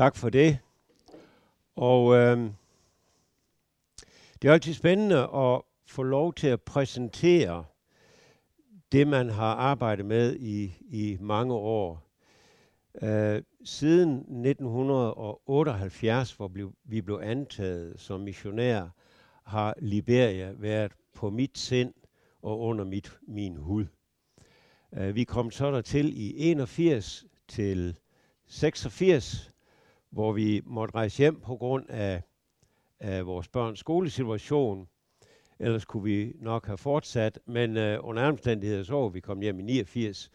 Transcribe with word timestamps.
Tak 0.00 0.16
for 0.16 0.30
det. 0.30 0.58
Og 1.76 2.14
øh, 2.14 2.38
det 4.42 4.48
er 4.48 4.52
altid 4.52 4.74
spændende 4.74 5.28
at 5.34 5.62
få 5.86 6.02
lov 6.02 6.34
til 6.34 6.46
at 6.46 6.60
præsentere 6.60 7.64
det, 8.92 9.08
man 9.08 9.30
har 9.30 9.54
arbejdet 9.54 10.06
med 10.06 10.36
i, 10.36 10.74
i 10.80 11.18
mange 11.20 11.54
år. 11.54 12.10
Øh, 13.02 13.42
siden 13.64 14.18
1978, 14.18 16.32
hvor 16.32 16.52
vi 16.84 17.00
blev 17.00 17.20
antaget 17.22 18.00
som 18.00 18.20
missionær, 18.20 18.88
har 19.44 19.74
Liberia 19.78 20.52
været 20.56 20.92
på 21.14 21.30
mit 21.30 21.58
sind 21.58 21.94
og 22.42 22.60
under 22.60 22.84
mit, 22.84 23.18
min 23.28 23.56
hud. 23.56 23.86
Øh, 24.92 25.14
vi 25.14 25.24
kom 25.24 25.50
så 25.50 25.70
der 25.70 25.80
til 25.80 26.20
i 26.20 26.34
81 26.36 27.26
til 27.48 27.96
86, 28.46 29.50
hvor 30.10 30.32
vi 30.32 30.62
måtte 30.64 30.94
rejse 30.94 31.18
hjem 31.18 31.40
på 31.40 31.56
grund 31.56 31.90
af, 31.90 32.22
af 33.00 33.26
vores 33.26 33.48
børns 33.48 33.78
skolesituation. 33.78 34.88
Ellers 35.58 35.84
kunne 35.84 36.04
vi 36.04 36.32
nok 36.38 36.66
have 36.66 36.78
fortsat, 36.78 37.38
men 37.46 37.76
øh, 37.76 37.98
under 38.02 38.22
omstændigheder 38.22 38.82
så 38.82 38.94
var 38.94 39.08
vi 39.08 39.20
kom 39.20 39.40
hjem 39.40 39.60
i 39.60 39.62
89, 39.62 40.30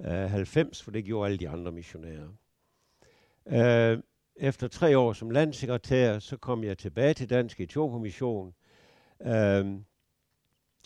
øh, 0.00 0.06
90, 0.06 0.82
for 0.82 0.90
det 0.90 1.04
gjorde 1.04 1.26
alle 1.26 1.38
de 1.38 1.48
andre 1.48 1.72
missionærer. 1.72 2.28
Øh, 3.46 4.02
efter 4.36 4.68
tre 4.68 4.98
år 4.98 5.12
som 5.12 5.30
landsekretær, 5.30 6.18
så 6.18 6.36
kom 6.36 6.64
jeg 6.64 6.78
tilbage 6.78 7.14
til 7.14 7.30
Dansk 7.30 7.60
Etiopomission. 7.60 8.54
Øh, 9.22 9.66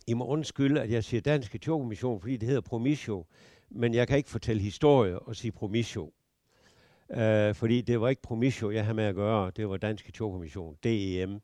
i 0.06 0.14
må 0.14 0.26
undskylde, 0.26 0.82
at 0.82 0.90
jeg 0.90 1.04
siger 1.04 1.20
Dansk 1.20 1.54
Etiopomission, 1.54 2.20
fordi 2.20 2.36
det 2.36 2.48
hedder 2.48 2.60
Promisio, 2.60 3.26
men 3.70 3.94
jeg 3.94 4.08
kan 4.08 4.16
ikke 4.16 4.30
fortælle 4.30 4.62
historie 4.62 5.18
og 5.18 5.36
sige 5.36 5.52
Promisio 5.52 6.12
øh, 7.16 7.54
fordi 7.54 7.80
det 7.80 8.00
var 8.00 8.08
ikke 8.08 8.22
Promisio, 8.22 8.70
jeg 8.70 8.84
havde 8.84 8.96
med 8.96 9.04
at 9.04 9.14
gøre, 9.14 9.50
det 9.56 9.68
var 9.68 9.76
Dansk 9.76 10.08
Etiopien-mission, 10.08 10.76
DEM. 10.82 11.40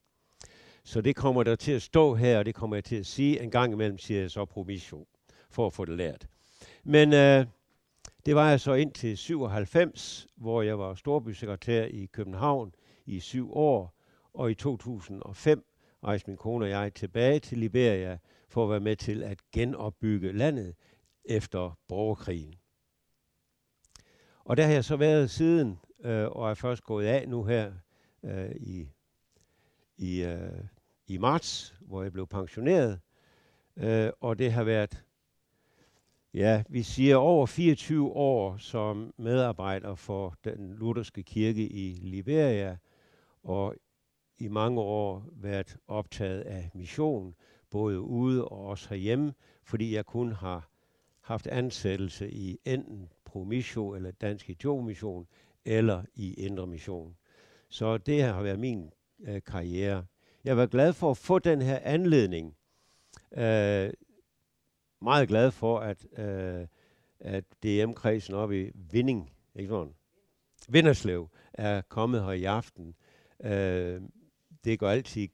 Så 0.84 1.00
det 1.00 1.16
kommer 1.16 1.42
der 1.42 1.56
til 1.56 1.72
at 1.72 1.82
stå 1.82 2.14
her, 2.14 2.38
og 2.38 2.46
det 2.46 2.54
kommer 2.54 2.76
jeg 2.76 2.84
til 2.84 2.96
at 2.96 3.06
sige. 3.06 3.42
En 3.42 3.50
gang 3.50 3.72
imellem 3.72 3.98
siger 3.98 4.20
jeg 4.20 4.30
så 4.30 4.44
Promisio, 4.44 5.06
for 5.50 5.66
at 5.66 5.72
få 5.72 5.84
det 5.84 5.96
lært. 5.96 6.26
Men 6.84 7.12
øh, 7.12 7.46
det 8.26 8.34
var 8.34 8.50
jeg 8.50 8.60
så 8.60 8.74
indtil 8.74 9.18
97, 9.18 10.26
hvor 10.36 10.62
jeg 10.62 10.78
var 10.78 10.94
storbysekretær 10.94 11.84
i 11.84 12.08
København 12.12 12.74
i 13.06 13.20
syv 13.20 13.52
år, 13.52 13.94
og 14.34 14.50
i 14.50 14.54
2005 14.54 15.64
rejste 16.04 16.30
min 16.30 16.36
kone 16.36 16.64
og 16.64 16.70
jeg 16.70 16.94
tilbage 16.94 17.38
til 17.38 17.58
Liberia 17.58 18.18
for 18.48 18.64
at 18.64 18.70
være 18.70 18.80
med 18.80 18.96
til 18.96 19.22
at 19.22 19.38
genopbygge 19.52 20.32
landet 20.32 20.74
efter 21.24 21.78
borgerkrigen. 21.88 22.59
Og 24.44 24.56
der 24.56 24.64
har 24.64 24.72
jeg 24.72 24.84
så 24.84 24.96
været 24.96 25.30
siden, 25.30 25.78
øh, 26.05 26.28
og 26.28 26.50
er 26.50 26.55
først 26.55 26.84
gået 26.84 27.06
af 27.06 27.28
nu 27.28 27.44
her 27.44 27.72
øh, 28.22 28.50
i, 28.56 28.88
i, 29.97 30.22
øh, 30.22 30.64
i 31.06 31.19
marts, 31.19 31.74
hvor 31.80 32.02
jeg 32.02 32.12
blev 32.12 32.27
pensioneret. 32.27 33.00
Øh, 33.77 34.10
og 34.20 34.38
det 34.38 34.52
har 34.52 34.64
været, 34.64 35.05
ja, 36.34 36.62
vi 36.69 36.82
siger 36.82 37.16
over 37.16 37.47
24 37.47 38.12
år 38.12 38.56
som 38.56 39.14
medarbejder 39.16 39.94
for 39.94 40.34
den 40.44 40.75
lutherske 40.75 41.22
kirke 41.22 41.66
i 41.69 41.98
Liberia, 42.02 42.77
og 43.42 43.75
i 44.38 44.48
mange 44.48 44.80
år 44.80 45.25
været 45.32 45.77
optaget 45.88 46.41
af 46.41 46.70
mission, 46.75 47.34
både 47.70 48.00
ude 48.00 48.44
og 48.44 48.66
også 48.66 48.88
herhjemme, 48.88 49.34
fordi 49.64 49.94
jeg 49.94 50.06
kun 50.06 50.32
har 50.32 50.69
haft 51.20 51.47
ansættelse 51.47 52.30
i 52.30 52.58
enten 52.64 53.08
Promisio 53.30 53.94
eller 53.94 54.10
Dansk 54.10 54.48
Mission 54.84 55.26
eller 55.64 56.02
i 56.14 56.34
Indre 56.34 56.66
Mission. 56.66 57.16
Så 57.68 57.98
det 57.98 58.14
her 58.14 58.32
har 58.32 58.42
været 58.42 58.58
min 58.58 58.90
øh, 59.20 59.42
karriere. 59.46 60.06
Jeg 60.44 60.56
var 60.56 60.66
glad 60.66 60.92
for 60.92 61.10
at 61.10 61.16
få 61.16 61.38
den 61.38 61.62
her 61.62 61.78
anledning. 61.82 62.56
Øh, 63.36 63.90
meget 65.02 65.28
glad 65.28 65.50
for, 65.50 65.78
at, 65.78 66.06
øh, 66.19 66.66
at 67.20 67.44
DM-kredsen 67.62 68.34
oppe 68.34 68.66
i 68.66 68.70
Vinding, 68.74 69.30
ikke 69.56 69.69
sådan? 69.69 69.94
Vinderslev 70.69 71.28
er 71.52 71.80
kommet 71.80 72.24
her 72.24 72.32
i 72.32 72.44
aften. 72.44 72.94
Øh, 73.44 74.02
det 74.64 74.78
går 74.78 74.88
altid, 74.88 75.28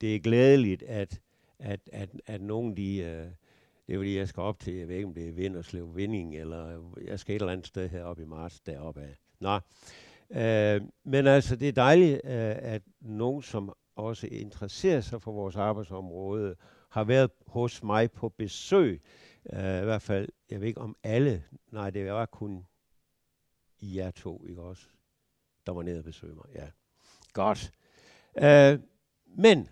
det 0.00 0.14
er 0.14 0.20
glædeligt, 0.20 0.82
at 0.82 1.20
at, 1.58 1.80
at, 1.92 2.10
at 2.26 2.42
nogen 2.42 2.76
de, 2.76 2.98
øh, 2.98 3.26
det 3.86 3.94
er 3.94 3.98
fordi, 3.98 4.16
jeg 4.16 4.28
skal 4.28 4.40
op 4.40 4.60
til, 4.60 4.74
jeg 4.74 4.88
ved 4.88 4.94
ikke, 4.96 5.06
om 5.06 5.14
det 5.14 5.28
er 5.28 5.32
Vinderslev 5.32 5.96
Vinding, 5.96 6.36
eller 6.36 6.92
jeg 7.04 7.20
skal 7.20 7.36
et 7.36 7.40
eller 7.40 7.52
andet 7.52 7.66
sted 7.66 7.88
heroppe 7.88 8.22
i 8.22 8.26
marts 8.26 8.60
deroppe 8.60 9.02
af. 9.02 9.16
Nå. 9.40 9.60
Øh, 10.30 10.82
men 11.04 11.26
altså, 11.26 11.56
det 11.56 11.68
er 11.68 11.72
dejligt, 11.72 12.20
øh, 12.24 12.56
at 12.58 12.82
nogen, 13.00 13.42
som 13.42 13.72
også 13.96 14.26
interesserer 14.26 15.00
sig 15.00 15.22
for 15.22 15.32
vores 15.32 15.56
arbejdsområde, 15.56 16.56
har 16.90 17.04
været 17.04 17.30
hos 17.46 17.82
mig 17.82 18.12
på 18.12 18.28
besøg. 18.28 19.02
Øh, 19.52 19.58
I 19.58 19.84
hvert 19.84 20.02
fald, 20.02 20.28
jeg 20.50 20.60
ved 20.60 20.68
ikke 20.68 20.80
om 20.80 20.96
alle, 21.02 21.44
nej, 21.72 21.90
det 21.90 22.12
var 22.12 22.26
kun 22.26 22.66
i 23.78 23.96
jer 23.96 24.10
to, 24.10 24.44
ikke 24.48 24.62
også? 24.62 24.86
Der 25.66 25.72
var 25.72 25.82
nede 25.82 25.98
og 25.98 26.04
besøge 26.04 26.34
mig, 26.34 26.44
ja. 26.54 26.68
Godt. 27.32 27.72
Øh, 28.38 28.80
men 29.26 29.68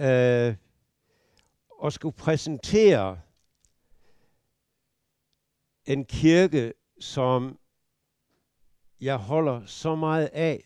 øh, 0.00 0.56
at 1.84 1.92
skulle 1.92 2.16
præsentere 2.16 3.20
en 5.84 6.04
kirke, 6.04 6.72
som 7.00 7.58
jeg 9.00 9.16
holder 9.16 9.66
så 9.66 9.94
meget 9.94 10.26
af, 10.26 10.64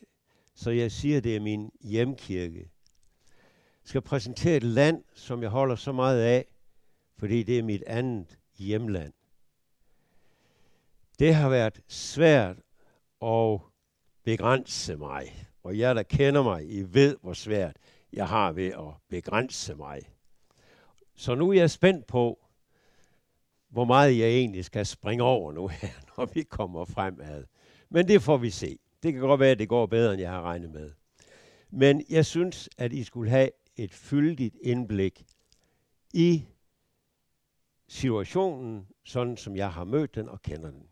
så 0.54 0.71
jeg 0.71 0.93
siger, 0.93 1.21
det 1.21 1.37
er 1.37 1.41
min 1.41 1.71
hjemkirke. 1.81 2.71
Jeg 3.82 3.88
skal 3.88 4.00
præsentere 4.00 4.56
et 4.56 4.62
land, 4.62 5.04
som 5.15 5.43
jeg 5.43 5.50
holder 5.50 5.77
så 5.77 5.93
meget 5.93 6.22
af, 6.22 6.47
fordi 7.19 7.43
det 7.43 7.59
er 7.59 7.62
mit 7.62 7.83
andet 7.87 8.38
hjemland. 8.59 9.12
Det 11.19 11.34
har 11.34 11.48
været 11.48 11.81
svært 11.88 12.56
at 13.22 13.60
begrænse 14.25 14.97
mig, 14.97 15.47
og 15.62 15.78
jer, 15.78 15.94
der 15.94 16.03
kender 16.03 16.43
mig, 16.43 16.71
I 16.71 16.83
ved, 16.83 17.16
hvor 17.22 17.33
svært 17.33 17.77
jeg 18.12 18.28
har 18.28 18.53
ved 18.53 18.66
at 18.66 18.94
begrænse 19.09 19.75
mig. 19.75 20.16
Så 21.16 21.34
nu 21.34 21.50
er 21.50 21.54
jeg 21.54 21.71
spændt 21.71 22.06
på, 22.06 22.47
hvor 23.69 23.84
meget 23.84 24.19
jeg 24.19 24.28
egentlig 24.28 24.65
skal 24.65 24.87
springe 24.87 25.25
over 25.25 25.53
nu 25.53 25.66
her, 25.69 25.88
når 26.16 26.27
vi 26.34 26.43
kommer 26.43 26.84
fremad. 26.84 27.44
Men 27.88 28.09
det 28.09 28.22
får 28.22 28.37
vi 28.37 28.50
se. 28.50 28.78
Det 29.03 29.12
kan 29.12 29.22
godt 29.22 29.41
være, 29.41 29.50
at 29.50 29.59
det 29.59 29.69
går 29.69 29.87
bedre, 29.87 30.12
end 30.12 30.21
jeg 30.21 30.31
har 30.31 30.43
regnet 30.43 30.71
med. 30.71 30.93
Men 31.71 32.04
jeg 32.10 32.27
synes, 32.27 32.69
at 32.78 32.93
I 32.93 33.04
skulle 33.04 33.31
have 33.31 33.50
et 33.77 33.94
fyldigt 33.94 34.56
indblik 34.62 35.25
i 36.12 36.47
situationen, 37.88 38.87
sådan 39.04 39.37
som 39.37 39.56
jeg 39.56 39.72
har 39.72 39.84
mødt 39.84 40.15
den 40.15 40.28
og 40.28 40.43
kender 40.43 40.71
den. 40.71 40.88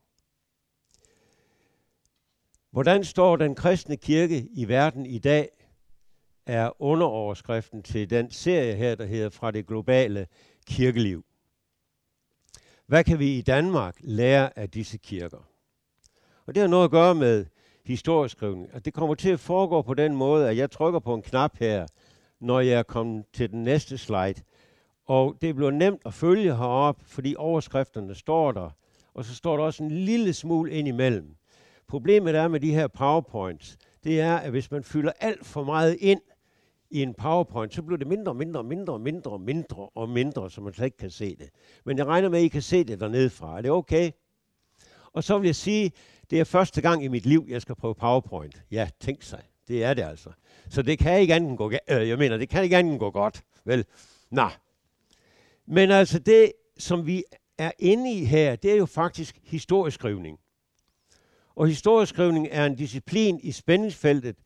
Hvordan 2.70 3.04
står 3.04 3.36
den 3.36 3.54
kristne 3.54 3.96
kirke 3.96 4.48
i 4.52 4.68
verden 4.68 5.06
i 5.06 5.18
dag 5.18 5.63
er 6.46 6.82
underoverskriften 6.82 7.82
til 7.82 8.10
den 8.10 8.30
serie 8.30 8.74
her, 8.74 8.94
der 8.94 9.04
hedder 9.04 9.30
Fra 9.30 9.50
det 9.50 9.66
globale 9.66 10.26
kirkeliv. 10.66 11.24
Hvad 12.86 13.04
kan 13.04 13.18
vi 13.18 13.38
i 13.38 13.42
Danmark 13.42 13.96
lære 14.00 14.58
af 14.58 14.70
disse 14.70 14.98
kirker? 14.98 15.48
Og 16.46 16.54
det 16.54 16.60
har 16.60 16.68
noget 16.68 16.84
at 16.84 16.90
gøre 16.90 17.14
med 17.14 17.46
historieskrivning. 17.84 18.74
Og 18.74 18.84
det 18.84 18.94
kommer 18.94 19.14
til 19.14 19.30
at 19.30 19.40
foregå 19.40 19.82
på 19.82 19.94
den 19.94 20.16
måde, 20.16 20.48
at 20.50 20.56
jeg 20.56 20.70
trykker 20.70 21.00
på 21.00 21.14
en 21.14 21.22
knap 21.22 21.58
her, 21.58 21.86
når 22.40 22.60
jeg 22.60 22.78
er 22.78 22.82
kommet 22.82 23.24
til 23.32 23.50
den 23.50 23.62
næste 23.62 23.98
slide. 23.98 24.42
Og 25.06 25.36
det 25.40 25.56
bliver 25.56 25.70
nemt 25.70 26.00
at 26.06 26.14
følge 26.14 26.56
herop, 26.56 26.96
fordi 27.02 27.34
overskrifterne 27.38 28.14
står 28.14 28.52
der. 28.52 28.70
Og 29.14 29.24
så 29.24 29.34
står 29.34 29.56
der 29.56 29.64
også 29.64 29.82
en 29.82 29.90
lille 29.90 30.32
smule 30.32 30.72
ind 30.72 30.88
imellem. 30.88 31.36
Problemet 31.88 32.34
er 32.34 32.48
med 32.48 32.60
de 32.60 32.74
her 32.74 32.86
powerpoints, 32.86 33.76
det 34.04 34.20
er, 34.20 34.36
at 34.36 34.50
hvis 34.50 34.70
man 34.70 34.84
fylder 34.84 35.12
alt 35.20 35.46
for 35.46 35.64
meget 35.64 35.96
ind, 36.00 36.20
i 36.94 37.02
en 37.02 37.14
PowerPoint, 37.14 37.74
så 37.74 37.82
bliver 37.82 37.98
det 37.98 38.06
mindre 38.06 38.32
og 38.32 38.36
mindre 38.36 38.60
og 38.60 38.66
mindre 38.66 38.92
og 38.92 39.00
mindre 39.00 39.30
og 39.30 39.40
mindre 39.40 39.88
og 39.94 40.08
mindre, 40.08 40.50
så 40.50 40.60
man 40.60 40.74
slet 40.74 40.84
ikke 40.84 40.96
kan 40.96 41.10
se 41.10 41.36
det. 41.36 41.50
Men 41.84 41.98
jeg 41.98 42.06
regner 42.06 42.28
med, 42.28 42.38
at 42.38 42.44
I 42.44 42.48
kan 42.48 42.62
se 42.62 42.84
det 42.84 43.00
dernede 43.00 43.30
fra. 43.30 43.58
Er 43.58 43.62
det 43.62 43.70
okay? 43.70 44.10
Og 45.12 45.24
så 45.24 45.38
vil 45.38 45.48
jeg 45.48 45.56
sige, 45.56 45.92
det 46.30 46.40
er 46.40 46.44
første 46.44 46.80
gang 46.80 47.04
i 47.04 47.08
mit 47.08 47.26
liv, 47.26 47.46
jeg 47.48 47.62
skal 47.62 47.74
prøve 47.74 47.94
PowerPoint. 47.94 48.62
Ja, 48.70 48.88
tænk 49.00 49.22
sig. 49.22 49.42
Det 49.68 49.84
er 49.84 49.94
det 49.94 50.02
altså. 50.02 50.30
Så 50.68 50.82
det 50.82 50.98
kan 50.98 51.20
ikke 51.20 51.34
andet 51.34 51.58
gå, 51.58 51.72
øh, 51.90 52.08
jeg 52.08 52.18
mener, 52.18 52.36
det 52.36 52.48
kan 52.48 52.64
ikke 52.64 52.76
andet 52.76 52.98
gå 52.98 53.10
godt. 53.10 53.42
Vel? 53.64 53.84
nej. 54.30 54.52
Men 55.66 55.90
altså 55.90 56.18
det, 56.18 56.52
som 56.78 57.06
vi 57.06 57.24
er 57.58 57.70
inde 57.78 58.12
i 58.12 58.24
her, 58.24 58.56
det 58.56 58.72
er 58.72 58.76
jo 58.76 58.86
faktisk 58.86 59.40
historieskrivning. 59.42 60.38
Og 61.54 61.68
historieskrivning 61.68 62.48
er 62.50 62.66
en 62.66 62.76
disciplin 62.76 63.40
i 63.42 63.52
spændingsfeltet 63.52 64.36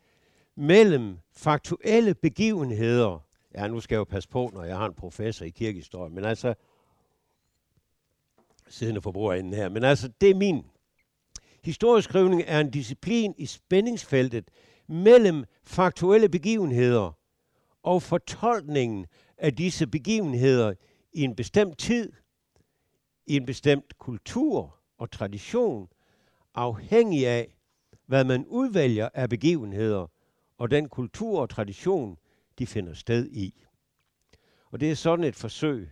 mellem 0.59 1.19
faktuelle 1.33 2.15
begivenheder. 2.15 3.19
Ja, 3.55 3.69
nu 3.69 3.81
skal 3.81 3.95
jeg 3.95 3.99
jo 3.99 4.05
passe 4.05 4.29
på, 4.29 4.51
når 4.55 4.65
jeg 4.65 4.77
har 4.77 4.87
en 4.87 4.95
professor 4.95 5.45
i 5.45 5.51
kirkehistorie, 5.51 6.11
men 6.11 6.25
altså, 6.25 6.55
siddende 8.69 9.03
for 9.03 9.13
bordenden 9.13 9.55
her, 9.55 9.69
men 9.69 9.85
altså, 9.85 10.09
det 10.21 10.31
er 10.31 10.35
min 10.35 10.65
Historieskrivning 11.65 12.43
er 12.47 12.61
en 12.61 12.71
disciplin 12.71 13.35
i 13.39 13.47
spændingsfeltet 13.47 14.51
mellem 14.87 15.45
faktuelle 15.65 16.29
begivenheder 16.29 17.13
og 17.83 18.03
fortolkningen 18.03 19.07
af 19.39 19.57
disse 19.57 19.87
begivenheder 19.87 20.75
i 21.13 21.23
en 21.23 21.37
bestemt 21.37 21.79
tid, 21.79 22.13
i 23.27 23.37
en 23.37 23.47
bestemt 23.47 23.99
kultur 23.99 24.79
og 24.99 25.11
tradition, 25.11 25.89
afhængig 26.55 27.27
af, 27.27 27.57
hvad 28.07 28.25
man 28.25 28.47
udvælger 28.47 29.09
af 29.15 29.29
begivenheder 29.29 30.07
og 30.59 30.71
den 30.71 30.89
kultur 30.89 31.41
og 31.41 31.51
tradition, 31.51 32.19
de 32.59 32.67
finder 32.67 32.95
sted 32.95 33.29
i. 33.31 33.65
Og 34.71 34.81
det 34.81 34.91
er 34.91 34.95
sådan 34.95 35.25
et 35.25 35.37
forsøg, 35.37 35.91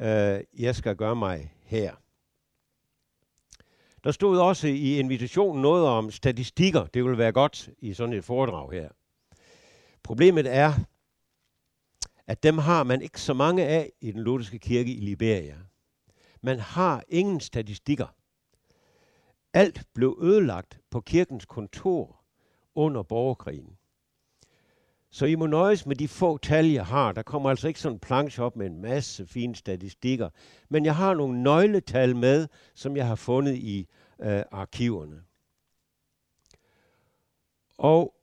øh, 0.00 0.40
jeg 0.58 0.76
skal 0.76 0.96
gøre 0.96 1.16
mig 1.16 1.54
her. 1.62 1.94
Der 4.04 4.10
stod 4.10 4.38
også 4.38 4.66
i 4.66 4.98
invitationen 4.98 5.62
noget 5.62 5.86
om 5.86 6.10
statistikker. 6.10 6.86
Det 6.86 7.04
ville 7.04 7.18
være 7.18 7.32
godt 7.32 7.70
i 7.78 7.94
sådan 7.94 8.14
et 8.14 8.24
foredrag 8.24 8.72
her. 8.72 8.88
Problemet 10.02 10.54
er, 10.54 10.72
at 12.26 12.42
dem 12.42 12.58
har 12.58 12.82
man 12.82 13.02
ikke 13.02 13.20
så 13.20 13.34
mange 13.34 13.66
af 13.66 13.92
i 14.00 14.12
den 14.12 14.20
lutherske 14.20 14.58
kirke 14.58 14.94
i 14.94 15.00
Liberia. 15.00 15.56
Man 16.40 16.58
har 16.58 17.04
ingen 17.08 17.40
statistikker. 17.40 18.06
Alt 19.52 19.82
blev 19.94 20.18
ødelagt 20.22 20.80
på 20.90 21.00
kirkens 21.00 21.46
kontor 21.46 22.24
under 22.74 23.02
borgerkrigen. 23.02 23.78
Så 25.14 25.26
I 25.26 25.34
må 25.34 25.46
nøjes 25.46 25.86
med 25.86 25.96
de 25.96 26.08
få 26.08 26.38
tal, 26.38 26.66
jeg 26.66 26.86
har. 26.86 27.12
Der 27.12 27.22
kommer 27.22 27.50
altså 27.50 27.68
ikke 27.68 27.80
sådan 27.80 27.96
en 27.96 28.00
planche 28.00 28.42
op 28.42 28.56
med 28.56 28.66
en 28.66 28.82
masse 28.82 29.26
fine 29.26 29.54
statistikker. 29.54 30.30
Men 30.68 30.84
jeg 30.84 30.96
har 30.96 31.14
nogle 31.14 31.42
nøgletal 31.42 32.16
med, 32.16 32.48
som 32.74 32.96
jeg 32.96 33.06
har 33.06 33.14
fundet 33.14 33.54
i 33.54 33.88
øh, 34.20 34.42
arkiverne. 34.50 35.22
Og 37.78 38.14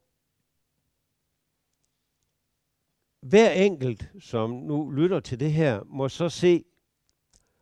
hver 3.21 3.51
enkelt, 3.51 4.11
som 4.19 4.49
nu 4.49 4.89
lytter 4.89 5.19
til 5.19 5.39
det 5.39 5.53
her, 5.53 5.83
må 5.85 6.09
så 6.09 6.29
se 6.29 6.65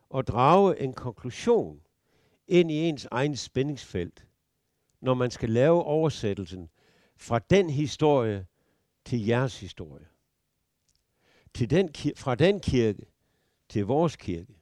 og 0.08 0.26
drage 0.26 0.80
en 0.80 0.92
konklusion 0.92 1.80
ind 2.48 2.70
i 2.70 2.74
ens 2.74 3.08
egen 3.10 3.36
spændingsfelt, 3.36 4.26
når 5.00 5.14
man 5.14 5.30
skal 5.30 5.50
lave 5.50 5.84
oversættelsen 5.84 6.68
fra 7.16 7.38
den 7.38 7.70
historie 7.70 8.46
til 9.04 9.26
jeres 9.26 9.60
historie. 9.60 10.06
Til 11.54 11.70
den, 11.70 11.88
fra 12.16 12.34
den 12.34 12.60
kirke 12.60 13.06
til 13.68 13.86
vores 13.86 14.16
kirke. 14.16 14.54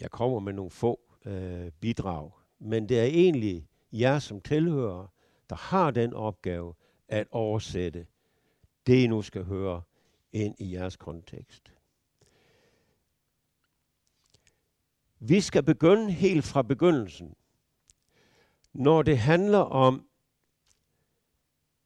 Jeg 0.00 0.10
kommer 0.10 0.40
med 0.40 0.52
nogle 0.52 0.70
få 0.70 1.00
øh, 1.24 1.70
bidrag, 1.80 2.30
men 2.58 2.88
det 2.88 3.00
er 3.00 3.04
egentlig 3.04 3.68
jer 3.92 4.18
som 4.18 4.40
tilhører, 4.40 5.06
der 5.50 5.56
har 5.56 5.90
den 5.90 6.14
opgave 6.14 6.74
at 7.08 7.28
oversætte 7.30 8.06
det, 8.86 9.04
I 9.04 9.06
nu 9.06 9.22
skal 9.22 9.44
høre 9.44 9.82
ind 10.32 10.54
i 10.58 10.72
jeres 10.74 10.96
kontekst. 10.96 11.72
Vi 15.18 15.40
skal 15.40 15.62
begynde 15.62 16.12
helt 16.12 16.44
fra 16.44 16.62
begyndelsen. 16.62 17.34
Når 18.72 19.02
det 19.02 19.18
handler 19.18 19.58
om 19.58 20.08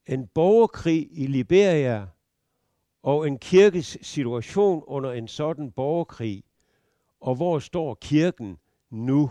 en 0.07 0.27
borgerkrig 0.27 1.09
i 1.11 1.27
Liberia 1.27 2.07
og 3.03 3.27
en 3.27 3.39
kirkes 3.39 3.99
situation 4.03 4.85
under 4.87 5.13
en 5.13 5.29
sådan 5.29 5.71
borgerkrig, 5.71 6.45
og 7.21 7.35
hvor 7.35 7.59
står 7.59 7.95
kirken 7.95 8.59
nu, 8.91 9.31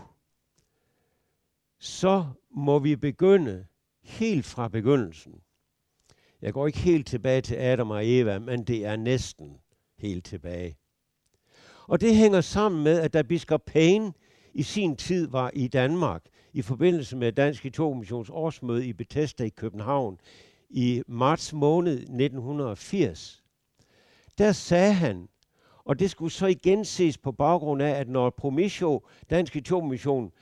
så 1.78 2.26
må 2.50 2.78
vi 2.78 2.96
begynde 2.96 3.66
helt 4.02 4.46
fra 4.46 4.68
begyndelsen. 4.68 5.40
Jeg 6.42 6.52
går 6.52 6.66
ikke 6.66 6.78
helt 6.78 7.06
tilbage 7.06 7.40
til 7.40 7.54
Adam 7.54 7.90
og 7.90 8.08
Eva, 8.08 8.38
men 8.38 8.64
det 8.64 8.86
er 8.86 8.96
næsten 8.96 9.58
helt 9.98 10.24
tilbage. 10.24 10.76
Og 11.86 12.00
det 12.00 12.16
hænger 12.16 12.40
sammen 12.40 12.84
med, 12.84 13.00
at 13.00 13.12
da 13.12 13.22
biskop 13.22 13.64
Payne 13.64 14.12
i 14.54 14.62
sin 14.62 14.96
tid 14.96 15.28
var 15.28 15.50
i 15.54 15.68
Danmark, 15.68 16.24
i 16.52 16.62
forbindelse 16.62 17.16
med 17.16 17.32
Dansk 17.32 17.64
Missions 17.64 18.30
årsmøde 18.30 18.86
i 18.86 18.92
Bethesda 18.92 19.44
i 19.44 19.48
København 19.48 20.18
i 20.70 21.02
marts 21.06 21.52
måned 21.52 21.92
1980, 21.98 23.44
der 24.38 24.52
sagde 24.52 24.92
han, 24.92 25.28
og 25.84 25.98
det 25.98 26.10
skulle 26.10 26.32
så 26.32 26.46
igen 26.46 26.84
ses 26.84 27.18
på 27.18 27.32
baggrund 27.32 27.82
af, 27.82 27.90
at 27.90 28.08
når 28.08 28.30
Promisio, 28.30 29.00
Dansk 29.30 29.56
Mission, 29.82 30.32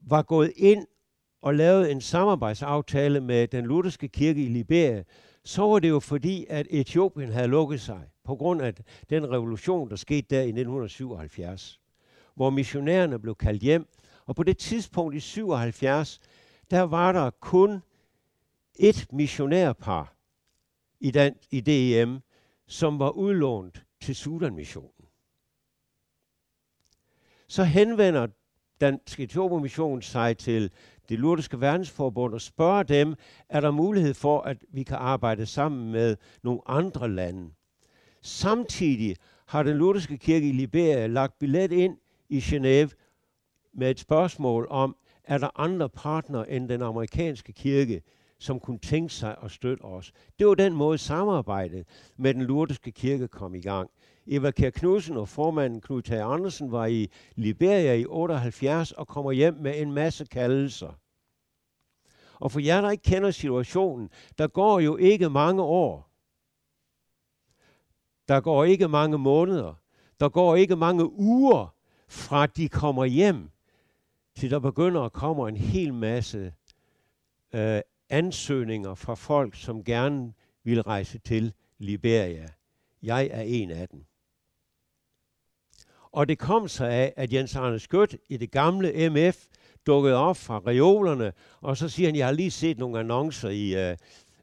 var 0.00 0.22
gået 0.22 0.52
ind 0.56 0.86
og 1.42 1.54
lavet 1.54 1.92
en 1.92 2.00
samarbejdsaftale 2.00 3.20
med 3.20 3.48
den 3.48 3.66
lutherske 3.66 4.08
kirke 4.08 4.44
i 4.44 4.48
Liberia, 4.48 5.02
så 5.44 5.62
var 5.62 5.78
det 5.78 5.88
jo 5.88 6.00
fordi, 6.00 6.46
at 6.48 6.66
Etiopien 6.70 7.32
havde 7.32 7.48
lukket 7.48 7.80
sig 7.80 8.00
på 8.24 8.36
grund 8.36 8.62
af 8.62 8.74
den 9.10 9.30
revolution, 9.30 9.90
der 9.90 9.96
skete 9.96 10.26
der 10.30 10.40
i 10.40 10.48
1977, 10.48 11.80
hvor 12.34 12.50
missionærerne 12.50 13.18
blev 13.18 13.34
kaldt 13.34 13.62
hjem. 13.62 13.88
Og 14.26 14.36
på 14.36 14.42
det 14.42 14.58
tidspunkt 14.58 15.14
i 15.14 15.20
77, 15.20 16.20
der 16.70 16.82
var 16.82 17.12
der 17.12 17.30
kun 17.30 17.82
et 18.78 19.06
missionærpar 19.12 20.14
i, 21.00 21.10
den, 21.10 21.34
i 21.50 21.60
DEM, 21.60 22.20
som 22.66 22.98
var 22.98 23.10
udlånt 23.10 23.84
til 24.00 24.16
Sudan-missionen. 24.16 25.04
Så 27.48 27.64
henvender 27.64 28.26
Dansk 28.80 29.18
Mission 29.62 30.02
sig 30.02 30.38
til 30.38 30.70
det 31.08 31.18
lurdiske 31.18 31.60
verdensforbund 31.60 32.34
og 32.34 32.40
spørger 32.40 32.82
dem, 32.82 33.14
er 33.48 33.60
der 33.60 33.70
mulighed 33.70 34.14
for, 34.14 34.40
at 34.40 34.64
vi 34.68 34.82
kan 34.82 34.96
arbejde 34.96 35.46
sammen 35.46 35.92
med 35.92 36.16
nogle 36.42 36.60
andre 36.66 37.08
lande. 37.08 37.50
Samtidig 38.22 39.16
har 39.46 39.62
den 39.62 39.76
lutherske 39.76 40.18
kirke 40.18 40.48
i 40.48 40.52
Liberia 40.52 41.06
lagt 41.06 41.38
billet 41.38 41.72
ind 41.72 41.98
i 42.28 42.38
Genève 42.38 42.90
med 43.72 43.90
et 43.90 44.00
spørgsmål 44.00 44.66
om, 44.70 44.96
er 45.24 45.38
der 45.38 45.60
andre 45.60 45.88
partnere 45.88 46.50
end 46.50 46.68
den 46.68 46.82
amerikanske 46.82 47.52
kirke, 47.52 48.02
som 48.38 48.60
kunne 48.60 48.78
tænke 48.78 49.14
sig 49.14 49.36
at 49.42 49.50
støtte 49.50 49.82
os. 49.82 50.12
Det 50.38 50.46
var 50.46 50.54
den 50.54 50.72
måde 50.72 50.98
samarbejdet 50.98 51.86
med 52.16 52.34
den 52.34 52.42
lurdiske 52.42 52.92
kirke 52.92 53.28
kom 53.28 53.54
i 53.54 53.60
gang. 53.60 53.90
Eva 54.26 54.50
Kjær 54.50 54.70
Knudsen 54.70 55.16
og 55.16 55.28
formanden 55.28 55.80
Knud 55.80 56.02
Tage 56.02 56.22
Andersen 56.22 56.72
var 56.72 56.86
i 56.86 57.10
Liberia 57.34 57.94
i 57.94 58.04
78 58.06 58.92
og 58.92 59.08
kommer 59.08 59.32
hjem 59.32 59.54
med 59.54 59.82
en 59.82 59.92
masse 59.92 60.24
kaldelser. 60.24 60.92
Og 62.34 62.52
for 62.52 62.60
jer, 62.60 62.80
der 62.80 62.90
ikke 62.90 63.02
kender 63.02 63.30
situationen, 63.30 64.10
der 64.38 64.46
går 64.46 64.80
jo 64.80 64.96
ikke 64.96 65.30
mange 65.30 65.62
år. 65.62 66.10
Der 68.28 68.40
går 68.40 68.64
ikke 68.64 68.88
mange 68.88 69.18
måneder. 69.18 69.74
Der 70.20 70.28
går 70.28 70.56
ikke 70.56 70.76
mange 70.76 71.12
uger 71.12 71.74
fra 72.08 72.46
de 72.46 72.68
kommer 72.68 73.04
hjem, 73.04 73.50
til 74.36 74.50
der 74.50 74.58
begynder 74.58 75.00
at 75.02 75.12
komme 75.12 75.48
en 75.48 75.56
hel 75.56 75.94
masse 75.94 76.52
øh, 77.54 77.80
ansøgninger 78.10 78.94
fra 78.94 79.14
folk, 79.14 79.56
som 79.56 79.84
gerne 79.84 80.32
vil 80.64 80.82
rejse 80.82 81.18
til 81.18 81.52
Liberia. 81.78 82.46
Jeg 83.02 83.28
er 83.32 83.42
en 83.42 83.70
af 83.70 83.88
dem. 83.88 84.04
Og 86.12 86.28
det 86.28 86.38
kom 86.38 86.68
så 86.68 86.84
af, 86.84 87.12
at 87.16 87.32
Jens 87.32 87.56
Arne 87.56 87.78
Skødt 87.78 88.16
i 88.28 88.36
det 88.36 88.50
gamle 88.50 89.10
MF 89.10 89.46
dukkede 89.86 90.14
op 90.16 90.36
fra 90.36 90.60
reolerne, 90.66 91.32
og 91.60 91.76
så 91.76 91.88
siger 91.88 92.08
han, 92.08 92.16
jeg 92.16 92.26
har 92.26 92.32
lige 92.32 92.50
set 92.50 92.78
nogle 92.78 92.98
annoncer 92.98 93.48
i, 93.48 93.90
uh, 93.90 93.96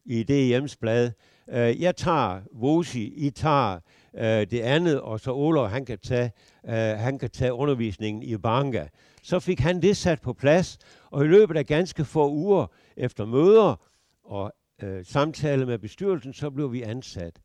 i 0.06 0.22
DM's 0.30 0.76
blad. 0.80 1.12
Uh, 1.48 1.82
jeg 1.82 1.96
tager 1.96 2.42
Vosi, 2.52 3.04
I 3.04 3.30
tager 3.30 3.80
uh, 4.14 4.22
det 4.22 4.60
andet, 4.60 5.02
og 5.02 5.20
så 5.20 5.32
Olof, 5.32 5.72
han 5.72 5.86
kan 5.86 6.00
tage, 6.00 6.32
uh, 6.64 6.74
han 6.74 7.20
kan 7.20 7.30
tage 7.30 7.54
undervisningen 7.54 8.24
i 8.24 8.38
Banga. 8.38 8.88
Så 9.24 9.40
fik 9.40 9.60
han 9.60 9.82
det 9.82 9.98
sat 9.98 10.22
på 10.22 10.34
plads, 10.34 10.78
og 11.12 11.26
i 11.26 11.28
løbet 11.28 11.58
af 11.58 11.66
ganske 11.66 12.06
få 12.06 12.30
uger 12.30 12.68
efter 12.98 13.26
møder 13.26 13.90
og 14.24 14.54
øh, 14.84 15.06
samtale 15.06 15.66
med 15.66 15.80
bestyrelsen, 15.80 16.34
så 16.34 16.50
blev 16.50 16.74
vi 16.74 16.82
ansat. 16.82 17.42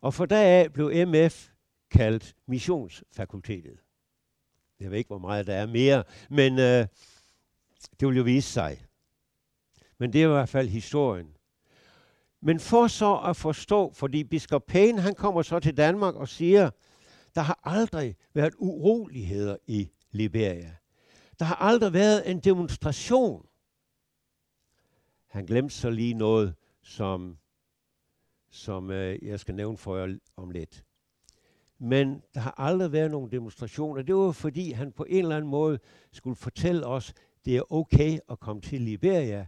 Og 0.00 0.14
for 0.14 0.26
deraf 0.26 0.72
blev 0.72 1.06
MF 1.08 1.48
kaldt 1.90 2.34
Missionsfakultetet. 2.46 3.78
Jeg 4.80 4.90
ved 4.90 4.98
ikke, 4.98 5.08
hvor 5.08 5.18
meget 5.18 5.46
der 5.46 5.54
er 5.54 5.66
mere, 5.66 6.04
men 6.30 6.58
øh, 6.58 6.86
det 8.00 8.08
vil 8.08 8.16
jo 8.16 8.22
vise 8.22 8.52
sig. 8.52 8.84
Men 9.98 10.12
det 10.12 10.22
er 10.22 10.26
i 10.26 10.32
hvert 10.32 10.48
fald 10.48 10.68
historien. 10.68 11.26
Men 12.42 12.60
for 12.60 12.86
så 12.86 13.16
at 13.16 13.36
forstå, 13.36 13.92
fordi 13.92 14.24
biskop 14.24 14.66
Payne, 14.66 15.00
han 15.00 15.14
kommer 15.14 15.42
så 15.42 15.58
til 15.58 15.76
Danmark 15.76 16.14
og 16.14 16.28
siger, 16.28 16.70
der 17.34 17.40
har 17.40 17.60
aldrig 17.64 18.16
været 18.34 18.54
uroligheder 18.58 19.56
i 19.66 19.90
Liberia. 20.10 20.74
Der 21.38 21.44
har 21.44 21.54
aldrig 21.54 21.92
været 21.92 22.30
en 22.30 22.40
demonstration. 22.40 23.46
Han 25.30 25.46
glemte 25.46 25.74
så 25.74 25.90
lige 25.90 26.14
noget, 26.14 26.54
som, 26.82 27.38
som 28.48 28.90
øh, 28.90 29.18
jeg 29.22 29.40
skal 29.40 29.54
nævne 29.54 29.76
for 29.76 29.96
jer 29.96 30.18
om 30.36 30.50
lidt. 30.50 30.84
Men 31.78 32.22
der 32.34 32.40
har 32.40 32.54
aldrig 32.56 32.92
været 32.92 33.10
nogen 33.10 33.30
demonstrationer. 33.30 34.02
Det 34.02 34.14
var 34.14 34.32
fordi, 34.32 34.70
han 34.70 34.92
på 34.92 35.04
en 35.04 35.18
eller 35.18 35.36
anden 35.36 35.50
måde 35.50 35.78
skulle 36.12 36.36
fortælle 36.36 36.86
os, 36.86 37.14
det 37.44 37.56
er 37.56 37.72
okay 37.72 38.18
at 38.30 38.40
komme 38.40 38.62
til 38.62 38.80
Liberia 38.80 39.46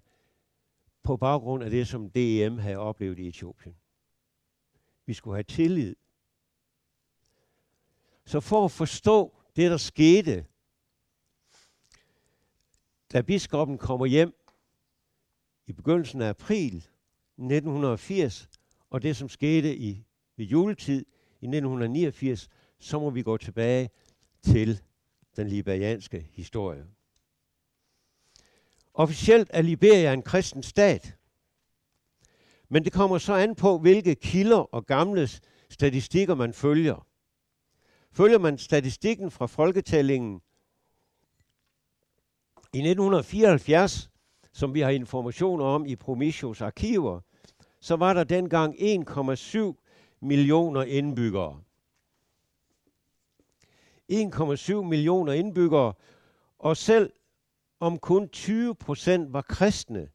på 1.02 1.16
baggrund 1.16 1.64
af 1.64 1.70
det, 1.70 1.88
som 1.88 2.10
DEM 2.10 2.58
havde 2.58 2.76
oplevet 2.76 3.18
i 3.18 3.28
Etiopien. 3.28 3.76
Vi 5.06 5.14
skulle 5.14 5.36
have 5.36 5.44
tillid. 5.44 5.96
Så 8.24 8.40
for 8.40 8.64
at 8.64 8.70
forstå 8.70 9.36
det, 9.56 9.70
der 9.70 9.76
skete, 9.76 10.46
da 13.12 13.22
biskoppen 13.22 13.78
kommer 13.78 14.06
hjem 14.06 14.41
i 15.66 15.72
begyndelsen 15.72 16.22
af 16.22 16.28
april 16.28 16.76
1980, 16.76 18.48
og 18.90 19.02
det, 19.02 19.16
som 19.16 19.28
skete 19.28 19.76
i 19.76 20.04
ved 20.36 20.46
juletid 20.46 21.04
i 21.40 21.46
1989, 21.46 22.48
så 22.78 22.98
må 22.98 23.10
vi 23.10 23.22
gå 23.22 23.36
tilbage 23.36 23.90
til 24.42 24.82
den 25.36 25.48
liberianske 25.48 26.28
historie. 26.32 26.86
Officielt 28.94 29.50
er 29.52 29.62
Liberia 29.62 30.12
en 30.12 30.22
kristen 30.22 30.62
stat, 30.62 31.16
men 32.68 32.84
det 32.84 32.92
kommer 32.92 33.18
så 33.18 33.34
an 33.34 33.54
på, 33.54 33.78
hvilke 33.78 34.14
kilder 34.14 34.74
og 34.74 34.86
gamle 34.86 35.28
statistikker 35.70 36.34
man 36.34 36.52
følger. 36.52 37.06
Følger 38.12 38.38
man 38.38 38.58
statistikken 38.58 39.30
fra 39.30 39.46
folketællingen 39.46 40.40
i 42.74 42.78
1974, 42.78 44.11
som 44.52 44.74
vi 44.74 44.80
har 44.80 44.90
informationer 44.90 45.64
om 45.64 45.86
i 45.86 45.96
Promisios 45.96 46.60
arkiver, 46.60 47.20
så 47.80 47.96
var 47.96 48.14
der 48.14 48.24
dengang 48.24 48.74
1,7 48.74 50.18
millioner 50.20 50.82
indbyggere. 50.82 51.60
1,7 54.12 54.74
millioner 54.74 55.32
indbyggere, 55.32 55.94
og 56.58 56.76
selv 56.76 57.12
om 57.80 57.98
kun 57.98 58.28
20 58.28 58.74
procent 58.74 59.32
var 59.32 59.42
kristne, 59.42 60.08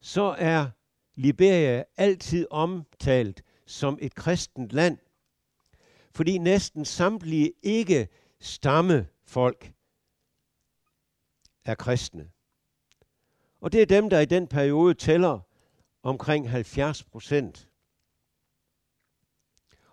så 0.00 0.34
er 0.38 0.66
Liberia 1.14 1.84
altid 1.96 2.46
omtalt 2.50 3.42
som 3.66 3.98
et 4.00 4.14
kristent 4.14 4.72
land, 4.72 4.98
fordi 6.10 6.38
næsten 6.38 6.84
samtlige 6.84 7.52
ikke 7.62 8.08
stamme 8.40 9.06
folk 9.24 9.72
er 11.64 11.74
kristne. 11.74 12.30
Og 13.64 13.72
det 13.72 13.82
er 13.82 13.86
dem, 13.86 14.10
der 14.10 14.20
i 14.20 14.24
den 14.24 14.46
periode 14.46 14.94
tæller 14.94 15.40
omkring 16.02 16.50
70 16.50 17.04
procent. 17.04 17.68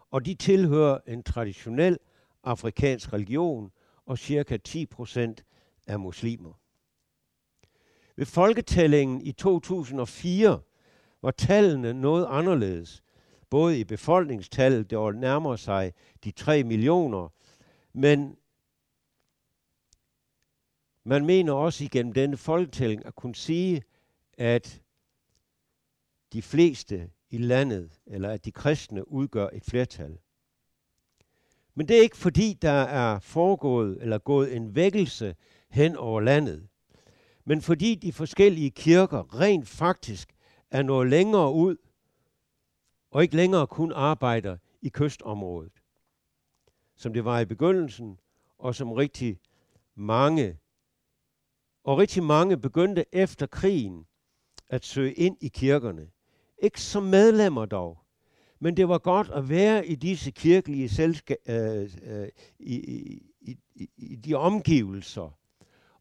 Og 0.09 0.25
de 0.25 0.35
tilhører 0.35 0.99
en 1.07 1.23
traditionel 1.23 1.97
afrikansk 2.43 3.13
religion, 3.13 3.71
og 4.05 4.17
cirka 4.17 4.57
10 4.57 4.85
procent 4.85 5.45
er 5.87 5.97
muslimer. 5.97 6.53
Ved 8.15 8.25
folketællingen 8.25 9.21
i 9.21 9.31
2004 9.31 10.59
var 11.21 11.31
tallene 11.31 11.93
noget 11.93 12.27
anderledes. 12.29 13.03
Både 13.49 13.79
i 13.79 13.83
befolkningstallet, 13.83 14.89
der 14.91 15.11
nærmer 15.11 15.55
sig 15.55 15.93
de 16.23 16.31
3 16.31 16.63
millioner, 16.63 17.29
men 17.93 18.37
man 21.03 21.25
mener 21.25 21.53
også 21.53 21.83
igennem 21.83 22.13
denne 22.13 22.37
folketælling 22.37 23.05
at 23.05 23.15
kunne 23.15 23.35
sige, 23.35 23.83
at 24.37 24.81
de 26.33 26.41
fleste 26.41 27.09
i 27.29 27.37
landet, 27.37 27.99
eller 28.05 28.29
at 28.29 28.45
de 28.45 28.51
kristne 28.51 29.11
udgør 29.11 29.47
et 29.53 29.63
flertal. 29.63 30.17
Men 31.75 31.87
det 31.87 31.97
er 31.97 32.01
ikke 32.01 32.17
fordi, 32.17 32.57
der 32.61 32.71
er 32.71 33.19
foregået 33.19 33.97
eller 34.01 34.17
gået 34.17 34.55
en 34.55 34.75
vækkelse 34.75 35.35
hen 35.69 35.95
over 35.95 36.21
landet, 36.21 36.67
men 37.45 37.61
fordi 37.61 37.95
de 37.95 38.13
forskellige 38.13 38.71
kirker 38.71 39.39
rent 39.39 39.67
faktisk 39.67 40.35
er 40.71 40.81
nået 40.81 41.09
længere 41.09 41.53
ud, 41.53 41.77
og 43.11 43.23
ikke 43.23 43.35
længere 43.35 43.67
kun 43.67 43.91
arbejder 43.91 44.57
i 44.81 44.89
kystområdet, 44.89 45.83
som 46.95 47.13
det 47.13 47.25
var 47.25 47.39
i 47.39 47.45
begyndelsen, 47.45 48.19
og 48.57 48.75
som 48.75 48.91
rigtig 48.91 49.39
mange, 49.95 50.57
og 51.83 51.97
rigtig 51.97 52.23
mange 52.23 52.57
begyndte 52.57 53.05
efter 53.11 53.45
krigen 53.45 54.05
at 54.69 54.85
søge 54.85 55.13
ind 55.13 55.37
i 55.41 55.47
kirkerne. 55.47 56.07
Ikke 56.57 56.81
som 56.81 57.03
medlemmer 57.03 57.65
dog, 57.65 57.97
men 58.59 58.77
det 58.77 58.89
var 58.89 58.97
godt 58.97 59.29
at 59.29 59.49
være 59.49 59.87
i 59.87 59.95
disse 59.95 60.31
kirkelige 60.31 60.89
selskab, 60.89 61.37
øh, 61.49 61.89
øh, 62.03 62.27
i, 62.59 62.75
i, 63.41 63.57
i, 63.75 63.89
i 63.97 64.15
de 64.15 64.35
omgivelser. 64.35 65.37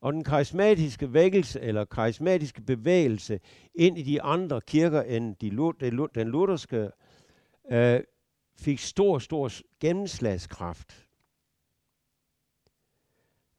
Og 0.00 0.12
den 0.12 0.24
karismatiske 0.24 1.12
vækkelse, 1.12 1.60
eller 1.60 1.84
karismatiske 1.84 2.62
bevægelse 2.62 3.40
ind 3.74 3.98
i 3.98 4.02
de 4.02 4.22
andre 4.22 4.60
kirker 4.60 5.02
end 5.02 5.36
de, 5.36 5.50
den 6.14 6.28
lutherske, 6.28 6.90
øh, 7.72 8.00
fik 8.58 8.78
stor, 8.78 9.18
stor 9.18 9.50
gennemslagskraft. 9.80 11.09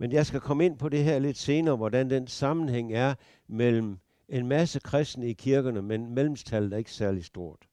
Men 0.01 0.11
jeg 0.11 0.25
skal 0.25 0.39
komme 0.39 0.65
ind 0.65 0.77
på 0.77 0.89
det 0.89 1.03
her 1.03 1.19
lidt 1.19 1.37
senere, 1.37 1.75
hvordan 1.75 2.09
den 2.09 2.27
sammenhæng 2.27 2.93
er 2.93 3.15
mellem 3.47 3.99
en 4.29 4.47
masse 4.47 4.79
kristne 4.79 5.29
i 5.29 5.33
kirkerne, 5.33 5.81
men 5.81 6.13
mellemstallet 6.13 6.73
er 6.73 6.77
ikke 6.77 6.91
særlig 6.91 7.25
stort. 7.25 7.67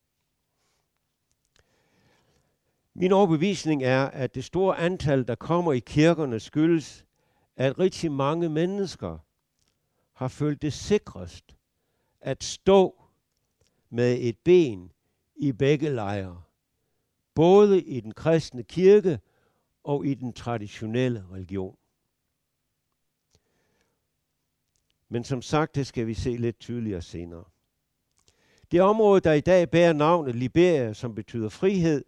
Min 2.94 3.12
overbevisning 3.12 3.82
er, 3.82 4.04
at 4.04 4.34
det 4.34 4.44
store 4.44 4.78
antal, 4.78 5.28
der 5.28 5.34
kommer 5.34 5.72
i 5.72 5.78
kirkerne, 5.78 6.40
skyldes, 6.40 7.04
at 7.56 7.78
rigtig 7.78 8.12
mange 8.12 8.48
mennesker 8.48 9.18
har 10.12 10.28
følt 10.28 10.62
det 10.62 10.72
sikrest 10.72 11.56
at 12.20 12.44
stå 12.44 13.02
med 13.90 14.18
et 14.20 14.38
ben 14.38 14.92
i 15.36 15.52
begge 15.52 15.90
lejre. 15.90 16.42
Både 17.34 17.82
i 17.82 18.00
den 18.00 18.12
kristne 18.12 18.62
kirke 18.62 19.20
og 19.84 20.06
i 20.06 20.14
den 20.14 20.32
traditionelle 20.32 21.24
religion. 21.32 21.77
Men 25.08 25.24
som 25.24 25.42
sagt, 25.42 25.74
det 25.74 25.86
skal 25.86 26.06
vi 26.06 26.14
se 26.14 26.36
lidt 26.36 26.60
tydeligere 26.60 27.02
senere. 27.02 27.44
Det 28.70 28.80
område, 28.80 29.20
der 29.20 29.32
i 29.32 29.40
dag 29.40 29.70
bærer 29.70 29.92
navnet 29.92 30.34
Liberia, 30.34 30.92
som 30.92 31.14
betyder 31.14 31.48
frihed, 31.48 32.04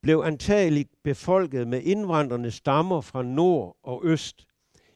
blev 0.00 0.22
antageligt 0.24 1.02
befolket 1.02 1.68
med 1.68 1.82
indvandrende 1.82 2.50
stammer 2.50 3.00
fra 3.00 3.22
nord 3.22 3.76
og 3.82 4.00
øst 4.04 4.46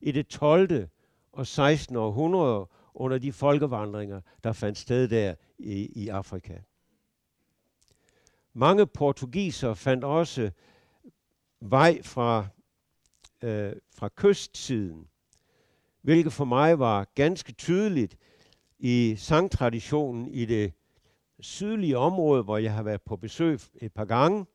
i 0.01 0.13
det 0.13 0.27
12. 0.27 0.89
og 1.33 1.47
16. 1.47 1.97
århundrede 1.97 2.69
under 2.95 3.19
de 3.19 3.33
folkevandringer, 3.33 4.21
der 4.45 4.53
fandt 4.53 4.79
sted 4.79 5.09
der 5.09 5.35
i, 5.59 6.03
i 6.05 6.09
Afrika. 6.09 6.59
Mange 8.53 8.87
portugiser 8.87 9.75
fandt 9.75 10.05
også 10.05 10.51
vej 11.61 12.03
fra, 12.03 12.47
øh, 13.43 13.73
fra 13.95 14.09
kystsiden, 14.17 15.09
hvilket 16.03 16.33
for 16.33 16.45
mig 16.45 16.79
var 16.79 17.07
ganske 17.15 17.53
tydeligt 17.53 18.17
i 18.79 19.15
sangtraditionen 19.19 20.29
i 20.29 20.45
det 20.45 20.73
sydlige 21.41 21.99
område, 21.99 22.43
hvor 22.43 22.59
jeg 22.59 22.75
har 22.75 22.83
været 22.83 23.03
på 23.03 23.17
besøg 23.17 23.61
et 23.75 23.93
par 23.93 24.05
gange, 24.05 24.47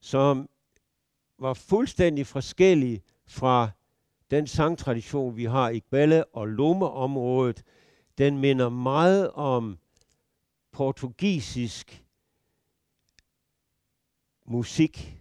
som 0.00 0.48
var 1.38 1.54
fuldstændig 1.54 2.26
forskellig 2.26 3.02
fra 3.26 3.70
den 4.30 4.46
sangtradition, 4.46 5.36
vi 5.36 5.44
har 5.44 5.68
i 5.68 5.78
Gbelle 5.78 6.24
og 6.24 6.48
Lomme-området. 6.48 7.62
Den 8.18 8.38
minder 8.38 8.68
meget 8.68 9.30
om 9.30 9.78
portugisisk 10.72 12.04
musik, 14.46 15.16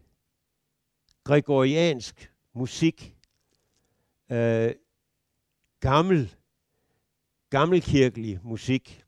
gregoriansk 1.24 2.32
musik, 2.54 3.16
øh, 4.32 4.72
gammel, 5.80 6.36
gammelkirkelig 7.50 8.40
musik. 8.44 9.04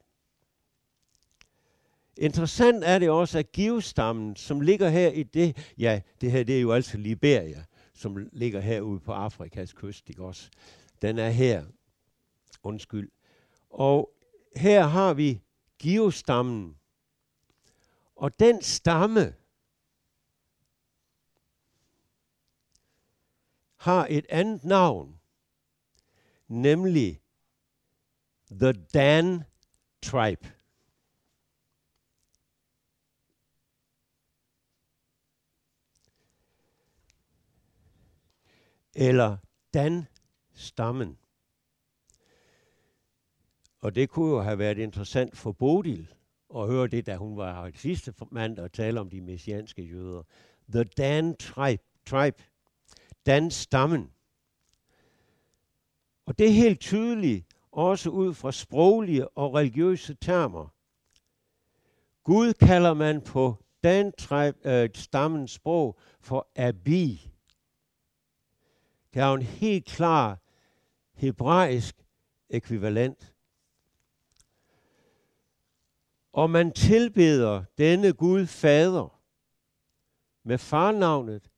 Interessant 2.18 2.84
er 2.84 3.00
det 3.00 3.10
også, 3.10 3.40
at 3.40 3.52
Givestammen, 3.52 4.36
som 4.36 4.62
ligger 4.62 4.90
her 4.90 5.10
i 5.10 5.24
det, 5.24 5.74
ja, 5.78 6.02
det 6.22 6.32
her 6.32 6.44
det 6.44 6.58
er 6.58 6.62
jo 6.62 6.72
altså 6.72 6.98
Liberia, 6.98 7.64
som 7.94 8.28
ligger 8.32 8.60
herude 8.60 9.00
på 9.00 9.12
Afrikas 9.12 9.74
kyst, 9.74 10.10
ikke 10.10 10.24
også? 10.24 10.50
Den 11.02 11.20
er 11.20 11.30
her. 11.30 11.66
Undskyld. 12.64 13.12
Og 13.70 14.14
her 14.56 14.88
har 14.88 15.14
vi 15.14 15.42
Givestammen. 15.80 16.78
Og 18.16 18.40
den 18.40 18.62
stamme 18.62 19.36
har 23.78 24.08
et 24.10 24.26
andet 24.30 24.64
navn, 24.64 25.21
nemlig 26.52 27.22
The 28.52 28.74
Dan 28.94 29.44
Tribe. 30.02 30.52
eller 38.96 39.38
Dan-stammen. 39.74 41.18
Og 43.82 43.96
det 43.96 44.10
kunne 44.10 44.30
jo 44.30 44.42
have 44.42 44.60
været 44.60 44.78
interessant 44.78 45.38
for 45.38 45.52
Bodil 45.52 46.14
at 46.56 46.68
høre 46.68 46.88
det, 46.88 47.06
da 47.06 47.18
hun 47.18 47.38
var 47.38 47.66
her 47.66 47.72
sidste 47.76 48.14
mand 48.32 48.60
og 48.60 48.72
tale 48.74 49.00
om 49.00 49.10
de 49.10 49.22
messianske 49.22 49.84
jøder. 49.84 50.24
The 50.72 50.84
Dan 50.84 51.36
tribe, 51.36 51.84
tribe 52.06 52.44
Dan-stammen. 53.26 54.12
Og 56.26 56.38
det 56.40 56.48
er 56.48 56.52
helt 56.52 56.80
tydeligt, 56.80 57.46
også 57.72 58.10
ud 58.10 58.34
fra 58.34 58.52
sproglige 58.52 59.28
og 59.28 59.54
religiøse 59.54 60.14
termer. 60.14 60.68
Gud 62.24 62.54
kalder 62.54 62.94
man 62.94 63.22
på 63.22 63.56
Dan-stammens 63.84 65.52
øh, 65.52 65.56
sprog 65.56 66.00
for 66.20 66.48
Abi. 66.56 67.32
Det 69.14 69.22
er 69.22 69.28
jo 69.28 69.34
en 69.34 69.42
helt 69.42 69.86
klar 69.86 70.40
hebraisk 71.14 71.96
ekvivalent. 72.50 73.34
Og 76.34 76.50
man 76.50 76.72
tilbeder 76.72 77.64
denne 77.78 78.14
Gud 78.14 78.46
fader 78.46 79.22
med 80.44 80.58
farnavnet, 80.58 81.50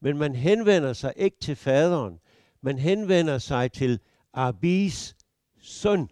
men 0.00 0.18
man 0.18 0.34
henvender 0.34 0.92
sig 0.92 1.12
ikke 1.16 1.36
til 1.40 1.56
faderen, 1.56 2.20
man 2.62 2.78
henvender 2.78 3.38
sig 3.38 3.72
til 3.72 4.00
Abis 4.32 5.16
søn. 5.58 6.08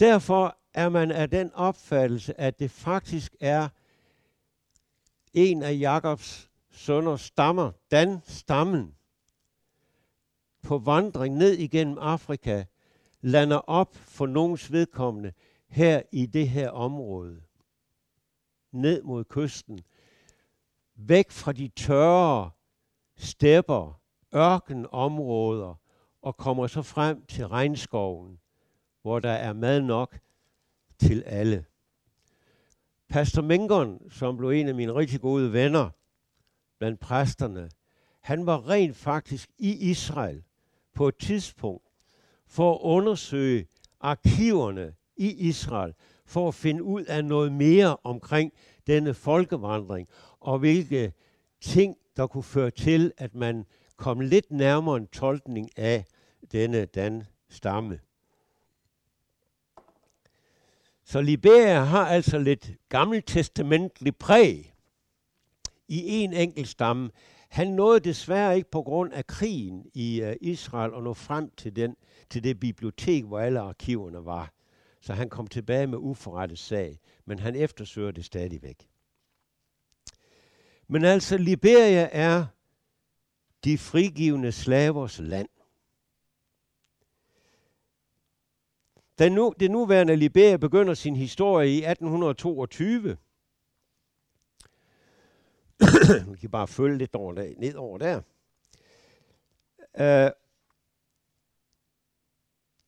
Derfor 0.00 0.58
er 0.74 0.88
man 0.88 1.10
af 1.10 1.30
den 1.30 1.52
opfattelse, 1.52 2.40
at 2.40 2.58
det 2.58 2.70
faktisk 2.70 3.36
er 3.40 3.68
en 5.34 5.62
af 5.62 5.78
Jakobs 5.78 6.50
sønner 6.70 7.16
stammer, 7.16 7.72
Dan-stammen, 7.90 8.94
på 10.62 10.78
vandring 10.78 11.36
ned 11.36 11.52
igennem 11.52 11.98
Afrika, 11.98 12.64
lander 13.20 13.56
op 13.56 13.96
for 13.96 14.26
nogens 14.26 14.72
vedkommende 14.72 15.32
her 15.68 16.02
i 16.12 16.26
det 16.26 16.48
her 16.48 16.70
område. 16.70 17.42
Ned 18.72 19.02
mod 19.02 19.24
kysten. 19.24 19.80
Væk 21.00 21.30
fra 21.30 21.52
de 21.52 21.68
tørre 21.68 22.50
stepper, 23.16 24.00
ørkenområder, 24.34 25.74
og 26.22 26.36
kommer 26.36 26.66
så 26.66 26.82
frem 26.82 27.26
til 27.26 27.48
regnskoven, 27.48 28.38
hvor 29.02 29.18
der 29.18 29.30
er 29.30 29.52
mad 29.52 29.80
nok 29.80 30.18
til 30.98 31.22
alle. 31.22 31.64
Pastor 33.08 33.42
Mengon, 33.42 34.10
som 34.10 34.36
blev 34.36 34.50
en 34.50 34.68
af 34.68 34.74
mine 34.74 34.94
rigtig 34.94 35.20
gode 35.20 35.52
venner 35.52 35.90
blandt 36.78 37.00
præsterne, 37.00 37.70
han 38.20 38.46
var 38.46 38.68
rent 38.68 38.96
faktisk 38.96 39.50
i 39.58 39.90
Israel 39.90 40.42
på 40.94 41.08
et 41.08 41.16
tidspunkt 41.16 41.88
for 42.46 42.74
at 42.74 42.80
undersøge 42.82 43.66
arkiverne 44.00 44.94
i 45.16 45.48
Israel, 45.48 45.94
for 46.26 46.48
at 46.48 46.54
finde 46.54 46.82
ud 46.82 47.04
af 47.04 47.24
noget 47.24 47.52
mere 47.52 47.96
omkring 48.04 48.52
denne 48.86 49.14
folkevandring, 49.14 50.08
og 50.40 50.58
hvilke 50.58 51.12
ting, 51.60 51.96
der 52.16 52.26
kunne 52.26 52.42
føre 52.42 52.70
til, 52.70 53.12
at 53.16 53.34
man 53.34 53.66
kom 53.96 54.20
lidt 54.20 54.50
nærmere 54.50 54.96
en 54.96 55.06
tolkning 55.06 55.78
af 55.78 56.04
denne 56.52 56.84
Dan-stamme. 56.84 58.00
Så 61.04 61.20
Liberia 61.20 61.80
har 61.80 62.06
altså 62.06 62.38
lidt 62.38 62.72
gammeltestamentlig 62.88 64.16
præg 64.16 64.74
i 65.88 66.02
en 66.08 66.32
enkelt 66.32 66.68
stamme. 66.68 67.10
Han 67.48 67.68
nåede 67.68 68.00
desværre 68.00 68.56
ikke 68.56 68.70
på 68.70 68.82
grund 68.82 69.12
af 69.12 69.26
krigen 69.26 69.90
i 69.94 70.22
uh, 70.22 70.32
Israel 70.40 70.94
og 70.94 71.02
nå 71.02 71.14
frem 71.14 71.50
til, 71.50 71.76
den, 71.76 71.96
til 72.30 72.44
det 72.44 72.60
bibliotek, 72.60 73.24
hvor 73.24 73.38
alle 73.38 73.60
arkiverne 73.60 74.24
var. 74.24 74.52
Så 75.00 75.12
han 75.12 75.28
kom 75.28 75.46
tilbage 75.46 75.86
med 75.86 75.98
uforrettet 75.98 76.58
sag, 76.58 76.98
men 77.24 77.38
han 77.38 77.56
eftersøger 77.56 78.10
det 78.10 78.24
stadigvæk. 78.24 78.88
Men 80.88 81.04
altså, 81.04 81.38
Liberia 81.38 82.08
er 82.12 82.46
de 83.64 83.78
frigivende 83.78 84.52
slavers 84.52 85.18
land. 85.18 85.48
Den 89.18 89.32
nu, 89.32 89.54
det 89.60 89.70
nuværende 89.70 90.16
Liberia 90.16 90.56
begynder 90.56 90.94
sin 90.94 91.16
historie 91.16 91.70
i 91.70 91.84
1822. 91.84 93.16
Vi 96.30 96.36
kan 96.40 96.50
bare 96.50 96.68
følge 96.68 96.98
lidt 96.98 97.14
over 97.14 97.32
der, 97.32 97.54
ned 97.56 97.74
over 97.74 97.98
der. 97.98 98.16
Uh, 99.94 100.32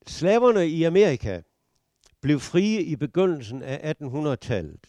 slaverne 0.06 0.68
i 0.68 0.84
Amerika 0.84 1.42
blev 2.20 2.40
frie 2.40 2.82
i 2.82 2.96
begyndelsen 2.96 3.62
af 3.62 3.94
1800-tallet. 4.02 4.86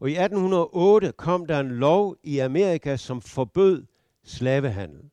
Og 0.00 0.10
i 0.10 0.12
1808 0.12 1.12
kom 1.12 1.46
der 1.46 1.60
en 1.60 1.70
lov 1.70 2.16
i 2.22 2.38
Amerika, 2.38 2.96
som 2.96 3.20
forbød 3.20 3.86
slavehandel. 4.24 5.10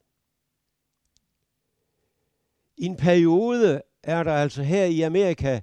I 2.78 2.86
en 2.86 2.98
periode 2.98 3.82
er 4.04 4.24
der 4.24 4.34
altså 4.34 4.64
her 4.64 4.86
i 4.86 5.02
Amerika 5.02 5.62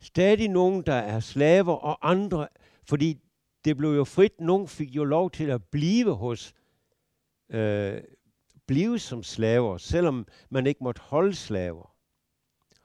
stadig 0.00 0.48
nogen, 0.48 0.82
der 0.82 0.94
er 0.94 1.20
slaver, 1.20 1.74
og 1.74 2.10
andre, 2.10 2.48
fordi 2.84 3.18
det 3.64 3.76
blev 3.76 3.90
jo 3.90 4.04
frit, 4.04 4.40
nogen 4.40 4.68
fik 4.68 4.96
jo 4.96 5.04
lov 5.04 5.30
til 5.30 5.50
at 5.50 5.64
blive 5.64 6.14
hos, 6.14 6.54
øh, 7.48 8.00
blive 8.66 8.98
som 8.98 9.22
slaver, 9.22 9.78
selvom 9.78 10.26
man 10.50 10.66
ikke 10.66 10.84
måtte 10.84 11.00
holde 11.00 11.34
slaver, 11.34 11.94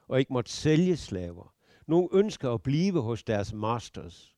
og 0.08 0.20
ikke 0.20 0.34
måtte 0.34 0.52
sælge 0.52 0.98
slaver. 0.98 1.54
Nogle 1.88 2.10
ønsker 2.12 2.52
at 2.52 2.64
blive 2.64 3.02
hos 3.02 3.24
deres 3.24 3.54
masters, 3.54 4.37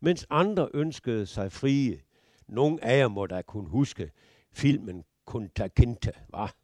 mens 0.00 0.26
andre 0.30 0.68
ønskede 0.74 1.26
sig 1.26 1.52
frie. 1.52 2.00
Nogle 2.48 2.84
af 2.84 2.98
jer 2.98 3.08
må 3.08 3.26
da 3.26 3.42
kunne 3.42 3.68
huske 3.68 4.10
filmen 4.52 5.04
Kunta 5.24 5.68
Kinte, 5.68 6.12
var. 6.28 6.54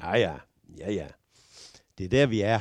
Ja, 0.00 0.16
ja, 0.16 0.38
ja, 0.78 0.92
ja. 0.92 1.08
Det 1.98 2.04
er 2.04 2.08
der, 2.08 2.26
vi 2.26 2.40
er. 2.40 2.60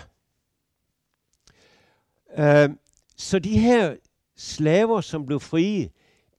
Uh, 2.27 2.75
så 3.17 3.39
de 3.39 3.59
her 3.59 3.95
slaver, 4.35 5.01
som 5.01 5.25
blev 5.25 5.39
frie, 5.39 5.89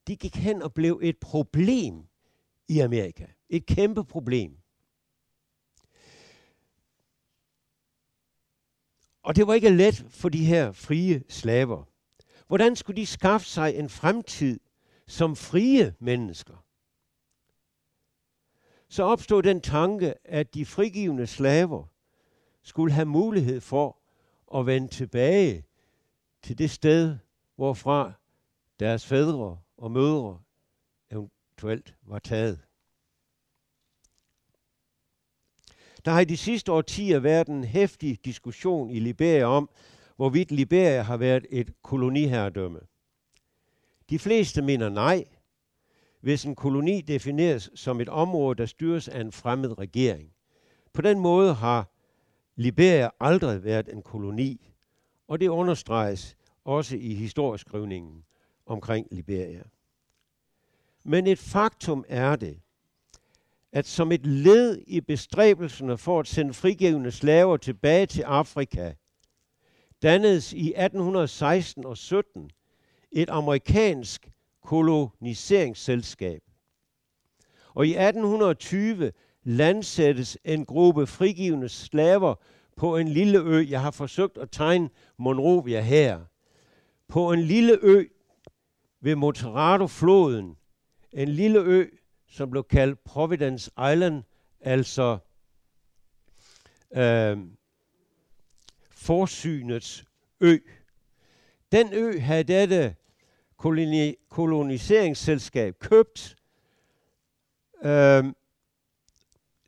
de 0.07 0.17
gik 0.17 0.37
hen 0.37 0.63
og 0.63 0.75
blev 0.75 1.01
et 1.03 1.19
problem 1.19 2.07
i 2.69 2.79
Amerika. 2.79 3.27
Et 3.49 3.67
kæmpe 3.67 4.05
problem. 4.05 4.59
Og 9.23 9.37
det 9.37 9.47
var 9.47 9.55
ikke 9.55 9.71
let 9.71 10.07
for 10.11 10.29
de 10.29 10.45
her 10.45 10.73
frie 10.73 11.23
slaver. 11.29 11.85
Hvordan 12.49 12.77
skulle 12.77 13.01
de 13.01 13.07
skaffe 13.07 13.47
sig 13.47 13.75
en 13.75 13.89
fremtid 13.89 14.61
som 15.07 15.37
frie 15.37 15.95
mennesker? 15.99 16.65
Så 18.89 19.03
opstod 19.03 19.43
den 19.43 19.61
tanke, 19.61 20.15
at 20.25 20.55
de 20.55 20.67
frigivende 20.67 21.27
slaver 21.27 21.85
skulle 22.63 22.93
have 22.93 23.07
mulighed 23.07 23.61
for 23.61 23.99
at 24.55 24.67
vende 24.67 24.89
tilbage 24.89 25.65
til 26.43 26.59
det 26.59 26.71
sted, 26.71 27.19
hvorfra 27.57 28.13
deres 28.81 29.07
fædre 29.07 29.59
og 29.77 29.91
mødre 29.91 30.41
eventuelt 31.11 31.95
var 32.03 32.19
taget. 32.19 32.61
Der 36.05 36.11
har 36.11 36.21
i 36.21 36.25
de 36.25 36.37
sidste 36.37 36.73
årtier 36.73 37.19
været 37.19 37.49
en 37.49 37.65
hæftig 37.65 38.25
diskussion 38.25 38.91
i 38.91 38.99
Liberia 38.99 39.45
om, 39.45 39.71
hvorvidt 40.19 40.51
Liberia 40.51 41.03
har 41.03 41.17
været 41.17 41.47
et 41.51 41.83
koloniherredømme. 41.83 42.81
De 44.11 44.19
fleste 44.19 44.63
mener 44.63 44.89
nej, 44.89 45.25
hvis 46.21 46.45
en 46.45 46.55
koloni 46.55 47.01
defineres 47.01 47.71
som 47.75 48.01
et 48.01 48.09
område, 48.09 48.59
der 48.59 48.67
styres 48.67 49.09
af 49.09 49.21
en 49.21 49.33
fremmed 49.33 49.79
regering. 49.79 50.33
På 50.93 51.03
den 51.03 51.19
måde 51.19 51.55
har 51.55 51.91
Liberia 52.57 53.11
aldrig 53.21 53.65
været 53.65 53.89
en 53.93 54.03
koloni, 54.03 54.71
og 55.29 55.41
det 55.41 55.49
understreges 55.49 56.37
også 56.65 56.97
i 56.97 57.15
historieskrivningen 57.15 58.25
omkring 58.67 59.07
Liberia. 59.11 59.63
Men 61.05 61.27
et 61.27 61.39
faktum 61.39 62.05
er 62.09 62.37
det, 62.37 62.61
at 63.73 63.87
som 63.87 64.13
et 64.13 64.27
led 64.27 64.83
i 64.87 65.01
bestræbelserne 65.01 65.99
for 65.99 66.21
at 66.21 66.27
sende 66.27 66.55
frigivende 66.55 67.11
slaver 67.11 67.57
tilbage 67.57 68.07
til 68.07 68.23
Afrika, 68.23 68.93
dannedes 70.03 70.53
i 70.53 70.73
1816 70.77 71.87
og 71.87 71.97
17 71.97 72.51
et 73.13 73.31
amerikansk 73.31 74.31
koloniseringsselskab. 74.65 76.43
Og 77.75 77.87
i 77.87 77.91
1820 77.91 79.13
landsættes 79.45 80.39
en 80.45 80.67
gruppe 80.67 81.07
frigivende 81.07 81.69
slaver 81.69 82.35
på 82.77 82.97
en 82.97 83.09
lille 83.09 83.39
ø. 83.39 83.67
Jeg 83.69 83.83
har 83.83 83.91
forsøgt 83.91 84.39
at 84.39 84.51
tegne 84.51 84.91
Monrovia 85.17 85.81
her. 85.81 86.21
På 87.09 87.33
en 87.33 87.43
lille 87.43 87.79
ø 87.83 88.05
ved 89.01 89.15
Moterado-floden. 89.15 90.57
En 91.13 91.29
lille 91.29 91.59
ø, 91.59 91.87
som 92.29 92.51
blev 92.51 92.65
kaldt 92.65 93.05
Providence 93.05 93.71
Island 93.93 94.23
altså 94.61 95.19
øh, 96.97 97.39
forsynets 99.09 100.05
ø. 100.41 100.59
Den 101.73 101.89
ø 101.93 102.19
havde 102.19 102.45
dette 102.45 102.97
koloni- 103.57 104.27
koloniseringsselskab 104.29 105.79
købt. 105.79 106.37
Øhm, 107.85 108.35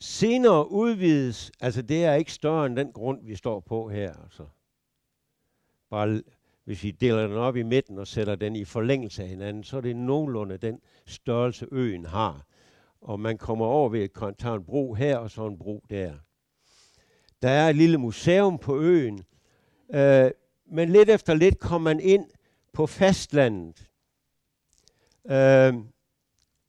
senere 0.01 0.71
udvides, 0.71 1.53
altså 1.61 1.83
det 1.83 2.05
er 2.05 2.15
ikke 2.15 2.33
større 2.33 2.67
end 2.67 2.77
den 2.77 2.93
grund, 2.93 3.27
vi 3.27 3.37
står 3.37 3.61
på 3.61 3.89
her. 3.89 4.15
Altså. 4.23 4.47
Bare 5.91 6.23
hvis 6.65 6.83
vi 6.83 6.91
deler 6.91 7.27
den 7.27 7.37
op 7.37 7.57
i 7.57 7.63
midten 7.63 7.99
og 7.99 8.07
sætter 8.07 8.35
den 8.35 8.57
i 8.57 8.65
forlængelse 8.65 9.23
af 9.23 9.29
hinanden, 9.29 9.65
så 9.65 9.77
er 9.77 9.81
det 9.81 9.97
nogenlunde 9.97 10.57
den 10.57 10.81
størrelse 11.07 11.67
øen 11.73 12.07
har. 12.07 12.47
Og 13.01 13.21
man 13.21 13.39
kommer 13.39 13.67
over 13.67 13.89
ved 13.89 14.03
at 14.03 14.37
tage 14.39 14.55
en 14.55 14.65
bro 14.65 14.95
her 14.95 15.17
og 15.19 15.31
så 15.31 15.47
en 15.47 15.59
bro 15.59 15.85
der. 15.91 16.15
Der 17.43 17.51
er 17.51 17.69
et 17.69 17.77
lille 17.77 17.99
museum 17.99 18.59
på 18.59 18.79
øen, 18.79 19.25
øh, 19.95 20.31
men 20.67 20.89
lidt 20.89 21.11
efter 21.11 21.35
lidt 21.35 21.59
kommer 21.59 21.91
man 21.91 22.01
ind 22.01 22.31
på 22.73 22.87
fastlandet. 22.87 23.91
Øh, 25.27 25.75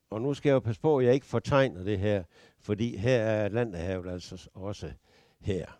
og 0.10 0.22
nu 0.22 0.34
skal 0.34 0.50
jeg 0.50 0.54
jo 0.54 0.60
passe 0.60 0.82
på, 0.82 0.98
at 0.98 1.06
jeg 1.06 1.14
ikke 1.14 1.26
fortegner 1.26 1.84
det 1.84 2.00
her, 2.00 2.24
fordi 2.60 2.98
her 2.98 3.18
er 3.18 3.46
Atlanterhavet 3.46 4.12
altså 4.12 4.50
også 4.54 4.92
her. 5.40 5.80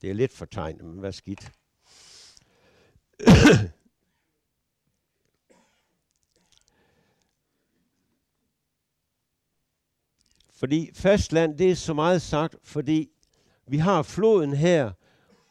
Det 0.00 0.10
er 0.10 0.14
lidt 0.14 0.32
fortegnet, 0.32 0.84
men 0.84 0.98
hvad 0.98 1.12
skidt. 1.12 1.52
fordi 10.60 10.90
fastland, 10.94 11.58
det 11.58 11.70
er 11.70 11.74
så 11.74 11.94
meget 11.94 12.22
sagt, 12.22 12.56
fordi 12.62 13.10
vi 13.66 13.78
har 13.78 14.02
floden 14.02 14.52
her, 14.52 14.90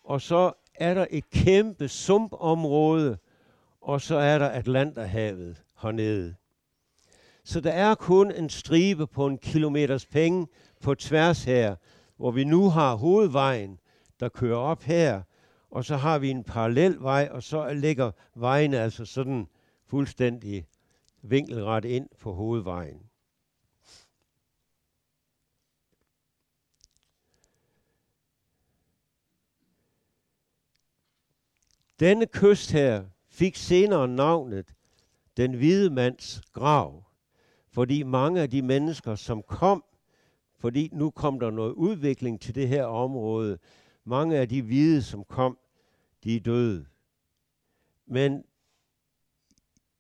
og 0.04 0.22
så 0.22 0.52
er 0.76 0.94
der 0.94 1.06
et 1.10 1.30
kæmpe 1.30 1.88
sumpområde, 1.88 3.18
og 3.82 4.02
så 4.02 4.16
er 4.16 4.40
der 4.40 4.50
Atlanterhavet 4.50 5.64
hernede. 5.82 6.36
Så 7.44 7.62
der 7.62 7.72
er 7.72 7.96
kun 7.96 8.32
en 8.32 8.50
stribe 8.50 9.08
på 9.08 9.28
en 9.28 9.38
kilometers 9.38 10.06
penge 10.06 10.48
på 10.82 10.96
tværs 10.96 11.44
her, 11.44 11.76
hvor 12.18 12.32
vi 12.32 12.44
nu 12.44 12.70
har 12.70 12.96
hovedvejen, 12.96 13.80
der 14.20 14.30
kører 14.30 14.58
op 14.58 14.84
her, 14.84 15.22
og 15.72 15.86
så 15.86 15.98
har 15.98 16.20
vi 16.20 16.30
en 16.30 16.44
parallel 16.44 16.98
vej, 17.00 17.30
og 17.32 17.44
så 17.44 17.74
ligger 17.74 18.12
vejene 18.36 18.80
altså 18.80 19.06
sådan 19.06 19.48
fuldstændig 19.88 20.68
vinkelret 21.22 21.86
ind 21.86 22.10
på 22.20 22.34
hovedvejen. 22.34 23.11
Denne 32.02 32.26
kyst 32.26 32.72
her 32.72 33.06
fik 33.30 33.56
senere 33.56 34.08
navnet 34.08 34.74
Den 35.38 35.54
hvide 35.54 35.90
mands 35.90 36.42
grav, 36.54 37.04
fordi 37.70 38.04
mange 38.04 38.42
af 38.42 38.50
de 38.50 38.62
mennesker, 38.62 39.16
som 39.16 39.44
kom, 39.44 39.84
fordi 40.58 40.90
nu 40.94 41.10
kom 41.10 41.40
der 41.40 41.50
noget 41.50 41.74
udvikling 41.74 42.42
til 42.42 42.56
det 42.56 42.68
her 42.68 42.86
område, 42.86 43.58
mange 44.04 44.38
af 44.38 44.50
de 44.50 44.62
hvide, 44.62 45.02
som 45.02 45.24
kom, 45.24 45.58
de 46.24 46.36
er 46.36 46.40
døde. 46.40 46.86
Men 48.06 48.44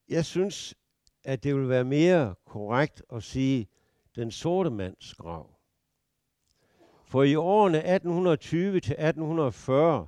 jeg 0.09 0.25
synes, 0.25 0.75
at 1.23 1.43
det 1.43 1.55
vil 1.55 1.69
være 1.69 1.85
mere 1.85 2.35
korrekt 2.45 3.03
at 3.13 3.23
sige 3.23 3.67
den 4.15 4.31
sorte 4.31 4.69
mands 4.69 5.13
grav. 5.13 5.49
For 7.05 7.23
i 7.23 7.35
årene 7.35 7.77
1820 7.77 8.79
til 8.79 8.93
1840, 8.93 10.07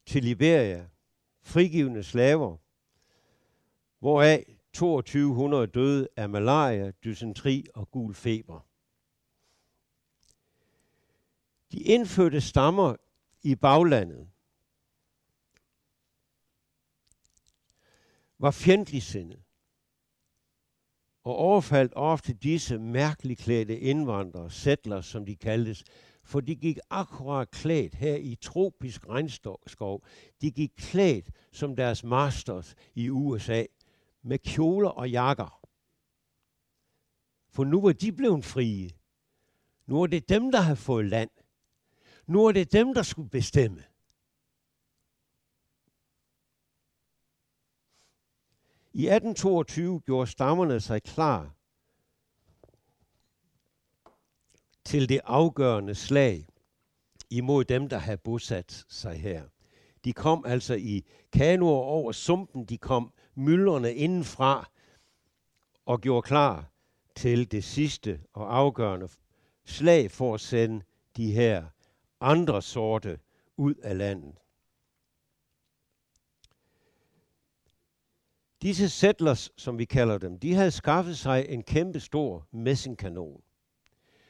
til 0.05 0.23
Liberia, 0.23 0.89
frigivende 1.41 2.03
slaver, 2.03 2.57
hvoraf 3.99 4.57
2200 4.73 5.67
døde 5.67 6.07
af 6.17 6.29
malaria, 6.29 6.91
dysentri 6.91 7.65
og 7.73 7.91
gul 7.91 8.13
feber. 8.13 8.59
De 11.71 11.79
indfødte 11.79 12.41
stammer 12.41 12.95
i 13.41 13.55
baglandet 13.55 14.29
var 18.39 18.51
fjendtligsindede 18.51 19.42
og 21.23 21.35
overfaldt 21.35 21.93
ofte 21.95 22.33
disse 22.33 22.79
mærkeligt 22.79 23.39
klædte 23.39 23.79
indvandrere, 23.79 24.51
sætler 24.51 25.01
som 25.01 25.25
de 25.25 25.35
kaldtes, 25.35 25.83
for 26.23 26.39
de 26.39 26.55
gik 26.55 26.77
akkurat 26.89 27.51
klædt 27.51 27.95
her 27.95 28.15
i 28.15 28.37
tropisk 28.41 29.09
regnskov. 29.09 30.05
De 30.41 30.51
gik 30.51 30.71
klædt 30.77 31.29
som 31.51 31.75
deres 31.75 32.03
masters 32.03 32.75
i 32.95 33.09
USA 33.09 33.63
med 34.23 34.37
kjoler 34.37 34.89
og 34.89 35.09
jakker. 35.09 35.59
For 37.49 37.63
nu 37.63 37.81
var 37.81 37.91
de 37.91 38.11
blevet 38.11 38.45
frie. 38.45 38.89
Nu 39.87 40.01
er 40.01 40.07
det 40.07 40.29
dem, 40.29 40.51
der 40.51 40.61
har 40.61 40.75
fået 40.75 41.05
land. 41.05 41.29
Nu 42.27 42.45
er 42.45 42.51
det 42.51 42.73
dem, 42.73 42.93
der 42.93 43.03
skulle 43.03 43.29
bestemme. 43.29 43.83
I 48.95 49.07
1822 49.07 49.99
gjorde 50.05 50.31
stammerne 50.31 50.79
sig 50.79 51.03
klar 51.03 51.55
til 54.85 55.09
det 55.09 55.21
afgørende 55.23 55.95
slag 55.95 56.47
imod 57.29 57.63
dem, 57.63 57.89
der 57.89 57.97
havde 57.97 58.17
bosat 58.17 58.85
sig 58.89 59.15
her. 59.15 59.43
De 60.05 60.13
kom 60.13 60.45
altså 60.45 60.73
i 60.73 61.05
kanoer 61.31 61.83
over 61.83 62.11
sumpen, 62.11 62.65
de 62.65 62.77
kom 62.77 63.13
myldrene 63.35 63.93
indenfra 63.93 64.69
og 65.85 66.01
gjorde 66.01 66.21
klar 66.21 66.71
til 67.15 67.51
det 67.51 67.63
sidste 67.63 68.21
og 68.33 68.57
afgørende 68.57 69.09
slag 69.65 70.11
for 70.11 70.33
at 70.33 70.41
sende 70.41 70.85
de 71.17 71.31
her 71.31 71.65
andre 72.21 72.61
sorte 72.61 73.19
ud 73.57 73.75
af 73.75 73.97
landet. 73.97 74.42
Disse 78.63 78.89
settlers, 78.89 79.51
som 79.57 79.77
vi 79.77 79.85
kalder 79.85 80.17
dem, 80.17 80.39
de 80.39 80.53
havde 80.53 80.71
skaffet 80.71 81.17
sig 81.17 81.45
en 81.49 81.63
kæmpe 81.63 81.99
stor 81.99 82.47
messingkanon. 82.51 83.41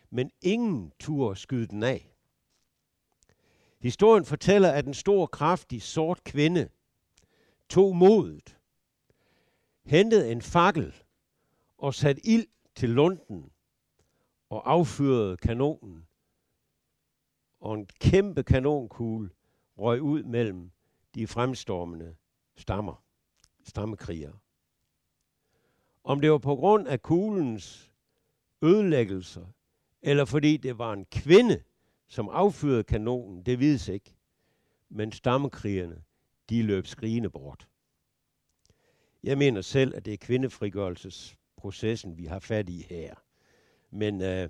Men 0.09 0.31
ingen 0.41 0.91
turde 0.99 1.35
skyde 1.35 1.67
den 1.67 1.83
af. 1.83 2.13
Historien 3.79 4.25
fortæller, 4.25 4.71
at 4.71 4.85
en 4.85 4.93
stor, 4.93 5.25
kraftig, 5.25 5.81
sort 5.81 6.23
kvinde 6.23 6.69
tog 7.69 7.95
modet 7.95 8.57
hentede 9.85 10.31
en 10.31 10.41
fakkel 10.41 10.93
og 11.77 11.93
satte 11.93 12.25
ild 12.27 12.47
til 12.75 12.89
lunden 12.89 13.51
og 14.49 14.71
affyrede 14.71 15.37
kanonen. 15.37 16.07
Og 17.59 17.75
en 17.75 17.85
kæmpe 17.85 18.43
kanonkugle 18.43 19.29
røg 19.77 20.01
ud 20.01 20.23
mellem 20.23 20.71
de 21.15 21.27
fremstormende 21.27 22.15
stammer, 22.55 23.03
stammekriger. 23.63 24.31
Om 26.03 26.21
det 26.21 26.31
var 26.31 26.37
på 26.37 26.55
grund 26.55 26.87
af 26.87 27.01
kuglens 27.01 27.91
ødelæggelser, 28.61 29.45
eller 30.01 30.25
fordi 30.25 30.57
det 30.57 30.77
var 30.77 30.93
en 30.93 31.05
kvinde, 31.05 31.63
som 32.07 32.29
affyrede 32.29 32.83
kanonen, 32.83 33.43
det 33.43 33.59
vides 33.59 33.87
ikke. 33.87 34.15
Men 34.89 35.11
stammekrigerne, 35.11 36.03
de 36.49 36.63
løb 36.63 36.87
skrigende 36.87 37.29
bort. 37.29 37.67
Jeg 39.23 39.37
mener 39.37 39.61
selv, 39.61 39.95
at 39.95 40.05
det 40.05 40.13
er 40.13 40.17
kvindefrigørelsesprocessen, 40.17 42.17
vi 42.17 42.25
har 42.25 42.39
fat 42.39 42.69
i 42.69 42.85
her. 42.89 43.15
Men 43.91 44.21
øh, 44.21 44.49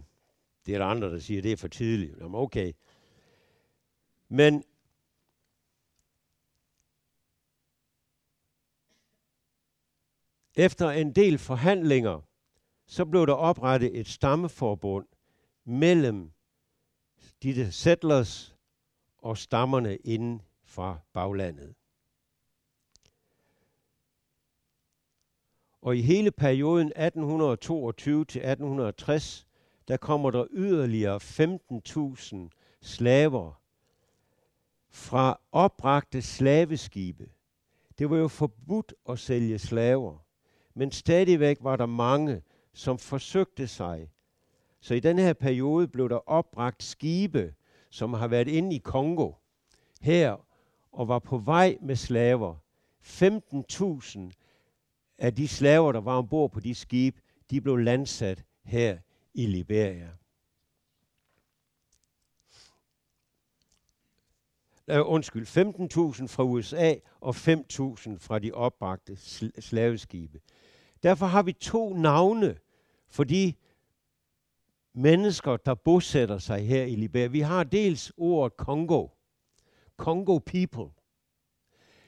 det 0.66 0.74
er 0.74 0.78
der 0.78 0.86
andre, 0.86 1.10
der 1.10 1.20
siger, 1.20 1.40
at 1.40 1.44
det 1.44 1.52
er 1.52 1.58
for 1.58 1.68
tidligt. 1.68 2.18
Jamen 2.18 2.36
okay. 2.36 2.74
Men 4.30 4.64
efter 10.56 10.90
en 10.90 11.12
del 11.12 11.38
forhandlinger, 11.38 12.22
så 12.86 13.06
blev 13.06 13.28
der 13.28 13.34
oprettet 13.34 14.00
et 14.00 14.08
stammeforbund 14.08 15.06
mellem 15.66 16.32
de 17.44 17.72
settlers 17.72 18.56
og 19.18 19.38
stammerne 19.38 19.96
inden 19.96 20.42
fra 20.64 20.98
baglandet. 21.14 21.76
Og 25.82 25.98
i 25.98 26.02
hele 26.02 26.32
perioden 26.32 26.88
1822 26.88 28.26
til 28.26 28.40
1860, 28.40 29.48
der 29.88 29.98
kommer 29.98 30.32
der 30.32 30.48
yderligere 30.52 31.16
15.000 31.16 32.50
slaver 32.82 33.62
fra 34.90 35.40
opbragte 35.52 36.22
slaveskibe 36.22 37.30
Det 37.98 38.10
var 38.10 38.18
jo 38.18 38.28
forbudt 38.28 38.94
at 39.10 39.20
sælge 39.20 39.60
slaver, 39.60 40.23
men 40.74 40.92
stadigvæk 40.92 41.58
var 41.62 41.76
der 41.76 41.86
mange, 41.86 42.42
som 42.74 42.98
forsøgte 42.98 43.68
sig. 43.68 44.10
Så 44.80 44.94
i 44.94 45.00
den 45.00 45.20
her 45.20 45.34
periode 45.34 45.88
blev 45.88 46.10
der 46.10 46.30
opbragt 46.30 46.84
skibe, 46.84 47.54
som 47.90 48.14
har 48.14 48.28
været 48.28 48.48
inde 48.48 48.76
i 48.76 48.80
Kongo 48.80 49.32
her 50.02 50.46
og 50.92 51.08
var 51.08 51.20
på 51.20 51.38
vej 51.38 51.78
med 51.82 51.96
slaver. 51.96 52.56
15.000 53.04 54.20
af 55.18 55.36
de 55.36 55.48
slaver, 55.48 55.92
der 55.92 56.02
var 56.02 56.18
ombord 56.18 56.52
på 56.52 56.60
de 56.60 56.76
skibe, 56.76 57.22
de 57.50 57.62
blev 57.62 57.78
landsat 57.78 58.44
her 58.64 58.98
i 59.34 59.46
Liberia. 59.46 60.10
Uh, 64.88 65.12
undskyld, 65.12 65.48
15.000 65.48 66.28
fra 66.28 66.44
USA 66.44 66.96
og 67.22 67.36
5.000 67.36 68.18
fra 68.18 68.40
de 68.40 68.52
opbragte 68.52 69.16
slaveskibe. 69.62 70.42
Derfor 71.04 71.26
har 71.26 71.44
vi 71.44 71.52
to 71.52 71.94
navne 71.94 72.58
for 73.10 73.24
de 73.24 73.54
mennesker, 74.94 75.58
der 75.58 75.74
bosætter 75.76 76.38
sig 76.38 76.68
her 76.68 76.84
i 76.84 76.96
Liberia. 76.96 77.28
Vi 77.28 77.40
har 77.40 77.64
dels 77.64 78.12
ordet 78.18 78.58
Kongo, 78.58 79.08
Congo 79.98 80.40
People. 80.40 80.90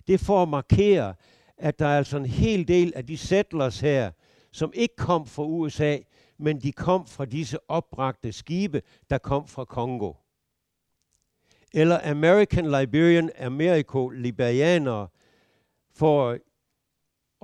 Det 0.07 0.19
får 0.19 0.25
for 0.25 0.43
at 0.43 0.49
markere, 0.49 1.15
at 1.57 1.79
der 1.79 1.85
er 1.85 1.97
altså 1.97 2.17
en 2.17 2.25
hel 2.25 2.67
del 2.67 2.93
af 2.95 3.05
de 3.07 3.17
settlers 3.17 3.79
her, 3.79 4.11
som 4.51 4.71
ikke 4.75 4.95
kom 4.95 5.25
fra 5.25 5.43
USA, 5.43 5.97
men 6.37 6.61
de 6.61 6.71
kom 6.71 7.07
fra 7.07 7.25
disse 7.25 7.57
opbragte 7.67 8.31
skibe, 8.31 8.81
der 9.09 9.17
kom 9.17 9.47
fra 9.47 9.65
Kongo. 9.65 10.13
Eller 11.73 12.11
American 12.11 12.65
Liberian 12.71 13.31
Americo 13.39 14.09
Liberianere, 14.09 15.07
for 15.91 16.37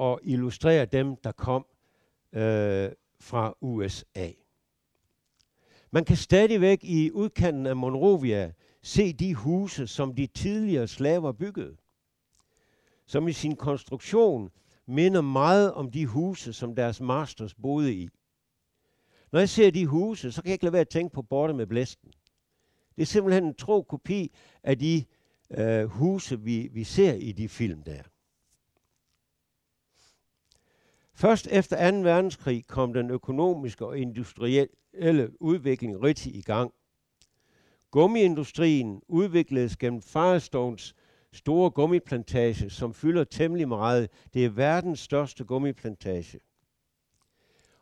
og 0.01 0.19
illustrere 0.23 0.85
dem, 0.85 1.15
der 1.15 1.31
kom 1.31 1.65
øh, 2.33 2.91
fra 3.19 3.53
USA. 3.61 4.31
Man 5.91 6.05
kan 6.05 6.15
stadigvæk 6.15 6.79
i 6.83 7.11
udkanten 7.11 7.65
af 7.65 7.75
Monrovia 7.75 8.51
se 8.81 9.13
de 9.13 9.35
huse, 9.35 9.87
som 9.87 10.15
de 10.15 10.27
tidligere 10.27 10.87
slaver 10.87 11.31
byggede, 11.31 11.77
som 13.05 13.27
i 13.27 13.31
sin 13.31 13.55
konstruktion 13.55 14.51
minder 14.85 15.21
meget 15.21 15.73
om 15.73 15.91
de 15.91 16.05
huse, 16.05 16.53
som 16.53 16.75
deres 16.75 17.01
masters 17.01 17.53
boede 17.53 17.93
i. 17.93 18.09
Når 19.31 19.39
jeg 19.39 19.49
ser 19.49 19.71
de 19.71 19.87
huse, 19.87 20.31
så 20.31 20.41
kan 20.41 20.49
jeg 20.49 20.53
ikke 20.53 20.65
lade 20.65 20.73
være 20.73 20.81
at 20.81 20.89
tænke 20.89 21.13
på 21.13 21.21
Borte 21.21 21.53
med 21.53 21.67
blæsten. 21.67 22.11
Det 22.95 23.01
er 23.01 23.05
simpelthen 23.05 23.43
en 23.43 23.55
tro 23.55 23.81
kopi 23.81 24.31
af 24.63 24.79
de 24.79 25.05
øh, 25.51 25.85
huse, 25.85 26.39
vi, 26.39 26.69
vi 26.73 26.83
ser 26.83 27.13
i 27.13 27.31
de 27.31 27.49
film 27.49 27.83
der. 27.83 28.01
Først 31.21 31.47
efter 31.51 31.91
2. 31.91 31.97
verdenskrig 31.97 32.67
kom 32.67 32.93
den 32.93 33.11
økonomiske 33.11 33.85
og 33.85 33.97
industrielle 33.97 35.41
udvikling 35.41 36.03
rigtig 36.03 36.35
i 36.35 36.41
gang. 36.41 36.73
Gummiindustrien 37.91 39.01
udvikledes 39.07 39.77
gennem 39.77 40.01
Firestones 40.01 40.95
store 41.33 41.71
gummiplantage, 41.71 42.69
som 42.69 42.93
fylder 42.93 43.23
temmelig 43.23 43.67
meget. 43.67 44.09
Det 44.33 44.45
er 44.45 44.49
verdens 44.49 44.99
største 44.99 45.43
gummiplantage. 45.43 46.39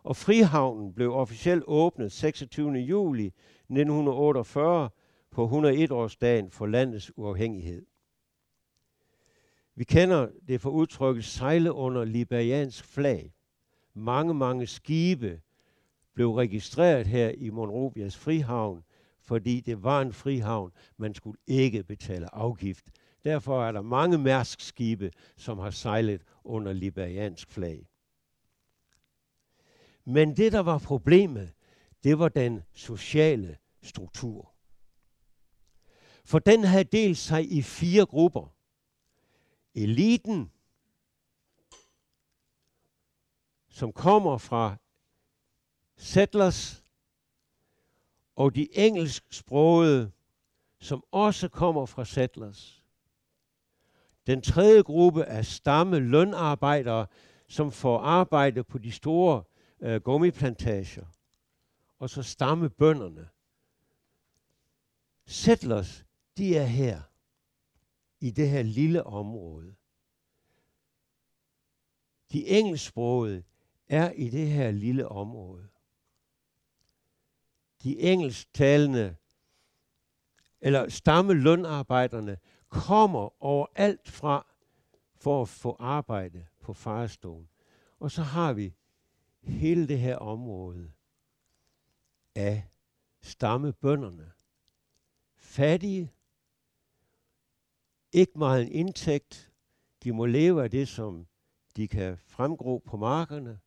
Og 0.04 0.16
Frihavnen 0.16 0.94
blev 0.94 1.14
officielt 1.14 1.64
åbnet 1.68 2.12
26. 2.12 2.72
juli 2.72 3.26
1948 3.26 4.90
på 5.32 5.46
101-årsdagen 5.46 6.52
for 6.52 6.66
landets 6.66 7.12
uafhængighed. 7.18 7.86
Vi 9.80 9.84
kender 9.84 10.28
det 10.48 10.62
for 10.62 10.70
udtrykket 10.70 11.26
sejle 11.26 11.74
under 11.74 12.06
liberiansk 12.06 12.86
flag. 12.86 13.34
Mange, 13.94 14.34
mange 14.34 14.68
skibe 14.68 15.42
blev 16.14 16.32
registreret 16.32 17.08
her 17.08 17.30
i 17.30 17.50
Monrovias 17.50 18.18
frihavn, 18.18 18.84
fordi 19.22 19.60
det 19.60 19.84
var 19.84 20.02
en 20.02 20.14
frihavn. 20.14 20.72
Man 20.98 21.14
skulle 21.14 21.40
ikke 21.48 21.84
betale 21.84 22.36
afgift. 22.36 22.86
Derfor 23.24 23.64
er 23.64 23.72
der 23.72 23.82
mange 23.82 24.18
mærskskibe, 24.18 25.12
som 25.38 25.60
har 25.60 25.70
sejlet 25.70 26.22
under 26.44 26.74
liberiansk 26.74 27.52
flag. 27.52 27.88
Men 30.06 30.38
det, 30.38 30.52
der 30.52 30.60
var 30.60 30.78
problemet, 30.78 31.54
det 32.04 32.20
var 32.20 32.30
den 32.30 32.62
sociale 32.74 33.58
struktur. 33.82 34.54
For 36.26 36.40
den 36.40 36.64
havde 36.64 36.84
delt 36.84 37.18
sig 37.18 37.52
i 37.52 37.62
fire 37.62 38.06
grupper. 38.06 38.59
Eliten, 39.76 40.52
som 43.70 43.94
kommer 43.94 44.38
fra 44.38 44.76
settlers, 45.98 46.84
og 48.36 48.56
de 48.56 48.78
engelsksprogede, 48.78 50.12
som 50.80 51.04
også 51.12 51.50
kommer 51.50 51.86
fra 51.86 52.06
settlers. 52.06 52.84
Den 54.28 54.42
tredje 54.42 54.82
gruppe 54.82 55.22
er 55.22 55.42
stamme 55.42 56.00
lønarbejdere, 56.00 57.08
som 57.48 57.72
får 57.72 58.00
arbejde 58.00 58.64
på 58.64 58.78
de 58.78 58.92
store 58.92 59.44
øh, 59.80 60.02
gummiplantager. 60.02 61.06
Og 62.00 62.10
så 62.10 62.24
stamme 62.24 62.70
bønderne. 62.70 63.30
Settlers, 65.26 66.06
de 66.38 66.56
er 66.56 66.66
her 66.66 67.09
i 68.20 68.32
det 68.32 68.50
her 68.50 68.62
lille 68.62 69.04
område. 69.04 69.76
De 72.32 72.48
engelsksprogede 72.48 73.44
er 73.88 74.12
i 74.12 74.30
det 74.30 74.48
her 74.48 74.72
lille 74.72 75.08
område. 75.08 75.68
De 77.84 78.00
engelsktalende 78.00 79.16
eller 80.62 80.90
stamme 80.90 81.34
lønarbejderne 81.34 82.38
kommer 82.70 83.44
overalt 83.44 84.10
fra 84.10 84.46
for 85.16 85.42
at 85.42 85.50
få 85.50 85.76
arbejde 85.80 86.48
på 86.62 86.74
Firestone. 86.74 87.48
Og 88.00 88.12
så 88.12 88.22
har 88.22 88.54
vi 88.54 88.74
hele 89.44 89.88
det 89.88 90.00
her 90.00 90.18
område 90.18 90.92
af 92.36 92.64
stammebønderne. 93.22 94.32
Fattige, 95.36 96.12
ikke 98.14 98.40
meget 98.40 98.62
en 98.62 98.72
indtægt, 98.72 99.52
de 100.04 100.12
må 100.12 100.26
leve 100.26 100.64
af 100.64 100.72
det, 100.72 100.88
som 100.88 101.28
de 101.76 101.88
kan 101.88 102.18
fremgro 102.28 102.78
på 102.86 102.98
markerne, 102.98 103.60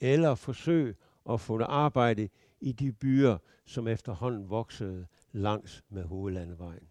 eller 0.00 0.34
forsøge 0.34 0.96
at 1.30 1.40
få 1.40 1.62
arbejde 1.62 2.28
i 2.60 2.72
de 2.72 2.92
byer, 2.92 3.38
som 3.64 3.88
efterhånden 3.88 4.50
voksede 4.50 5.06
langs 5.32 5.84
med 5.88 6.04
hovedlandevejen. 6.04 6.88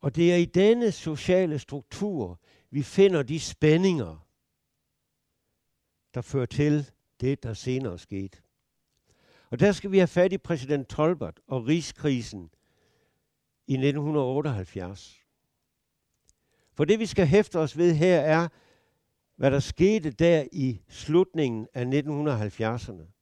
Og 0.00 0.16
det 0.16 0.32
er 0.32 0.36
i 0.36 0.44
denne 0.44 0.92
sociale 0.92 1.58
struktur, 1.58 2.40
vi 2.70 2.82
finder 2.82 3.22
de 3.22 3.40
spændinger, 3.40 4.26
der 6.14 6.20
fører 6.20 6.46
til 6.46 6.90
det, 7.20 7.42
der 7.42 7.54
senere 7.54 7.98
skete. 7.98 8.38
Og 9.50 9.60
der 9.60 9.72
skal 9.72 9.92
vi 9.92 9.98
have 9.98 10.06
fat 10.06 10.32
i 10.32 10.38
præsident 10.38 10.88
Tolbert 10.88 11.40
og 11.46 11.66
rigskrisen 11.66 12.50
i 13.66 13.72
1978. 13.72 15.16
For 16.72 16.84
det, 16.84 16.98
vi 16.98 17.06
skal 17.06 17.26
hæfte 17.26 17.58
os 17.58 17.78
ved 17.78 17.94
her, 17.94 18.20
er, 18.20 18.48
hvad 19.36 19.50
der 19.50 19.60
skete 19.60 20.10
der 20.10 20.44
i 20.52 20.80
slutningen 20.88 21.66
af 21.74 21.84
1970'erne. 21.84 23.12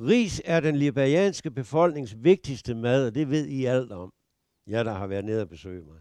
Ris 0.00 0.42
er 0.44 0.60
den 0.60 0.76
liberianske 0.76 1.50
befolknings 1.50 2.16
vigtigste 2.18 2.74
mad, 2.74 3.06
og 3.06 3.14
det 3.14 3.30
ved 3.30 3.46
I 3.46 3.64
alt 3.64 3.92
om. 3.92 4.12
Jeg 4.66 4.84
der 4.84 4.92
har 4.92 5.06
været 5.06 5.24
nede 5.24 5.42
og 5.42 5.48
besøge 5.48 5.84
mig. 5.84 6.00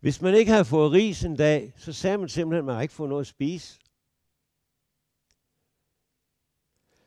Hvis 0.00 0.22
man 0.22 0.34
ikke 0.34 0.50
havde 0.50 0.64
fået 0.64 0.92
ris 0.92 1.24
en 1.24 1.36
dag, 1.36 1.72
så 1.76 1.92
sagde 1.92 2.18
man 2.18 2.28
simpelthen, 2.28 2.58
at 2.58 2.64
man 2.64 2.74
har 2.74 2.82
ikke 2.82 2.94
fået 2.94 3.08
noget 3.08 3.20
at 3.20 3.26
spise. 3.26 3.78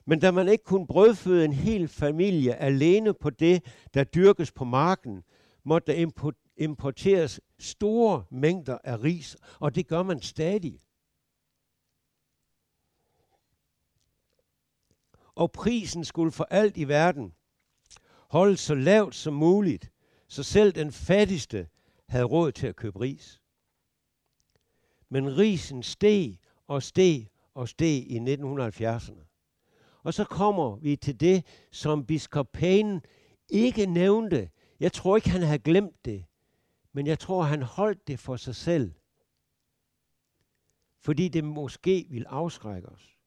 Men 0.06 0.20
da 0.20 0.32
man 0.32 0.48
ikke 0.48 0.64
kunne 0.64 0.88
brødføde 0.88 1.46
en 1.46 1.54
hel 1.54 1.88
familie 1.88 2.56
alene 2.56 3.14
på 3.14 3.30
det, 3.30 3.66
der 3.94 4.04
dyrkes 4.04 4.52
på 4.52 4.66
marken, 4.66 5.24
måtte 5.64 5.94
der 5.94 6.32
importeres 6.58 7.42
store 7.60 8.26
mængder 8.32 8.78
af 8.84 9.04
ris, 9.04 9.38
og 9.60 9.76
det 9.76 9.88
gør 9.88 10.04
man 10.04 10.22
stadig. 10.22 10.82
Og 15.36 15.52
prisen 15.52 16.06
skulle 16.06 16.32
for 16.32 16.44
alt 16.44 16.78
i 16.78 16.88
verden 16.88 17.34
holdes 18.30 18.60
så 18.60 18.76
lavt 18.76 19.16
som 19.16 19.34
muligt, 19.34 19.92
så 20.28 20.44
selv 20.44 20.72
den 20.72 20.92
fattigste 20.92 21.68
havde 22.08 22.24
råd 22.24 22.52
til 22.52 22.68
at 22.68 22.76
købe 22.76 23.00
ris. 23.00 23.42
Men 25.10 25.38
risen 25.38 25.84
steg 25.84 26.40
og 26.68 26.84
steg 26.84 27.28
og 27.54 27.70
steg 27.70 28.12
i 28.12 28.20
1970'erne. 28.20 29.31
Og 30.04 30.14
så 30.14 30.24
kommer 30.24 30.76
vi 30.76 30.96
til 30.96 31.20
det, 31.20 31.46
som 31.72 32.06
biskop 32.06 32.52
Payne 32.52 33.02
ikke 33.50 33.86
nævnte, 33.86 34.50
jeg 34.80 34.94
tror 34.94 35.16
ikke, 35.16 35.30
han 35.30 35.42
havde 35.42 35.60
glemt 35.60 36.06
det, 36.06 36.26
men 36.94 37.08
jeg 37.08 37.20
tror, 37.20 37.44
han 37.44 37.62
holdt 37.62 38.08
det 38.08 38.20
for 38.20 38.36
sig 38.36 38.56
selv. 38.56 38.94
Fordi 41.00 41.28
det 41.28 41.44
måske 41.44 42.06
ville 42.10 42.28
afskrække 42.28 42.90
os. 42.90 43.18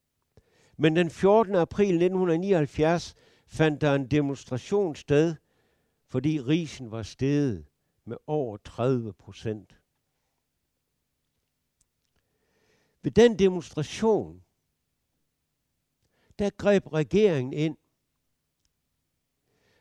Men 0.77 0.97
den 0.97 1.11
14. 1.11 1.55
april 1.55 1.89
1979 1.89 3.15
fandt 3.47 3.81
der 3.81 3.95
en 3.95 4.07
demonstration 4.07 4.97
sted, 4.97 5.35
fordi 6.09 6.41
risen 6.41 6.91
var 6.91 7.03
steget 7.03 7.67
med 8.05 8.17
over 8.27 8.57
30 8.57 9.13
procent. 9.13 9.81
Ved 13.03 13.13
den 13.13 13.39
demonstration, 13.39 14.44
der 16.39 16.51
greb 16.51 16.93
regeringen 16.93 17.53
ind. 17.53 17.77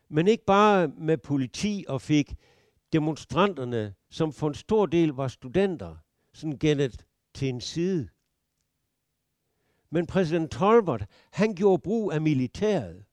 Men 0.08 0.28
ikke 0.28 0.44
bare 0.44 0.88
med 0.88 1.18
politi 1.18 1.84
og 1.88 2.02
fik 2.02 2.34
demonstranterne, 2.92 3.94
som 4.10 4.32
for 4.32 4.48
en 4.48 4.54
stor 4.54 4.86
del 4.86 5.08
var 5.08 5.28
studenter, 5.28 5.96
sådan 6.32 6.58
gennet 6.58 7.06
til 7.34 7.48
en 7.48 7.60
side. 7.60 8.08
Men 9.90 10.06
præsident 10.06 10.50
Tolbert, 10.50 11.06
han 11.32 11.54
gjorde 11.54 11.82
brug 11.82 12.12
af 12.12 12.20
militæret. 12.20 13.04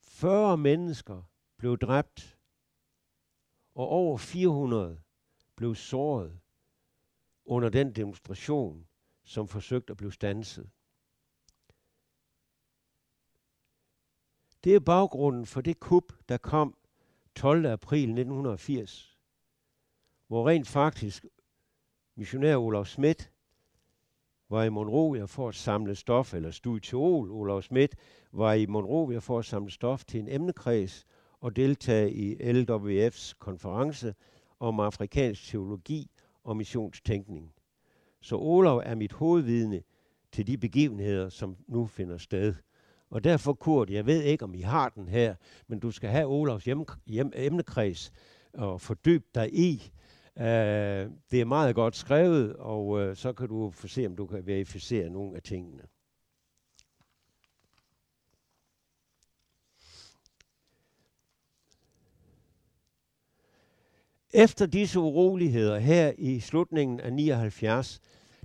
Fyrre 0.00 0.56
mennesker 0.56 1.22
blev 1.56 1.78
dræbt, 1.78 2.38
og 3.74 3.88
over 3.88 4.18
400 4.18 5.00
blev 5.56 5.74
såret 5.74 6.40
under 7.44 7.68
den 7.68 7.92
demonstration, 7.92 8.86
som 9.24 9.48
forsøgte 9.48 9.90
at 9.90 9.96
blive 9.96 10.12
stanset. 10.12 10.70
Det 14.64 14.74
er 14.74 14.80
baggrunden 14.80 15.46
for 15.46 15.60
det 15.60 15.80
kup, 15.80 16.12
der 16.28 16.36
kom 16.36 16.76
12. 17.34 17.66
april 17.66 18.02
1980, 18.02 19.18
hvor 20.26 20.48
rent 20.48 20.68
faktisk 20.68 21.24
missionær 22.14 22.56
Olaf 22.56 22.86
Schmidt 22.86 23.32
var 24.48 24.62
i 24.62 24.68
Monrovia 24.68 25.24
for 25.24 25.48
at 25.48 25.54
samle 25.54 25.94
stof, 25.94 26.34
eller 26.34 26.50
Studiol 26.50 27.26
til 27.26 27.32
Olaf 27.32 27.62
Schmidt 27.62 27.96
var 28.32 28.52
i 28.52 28.66
Monrovia 28.66 29.18
for 29.18 29.38
at 29.38 29.44
samle 29.44 29.70
stof 29.70 30.04
til 30.04 30.20
en 30.20 30.28
emnekreds 30.28 31.06
og 31.40 31.56
deltage 31.56 32.12
i 32.12 32.34
LWF's 32.34 33.34
konference 33.38 34.14
om 34.60 34.80
afrikansk 34.80 35.50
teologi 35.50 36.10
og 36.44 36.56
missionstænkning. 36.56 37.52
Så 38.20 38.36
Olav 38.36 38.82
er 38.84 38.94
mit 38.94 39.12
hovedvidne 39.12 39.82
til 40.32 40.46
de 40.46 40.58
begivenheder, 40.58 41.28
som 41.28 41.56
nu 41.68 41.86
finder 41.86 42.18
sted. 42.18 42.54
Og 43.10 43.24
derfor, 43.24 43.52
Kurt, 43.52 43.90
jeg 43.90 44.06
ved 44.06 44.22
ikke, 44.22 44.44
om 44.44 44.54
I 44.54 44.60
har 44.60 44.88
den 44.88 45.08
her, 45.08 45.34
men 45.68 45.80
du 45.80 45.90
skal 45.90 46.10
have 46.10 46.26
Olavs 46.26 46.64
hjem, 46.64 46.84
hjem, 47.06 47.32
emnekreds 47.34 48.12
og 48.54 48.80
fordybe 48.80 49.24
dig 49.34 49.54
i. 49.54 49.92
Uh, 50.36 50.44
det 51.30 51.40
er 51.40 51.44
meget 51.44 51.74
godt 51.74 51.96
skrevet, 51.96 52.56
og 52.56 52.86
uh, 52.86 53.14
så 53.14 53.32
kan 53.32 53.48
du 53.48 53.70
få 53.70 53.88
se, 53.88 54.06
om 54.06 54.16
du 54.16 54.26
kan 54.26 54.46
verificere 54.46 55.10
nogle 55.10 55.36
af 55.36 55.42
tingene. 55.42 55.82
Efter 64.36 64.66
disse 64.66 65.00
uroligheder 65.00 65.78
her 65.78 66.12
i 66.18 66.40
slutningen 66.40 67.00
af 67.00 67.12
79, 67.12 68.00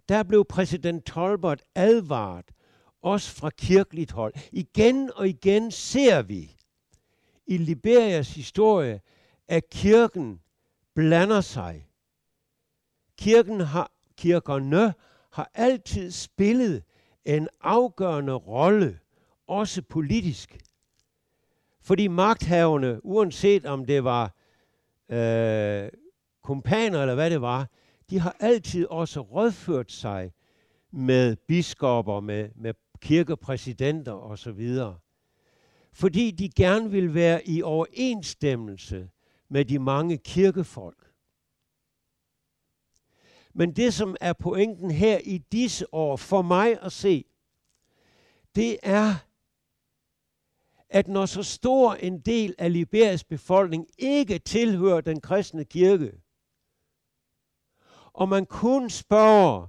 der 0.09 0.23
blev 0.23 0.45
præsident 0.45 1.05
Tolbert 1.05 1.63
advaret, 1.75 2.45
også 3.01 3.31
fra 3.35 3.49
kirkeligt 3.49 4.11
hold. 4.11 4.33
Igen 4.51 5.11
og 5.15 5.27
igen 5.27 5.71
ser 5.71 6.21
vi 6.21 6.55
i 7.47 7.57
Liberias 7.57 8.35
historie, 8.35 9.01
at 9.47 9.69
kirken 9.69 10.41
blander 10.95 11.41
sig. 11.41 11.87
Kirken 13.17 13.59
har, 13.59 13.91
kirkerne 14.17 14.93
har 15.31 15.51
altid 15.53 16.11
spillet 16.11 16.83
en 17.25 17.47
afgørende 17.61 18.33
rolle, 18.33 18.99
også 19.47 19.81
politisk. 19.81 20.57
Fordi 21.81 22.07
magthaverne, 22.07 23.05
uanset 23.05 23.65
om 23.65 23.85
det 23.85 24.03
var 24.03 24.38
øh, 25.09 25.89
kompaner, 26.43 27.01
eller 27.01 27.15
hvad 27.15 27.29
det 27.29 27.41
var, 27.41 27.69
de 28.09 28.19
har 28.19 28.35
altid 28.39 28.85
også 28.85 29.21
rådført 29.21 29.91
sig 29.91 30.31
med 30.91 31.35
biskopper, 31.35 32.19
med, 32.19 32.49
med 32.55 32.73
kirkepræsidenter 33.01 34.13
osv. 34.13 34.77
Fordi 35.93 36.31
de 36.31 36.49
gerne 36.49 36.91
vil 36.91 37.13
være 37.13 37.47
i 37.47 37.61
overensstemmelse 37.61 39.09
med 39.49 39.65
de 39.65 39.79
mange 39.79 40.17
kirkefolk. 40.17 41.11
Men 43.53 43.75
det, 43.75 43.93
som 43.93 44.15
er 44.21 44.33
pointen 44.33 44.91
her 44.91 45.19
i 45.23 45.37
disse 45.37 45.93
år, 45.93 46.15
for 46.15 46.41
mig 46.41 46.81
at 46.81 46.91
se, 46.91 47.25
det 48.55 48.77
er, 48.83 49.15
at 50.89 51.07
når 51.07 51.25
så 51.25 51.43
stor 51.43 51.93
en 51.93 52.19
del 52.19 52.55
af 52.57 52.73
Liberias 52.73 53.23
befolkning 53.23 53.87
ikke 53.97 54.39
tilhører 54.39 55.01
den 55.01 55.21
kristne 55.21 55.65
kirke, 55.65 56.21
og 58.13 58.29
man 58.29 58.45
kun 58.45 58.89
spørger 58.89 59.67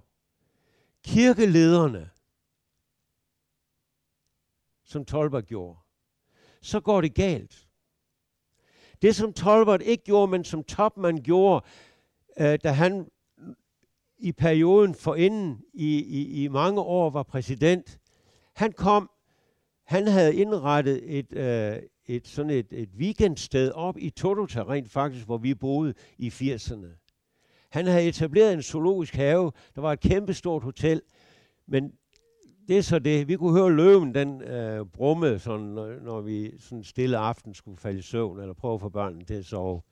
kirkelederne, 1.04 2.10
som 4.84 5.04
Tolbert 5.04 5.46
gjorde, 5.46 5.78
så 6.62 6.80
går 6.80 7.00
det 7.00 7.14
galt. 7.14 7.68
Det, 9.02 9.16
som 9.16 9.32
Tolbert 9.32 9.82
ikke 9.82 10.04
gjorde, 10.04 10.30
men 10.30 10.44
som 10.44 10.64
Topman 10.64 11.22
gjorde, 11.22 11.66
øh, 12.40 12.58
da 12.64 12.72
han 12.72 13.10
i 14.18 14.32
perioden 14.32 14.94
forinden 14.94 15.64
i, 15.72 15.98
i, 15.98 16.44
i 16.44 16.48
mange 16.48 16.80
år 16.80 17.10
var 17.10 17.22
præsident, 17.22 18.00
han 18.54 18.72
kom 18.72 19.10
han 19.90 20.06
havde 20.06 20.34
indrettet 20.34 21.18
et, 21.18 21.32
øh, 21.32 21.76
et 22.06 22.28
sådan 22.28 22.50
et, 22.50 22.66
et 22.70 22.88
weekendsted 22.98 23.72
op 23.72 23.98
i 23.98 24.10
Totota 24.10 24.62
rent 24.62 24.90
faktisk, 24.90 25.26
hvor 25.26 25.38
vi 25.38 25.54
boede 25.54 25.94
i 26.18 26.28
80'erne. 26.28 26.86
Han 27.70 27.86
havde 27.86 28.08
etableret 28.08 28.52
en 28.52 28.62
zoologisk 28.62 29.14
have. 29.14 29.52
Der 29.74 29.80
var 29.80 29.92
et 29.92 30.00
kæmpestort 30.00 30.62
hotel. 30.62 31.02
Men 31.66 31.92
det 32.68 32.78
er 32.78 32.82
så 32.82 32.98
det. 32.98 33.28
Vi 33.28 33.36
kunne 33.36 33.58
høre 33.58 33.72
løven, 33.72 34.14
den 34.14 34.42
øh, 34.42 34.86
brumme, 34.86 35.38
sådan, 35.38 35.66
når, 35.66 36.00
når 36.00 36.20
vi 36.20 36.58
sådan 36.58 36.84
stille 36.84 37.18
aften 37.18 37.54
skulle 37.54 37.76
falde 37.76 37.98
i 37.98 38.02
søvn, 38.02 38.40
eller 38.40 38.54
prøve 38.54 38.74
at 38.74 38.80
få 38.80 38.88
børnene 38.88 39.24
til 39.24 39.34
at 39.34 39.44
sove. 39.44 39.82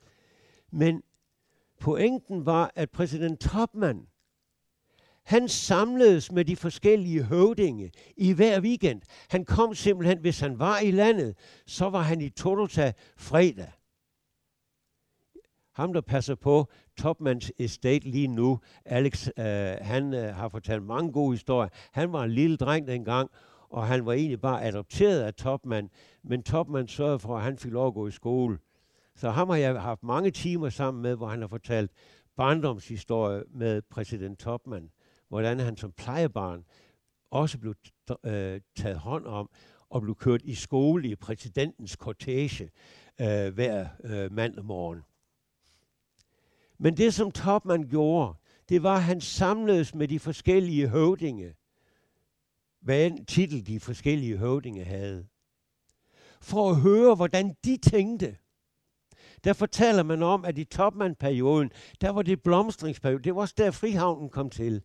Men 0.71 1.03
pointen 1.79 2.45
var, 2.45 2.71
at 2.75 2.89
præsident 2.89 3.39
Topman, 3.39 4.07
han 5.29 5.47
samledes 5.47 6.31
med 6.31 6.45
de 6.45 6.55
forskellige 6.55 7.23
høvdinge 7.23 7.91
i 8.17 8.31
hver 8.31 8.61
weekend. 8.61 9.01
Han 9.29 9.45
kom 9.45 9.75
simpelthen, 9.75 10.19
hvis 10.19 10.39
han 10.39 10.59
var 10.59 10.79
i 10.79 10.91
landet, 10.91 11.35
så 11.65 11.89
var 11.89 12.01
han 12.01 12.21
i 12.21 12.29
Totota 12.29 12.93
fredag. 13.17 13.71
Ham, 15.73 15.93
der 15.93 16.01
passer 16.01 16.35
på 16.35 16.67
Topmans 16.97 17.51
Estate 17.59 18.09
lige 18.09 18.27
nu, 18.27 18.59
Alex, 18.85 19.27
øh, 19.27 19.77
han 19.81 20.13
øh, 20.13 20.35
har 20.35 20.49
fortalt 20.49 20.83
mange 20.83 21.11
gode 21.11 21.33
historier. 21.33 21.69
Han 21.91 22.13
var 22.13 22.23
en 22.23 22.31
lille 22.31 22.57
dreng 22.57 22.87
dengang, 22.87 23.29
og 23.69 23.87
han 23.87 24.05
var 24.05 24.13
egentlig 24.13 24.41
bare 24.41 24.63
adopteret 24.63 25.21
af 25.21 25.33
Topman, 25.33 25.89
men 26.23 26.43
Topman 26.43 26.87
sørgede 26.87 27.19
for, 27.19 27.37
at 27.37 27.43
han 27.43 27.57
fik 27.57 27.71
lov 27.71 27.87
at 27.87 27.93
gå 27.93 28.07
i 28.07 28.11
skole. 28.11 28.57
Så 29.15 29.29
ham 29.29 29.49
har 29.49 29.55
jeg 29.55 29.81
haft 29.81 30.03
mange 30.03 30.31
timer 30.31 30.69
sammen 30.69 31.01
med, 31.01 31.15
hvor 31.15 31.27
han 31.27 31.41
har 31.41 31.47
fortalt 31.47 31.91
barndomshistorie 32.37 33.43
med 33.49 33.81
præsident 33.81 34.39
Topman 34.39 34.89
hvordan 35.29 35.59
han 35.59 35.77
som 35.77 35.91
plejebarn 35.91 36.65
også 37.31 37.57
blev 37.57 37.75
øh, 38.25 38.61
taget 38.75 38.97
hånd 38.97 39.25
om 39.25 39.49
og 39.89 40.01
blev 40.01 40.15
kørt 40.15 40.41
i 40.41 40.55
skole 40.55 41.09
i 41.09 41.15
præsidentens 41.15 41.95
kortege 41.95 42.69
øh, 43.21 43.53
hver 43.53 43.87
øh, 44.03 44.31
mandag 44.31 44.65
morgen. 44.65 45.01
Men 46.77 46.97
det, 46.97 47.13
som 47.13 47.31
Topman 47.31 47.87
gjorde, 47.89 48.33
det 48.69 48.83
var, 48.83 48.95
at 48.95 49.03
han 49.03 49.21
samledes 49.21 49.95
med 49.95 50.07
de 50.07 50.19
forskellige 50.19 50.87
høvdinge, 50.87 51.55
hvad 52.81 53.05
en 53.05 53.25
titel 53.25 53.67
de 53.67 53.79
forskellige 53.79 54.37
høvdinge 54.37 54.83
havde, 54.83 55.27
for 56.41 56.69
at 56.69 56.81
høre, 56.81 57.15
hvordan 57.15 57.55
de 57.65 57.77
tænkte. 57.77 58.37
Der 59.43 59.53
fortæller 59.53 60.03
man 60.03 60.23
om, 60.23 60.45
at 60.45 60.57
i 60.57 60.63
Topman-perioden, 60.63 61.71
der 62.01 62.09
var 62.09 62.21
det 62.21 62.43
blomstringsperiode. 62.43 63.23
Det 63.23 63.35
var 63.35 63.41
også 63.41 63.55
der, 63.57 63.71
Frihavnen 63.71 64.29
kom 64.29 64.49
til. 64.49 64.83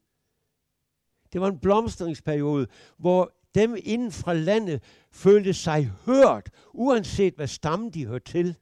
Det 1.35 1.43
var 1.43 1.49
en 1.49 1.59
blomstringsperiode, 1.59 2.67
hvor 2.97 3.33
dem 3.55 3.77
inden 3.83 4.13
fra 4.13 4.35
landet 4.35 4.83
følte 5.11 5.55
sig 5.55 5.87
hørt, 6.07 6.51
uanset 6.73 7.35
hvad 7.35 7.47
stamme 7.47 7.91
de 7.91 8.07
hørte 8.07 8.33
til. 8.33 8.57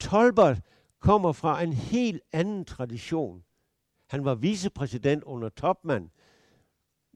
Tolbert 0.00 0.60
kommer 1.00 1.32
fra 1.32 1.62
en 1.62 1.72
helt 1.72 2.22
anden 2.32 2.64
tradition. 2.64 3.44
Han 4.08 4.24
var 4.24 4.34
vicepræsident 4.34 5.24
under 5.24 5.48
Topman. 5.48 6.10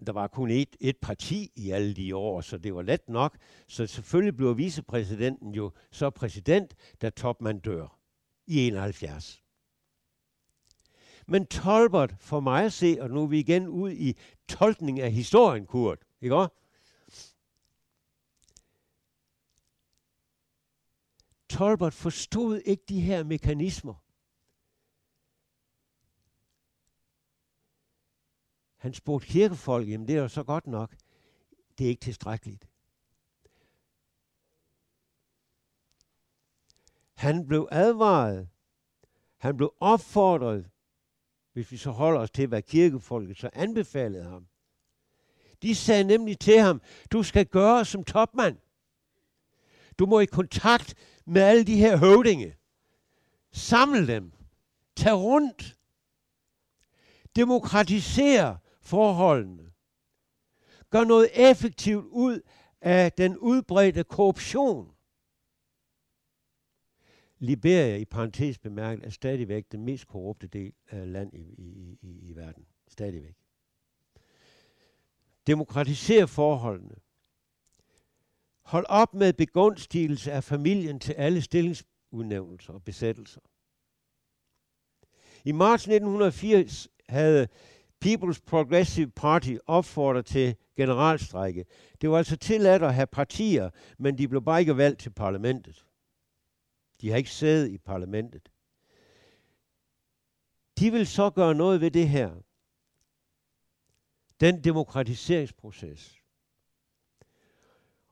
Der 0.06 0.12
var 0.12 0.26
kun 0.26 0.50
et, 0.50 0.76
et 0.80 0.96
parti 0.96 1.52
i 1.56 1.70
alle 1.70 1.94
de 1.94 2.16
år, 2.16 2.40
så 2.40 2.58
det 2.58 2.74
var 2.74 2.82
let 2.82 3.08
nok. 3.08 3.38
Så 3.66 3.86
selvfølgelig 3.86 4.36
blev 4.36 4.58
vicepræsidenten 4.58 5.54
jo 5.54 5.72
så 5.90 6.10
præsident, 6.10 6.74
da 7.02 7.10
Topman 7.10 7.58
dør 7.58 7.98
i 8.46 8.66
71. 8.66 9.42
Men 11.30 11.46
Tolbert, 11.46 12.14
for 12.20 12.40
mig 12.40 12.64
at 12.64 12.72
se, 12.72 12.96
og 13.00 13.10
nu 13.10 13.22
er 13.22 13.26
vi 13.26 13.38
igen 13.38 13.68
ud 13.68 13.92
i 13.92 14.16
tolkning 14.48 15.00
af 15.00 15.12
historien, 15.12 15.66
Kurt, 15.66 15.98
ikke 16.20 16.36
også? 16.36 16.54
Tolbert 21.48 21.94
forstod 21.94 22.60
ikke 22.60 22.82
de 22.88 23.00
her 23.00 23.24
mekanismer. 23.24 23.94
Han 28.76 28.94
spurgte 28.94 29.28
kirkefolk, 29.28 29.88
jamen 29.88 30.08
det 30.08 30.16
er 30.16 30.20
jo 30.20 30.28
så 30.28 30.42
godt 30.42 30.66
nok. 30.66 30.96
Det 31.78 31.84
er 31.84 31.88
ikke 31.88 32.00
tilstrækkeligt. 32.00 32.68
Han 37.14 37.46
blev 37.46 37.68
advaret. 37.70 38.48
Han 39.36 39.56
blev 39.56 39.74
opfordret, 39.80 40.70
hvis 41.58 41.72
vi 41.72 41.76
så 41.76 41.90
holder 41.90 42.20
os 42.20 42.30
til, 42.30 42.46
hvad 42.46 42.62
kirkefolket 42.62 43.38
så 43.38 43.50
anbefalede 43.52 44.24
ham. 44.24 44.46
De 45.62 45.74
sagde 45.74 46.04
nemlig 46.04 46.38
til 46.38 46.58
ham, 46.58 46.82
du 47.12 47.22
skal 47.22 47.46
gøre 47.46 47.84
som 47.84 48.04
topmand. 48.04 48.56
Du 49.98 50.06
må 50.06 50.20
i 50.20 50.24
kontakt 50.24 50.94
med 51.26 51.42
alle 51.42 51.64
de 51.64 51.76
her 51.76 51.96
høvdinge. 51.96 52.56
Samle 53.52 54.06
dem. 54.06 54.32
Tag 54.96 55.14
rundt. 55.14 55.76
Demokratisere 57.36 58.58
forholdene. 58.82 59.72
Gør 60.90 61.04
noget 61.04 61.50
effektivt 61.50 62.04
ud 62.04 62.40
af 62.80 63.12
den 63.12 63.38
udbredte 63.38 64.04
korruption. 64.04 64.92
Liberia, 67.38 67.96
i 67.96 68.04
parentes 68.04 68.58
bemærket, 68.58 69.06
er 69.06 69.10
stadigvæk 69.10 69.72
den 69.72 69.84
mest 69.84 70.06
korrupte 70.06 70.46
del 70.46 70.72
af 70.90 71.12
land 71.12 71.34
i, 71.34 71.54
i, 71.58 71.98
i, 72.02 72.18
i 72.22 72.36
verden. 72.36 72.66
Stadigvæk. 72.88 73.34
Demokratiser 75.46 76.26
forholdene. 76.26 76.94
Hold 78.62 78.86
op 78.88 79.14
med 79.14 79.32
begunstigelse 79.32 80.32
af 80.32 80.44
familien 80.44 81.00
til 81.00 81.12
alle 81.12 81.42
stillingsudnævnelser 81.42 82.72
og 82.72 82.82
besættelser. 82.82 83.40
I 85.44 85.52
marts 85.52 85.82
1980 85.82 86.88
havde 87.08 87.48
People's 88.04 88.40
Progressive 88.46 89.10
Party 89.10 89.54
opfordret 89.66 90.26
til 90.26 90.56
generalstrække. 90.76 91.64
Det 92.00 92.10
var 92.10 92.18
altså 92.18 92.36
tilladt 92.36 92.82
at 92.82 92.94
have 92.94 93.06
partier, 93.06 93.70
men 93.98 94.18
de 94.18 94.28
blev 94.28 94.44
bare 94.44 94.60
ikke 94.60 94.76
valgt 94.76 95.00
til 95.00 95.10
parlamentet. 95.10 95.84
De 97.00 97.10
har 97.10 97.16
ikke 97.16 97.30
sæde 97.30 97.72
i 97.72 97.78
parlamentet. 97.78 98.52
De 100.78 100.92
vil 100.92 101.06
så 101.06 101.30
gøre 101.30 101.54
noget 101.54 101.80
ved 101.80 101.90
det 101.90 102.08
her. 102.08 102.34
Den 104.40 104.64
demokratiseringsproces. 104.64 106.18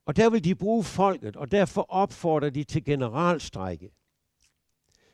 Og 0.07 0.17
der 0.17 0.31
vil 0.31 0.45
de 0.45 0.55
bruge 0.55 0.85
folket, 0.85 1.37
og 1.37 1.51
derfor 1.51 1.83
opfordrer 1.83 2.51
de 2.51 2.65
til 2.65 2.85
generalstrække. 2.85 3.91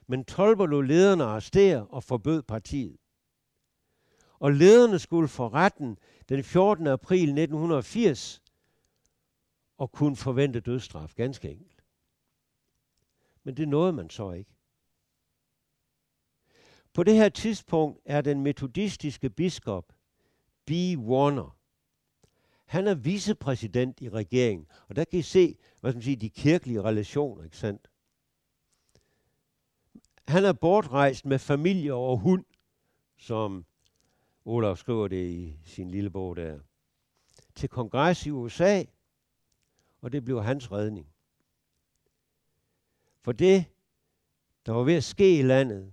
Men 0.06 0.24
Tolber 0.24 0.66
lod 0.66 0.84
lederne 0.84 1.24
arrestere 1.24 1.86
og 1.86 2.04
forbød 2.04 2.42
partiet. 2.42 2.96
Og 4.38 4.52
lederne 4.52 4.98
skulle 4.98 5.28
for 5.28 5.54
retten 5.54 5.98
den 6.28 6.44
14. 6.44 6.86
april 6.86 7.22
1980 7.22 8.42
og 9.78 9.92
kunne 9.92 10.16
forvente 10.16 10.60
dødsstraf, 10.60 11.14
ganske 11.14 11.50
enkelt. 11.50 11.71
Men 13.45 13.57
det 13.57 13.68
nåede 13.68 13.93
man 13.93 14.11
så 14.11 14.32
ikke. 14.32 14.55
På 16.93 17.03
det 17.03 17.14
her 17.14 17.28
tidspunkt 17.28 18.01
er 18.05 18.20
den 18.20 18.40
metodistiske 18.40 19.30
biskop 19.30 19.93
B. 20.66 20.70
Warner 20.99 21.62
han 22.72 22.86
er 22.86 22.95
vicepræsident 22.95 24.01
i 24.01 24.09
regeringen, 24.09 24.66
og 24.88 24.97
der 24.97 25.05
kan 25.05 25.18
I 25.18 25.22
se, 25.22 25.59
hvad 25.80 25.93
som 25.93 26.01
man 26.01 26.16
de 26.16 26.30
kirkelige 26.30 26.82
relationer, 26.82 27.45
ikke 27.45 27.57
sandt? 27.57 27.90
Han 30.28 30.45
er 30.45 30.53
bortrejst 30.53 31.24
med 31.26 31.38
familie 31.38 31.95
og 31.95 32.18
hund, 32.18 32.45
som 33.16 33.66
Olaf 34.45 34.76
skriver 34.76 35.09
det 35.09 35.30
i 35.30 35.59
sin 35.64 35.90
lille 35.90 36.11
bog 36.11 36.36
der, 36.36 36.61
til 37.55 37.68
kongres 37.68 38.26
i 38.26 38.30
USA, 38.30 38.84
og 40.01 40.12
det 40.12 40.24
blev 40.24 40.43
hans 40.43 40.72
redning. 40.72 41.11
For 43.22 43.32
det, 43.32 43.64
der 44.66 44.72
var 44.72 44.82
ved 44.82 44.94
at 44.94 45.04
ske 45.04 45.38
i 45.38 45.42
landet, 45.42 45.92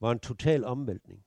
var 0.00 0.12
en 0.12 0.18
total 0.18 0.64
omvæltning. 0.64 1.24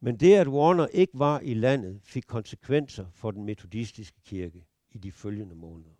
Men 0.00 0.16
det, 0.16 0.34
at 0.34 0.48
Warner 0.48 0.86
ikke 0.86 1.18
var 1.18 1.40
i 1.40 1.54
landet, 1.54 2.00
fik 2.02 2.24
konsekvenser 2.26 3.10
for 3.10 3.30
den 3.30 3.44
metodistiske 3.44 4.20
kirke 4.20 4.66
i 4.90 4.98
de 4.98 5.12
følgende 5.12 5.54
måneder. 5.54 5.94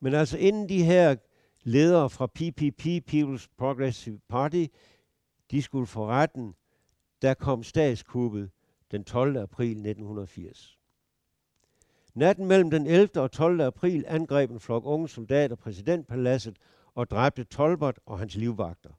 Men 0.00 0.14
altså 0.14 0.38
inden 0.38 0.68
de 0.68 0.84
her 0.84 1.16
ledere 1.62 2.10
fra 2.10 2.26
PPP, 2.26 3.10
People's 3.10 3.46
Progressive 3.56 4.20
Party, 4.28 4.66
de 5.50 5.62
skulle 5.62 5.86
for 5.86 6.06
retten, 6.06 6.54
der 7.22 7.34
kom 7.34 7.62
statskuppet 7.62 8.50
den 8.90 9.04
12. 9.04 9.36
april 9.36 9.70
1980. 9.70 10.78
Natten 12.14 12.46
mellem 12.46 12.70
den 12.70 12.86
11. 12.86 13.08
og 13.16 13.32
12. 13.32 13.60
april 13.60 14.04
angreb 14.08 14.50
en 14.50 14.60
flok 14.60 14.84
unge 14.86 15.08
soldater 15.08 15.56
præsidentpaladset 15.56 16.58
og 16.94 17.10
dræbte 17.10 17.44
Tolbert 17.44 17.98
og 18.06 18.18
hans 18.18 18.36
livvagter. 18.36 18.90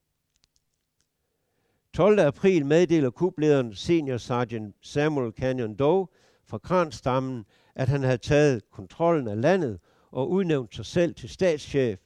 12. 1.94 2.20
april 2.20 2.66
meddeler 2.66 3.10
kuplederen 3.10 3.76
senior 3.76 4.18
sergeant 4.18 4.76
Samuel 4.82 5.32
Canyon 5.32 5.76
Doe 5.76 6.08
fra 6.46 6.58
Kranstammen, 6.58 7.46
at 7.76 7.88
han 7.88 8.04
havde 8.04 8.18
taget 8.18 8.70
kontrollen 8.72 9.28
af 9.28 9.42
landet 9.42 9.80
og 10.12 10.30
udnævnt 10.30 10.76
sig 10.76 10.86
selv 10.86 11.16
til 11.16 11.30
statschef 11.30 12.00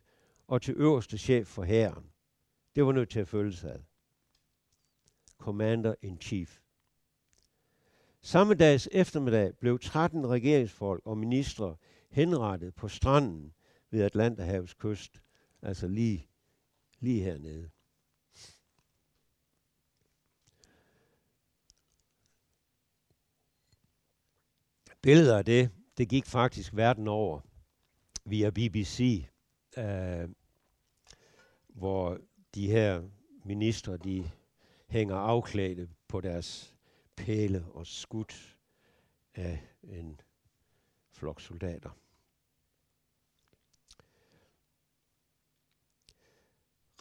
og 0.47 0.61
til 0.61 0.73
øverste 0.77 1.17
chef 1.17 1.47
for 1.47 1.63
hæren. 1.63 2.05
Det 2.75 2.85
var 2.85 2.91
nødt 2.91 3.09
til 3.09 3.19
at 3.19 3.27
følge 3.27 3.53
sig 3.53 3.71
ad. 3.71 3.79
Commander-in-Chief. 5.37 6.66
Samme 8.21 8.53
dags 8.53 8.89
eftermiddag 8.91 9.53
blev 9.59 9.79
13 9.79 10.27
regeringsfolk 10.27 11.01
og 11.05 11.17
ministre 11.17 11.75
henrettet 12.09 12.75
på 12.75 12.87
stranden 12.87 13.53
ved 13.91 14.01
Atlanterhavets 14.01 14.73
kyst, 14.73 15.21
altså 15.61 15.87
lige, 15.87 16.27
lige 16.99 17.23
hernede. 17.23 17.69
Billeder 25.01 25.37
af 25.37 25.45
det, 25.45 25.69
det 25.97 26.09
gik 26.09 26.25
faktisk 26.25 26.75
verden 26.75 27.07
over 27.07 27.39
via 28.25 28.49
BBC, 28.49 29.27
øh, 29.77 30.29
hvor 31.67 32.17
de 32.55 32.67
her 32.67 33.03
ministre, 33.45 33.97
de 33.97 34.29
hænger 34.87 35.15
afklædte 35.15 35.89
på 36.07 36.21
deres 36.21 36.76
pæle 37.17 37.65
og 37.73 37.87
skudt 37.87 38.57
af 39.35 39.61
en 39.83 40.21
flok 41.11 41.41
soldater. 41.41 41.89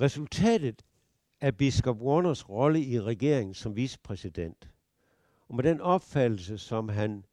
Resultatet 0.01 0.85
af 1.41 1.57
biskop 1.57 2.01
Warners 2.01 2.49
rolle 2.49 2.85
i 2.85 3.01
regeringen 3.01 3.55
som 3.55 3.77
vicepræsident, 3.77 4.71
og 5.49 5.55
med 5.55 5.64
den 5.64 5.81
opfattelse, 5.81 6.59
som 6.59 6.89
han 6.89 7.25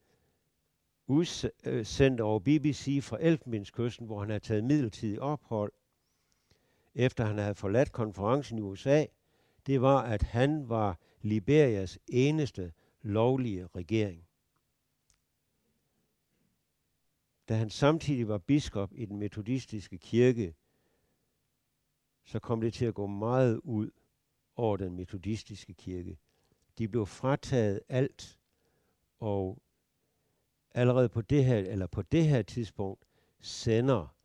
udsendt 1.08 2.22
over 2.22 2.40
BBC 2.40 3.00
fra 3.04 3.18
Elfenbenskysten, 3.22 4.06
hvor 4.06 4.20
han 4.20 4.30
havde 4.30 4.44
taget 4.44 4.64
midlertidig 4.64 5.22
ophold, 5.22 5.72
efter 6.96 7.26
han 7.26 7.38
havde 7.38 7.56
forladt 7.56 7.92
konferencen 7.92 8.58
i 8.58 8.62
USA, 8.62 9.06
det 9.66 9.82
var, 9.82 10.02
at 10.02 10.24
han 10.24 10.70
var 10.70 11.00
Liberias 11.22 12.00
eneste 12.08 12.74
lovlige 13.02 13.68
regering. 13.68 14.28
Da 17.50 17.56
han 17.56 17.70
samtidig 17.70 18.28
var 18.28 18.38
biskop 18.38 18.92
i 18.96 19.06
den 19.06 19.18
metodistiske 19.18 19.98
kirke, 19.98 20.56
så 22.26 22.40
kom 22.40 22.62
det 22.62 22.74
til 22.74 22.86
at 22.86 22.94
gå 22.94 23.08
meget 23.08 23.58
ud 23.58 23.92
over 24.56 24.78
den 24.78 24.96
metodistiske 24.96 25.74
kirke. 25.74 26.18
De 26.78 26.88
blev 26.88 27.06
frataget 27.06 27.80
alt, 27.90 28.40
og 29.20 29.62
allerede 30.72 31.10
på 31.10 31.22
det 31.22 31.46
her, 31.46 31.58
eller 31.58 31.88
på 31.88 32.02
det 32.02 32.28
her 32.28 32.42
tidspunkt, 32.42 33.06
sender 33.40 34.16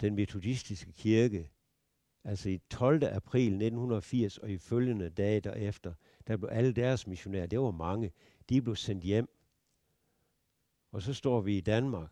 den 0.00 0.14
metodistiske 0.14 0.92
kirke 0.92 1.50
altså 2.24 2.48
i 2.48 2.58
12. 2.70 3.04
april 3.04 3.46
1980 3.46 4.38
og 4.38 4.50
i 4.50 4.58
følgende 4.58 5.10
dage 5.10 5.40
derefter, 5.40 5.94
der 6.26 6.36
blev 6.36 6.48
alle 6.52 6.72
deres 6.72 7.06
missionærer, 7.06 7.46
det 7.46 7.60
var 7.60 7.70
mange, 7.70 8.12
de 8.48 8.62
blev 8.62 8.76
sendt 8.76 9.04
hjem. 9.04 9.28
Og 10.92 11.02
så 11.02 11.14
står 11.14 11.40
vi 11.40 11.56
i 11.56 11.60
Danmark 11.60 12.10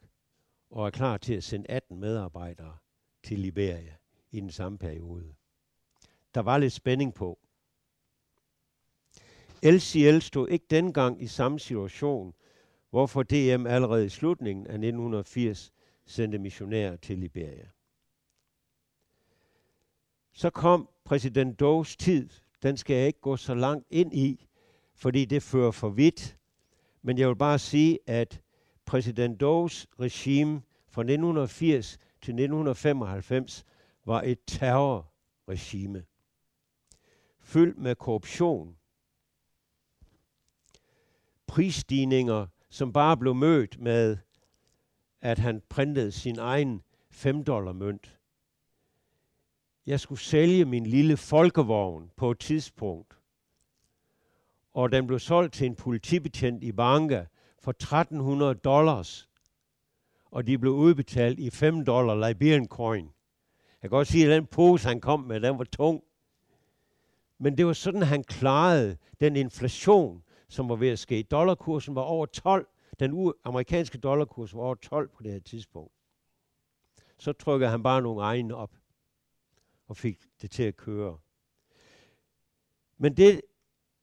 og 0.71 0.87
er 0.87 0.91
klar 0.91 1.17
til 1.17 1.35
at 1.35 1.45
sende 1.45 1.71
18 1.71 2.01
medarbejdere 2.01 2.77
til 3.23 3.39
Liberia 3.39 3.95
i 4.31 4.41
den 4.41 4.51
samme 4.51 4.79
periode. 4.79 5.35
Der 6.35 6.41
var 6.41 6.59
lidt 6.59 6.73
spænding 6.73 7.15
på. 7.15 7.39
LCL 9.63 10.19
stod 10.19 10.49
ikke 10.49 10.67
dengang 10.71 11.23
i 11.23 11.27
samme 11.27 11.61
situation, 11.61 12.35
hvorfor 12.91 13.23
DM 13.23 13.67
allerede 13.67 14.07
i 14.07 14.09
slutningen 14.09 14.67
af 14.67 14.75
1980 14.75 15.73
sendte 16.07 16.39
missionærer 16.39 16.97
til 16.97 17.19
Liberia. 17.19 17.69
Så 20.33 20.51
kom 20.51 20.89
præsident 21.05 21.61
Does 21.61 21.97
tid. 21.97 22.29
Den 22.63 22.77
skal 22.77 22.97
jeg 22.97 23.07
ikke 23.07 23.21
gå 23.21 23.37
så 23.37 23.55
langt 23.55 23.87
ind 23.91 24.15
i, 24.15 24.47
fordi 24.95 25.25
det 25.25 25.43
fører 25.43 25.71
for 25.71 25.89
vidt. 25.89 26.39
Men 27.03 27.19
jeg 27.19 27.29
vil 27.29 27.37
bare 27.37 27.59
sige, 27.59 27.99
at 28.07 28.41
præsident 28.87 29.41
Does 29.41 29.87
regime 30.01 30.63
fra 30.89 31.03
1980 31.03 31.89
til 31.97 32.33
1995 32.33 33.65
var 34.05 34.23
et 34.23 34.39
terrorregime, 34.47 36.05
fyldt 37.41 37.79
med 37.79 37.95
korruption, 37.95 38.77
prisstigninger, 41.47 42.47
som 42.71 42.93
bare 42.93 43.17
blev 43.17 43.35
mødt 43.35 43.81
med, 43.81 44.17
at 45.21 45.39
han 45.39 45.63
printede 45.69 46.13
sin 46.13 46.39
egen 46.39 46.83
5 47.11 47.45
dollar 47.45 47.73
mønt. 47.73 48.19
Jeg 49.87 50.01
skulle 50.01 50.21
sælge 50.21 50.65
min 50.65 50.87
lille 50.87 51.17
folkevogn 51.17 52.11
på 52.17 52.31
et 52.31 52.39
tidspunkt, 52.39 53.19
og 54.75 54.93
den 54.93 55.07
blev 55.07 55.19
solgt 55.19 55.55
til 55.55 55.67
en 55.67 55.75
politibetjent 55.75 56.65
i 56.65 56.73
Banka 56.73 57.25
for 57.59 57.71
1300 57.71 58.55
dollars, 58.55 59.29
og 60.31 60.47
de 60.47 60.59
blev 60.59 60.73
udbetalt 60.73 61.39
i 61.39 61.51
5 61.51 61.85
dollar 61.85 62.29
Liberian 62.29 62.67
coin. 62.67 63.05
Jeg 63.83 63.91
kan 63.91 63.97
godt 63.97 64.09
sige, 64.09 64.25
at 64.25 64.31
den 64.31 64.47
pose, 64.47 64.89
han 64.89 65.01
kom 65.01 65.21
med, 65.21 65.41
den 65.41 65.59
var 65.59 65.65
tung. 65.65 66.03
Men 67.39 67.59
det 67.59 67.67
var 67.67 67.73
sådan, 67.73 68.03
han 68.03 68.25
klarede 68.25 68.97
den 69.21 69.37
inflation, 69.37 70.23
som 70.49 70.69
var 70.69 70.77
ved 70.77 70.89
at 70.89 70.99
ske. 70.99 71.23
Dollarkursen 71.23 71.95
var 71.95 72.03
over 72.03 72.27
12. 72.27 72.69
Den 73.01 73.33
amerikanske 73.45 73.99
dollarkurs 73.99 74.55
var 74.55 74.61
over 74.61 74.75
12 74.75 75.09
på 75.09 75.23
det 75.23 75.33
her 75.33 75.41
tidspunkt. 75.41 75.93
Så 77.19 77.33
trykkede 77.33 77.71
han 77.71 77.83
bare 77.83 78.03
nogle 78.03 78.23
egne 78.23 78.55
op 78.55 78.71
og 79.93 79.97
fik 79.97 80.21
det 80.43 80.51
til 80.51 80.63
at 80.63 80.77
køre. 80.77 81.19
Men 82.99 83.17
det, 83.17 83.41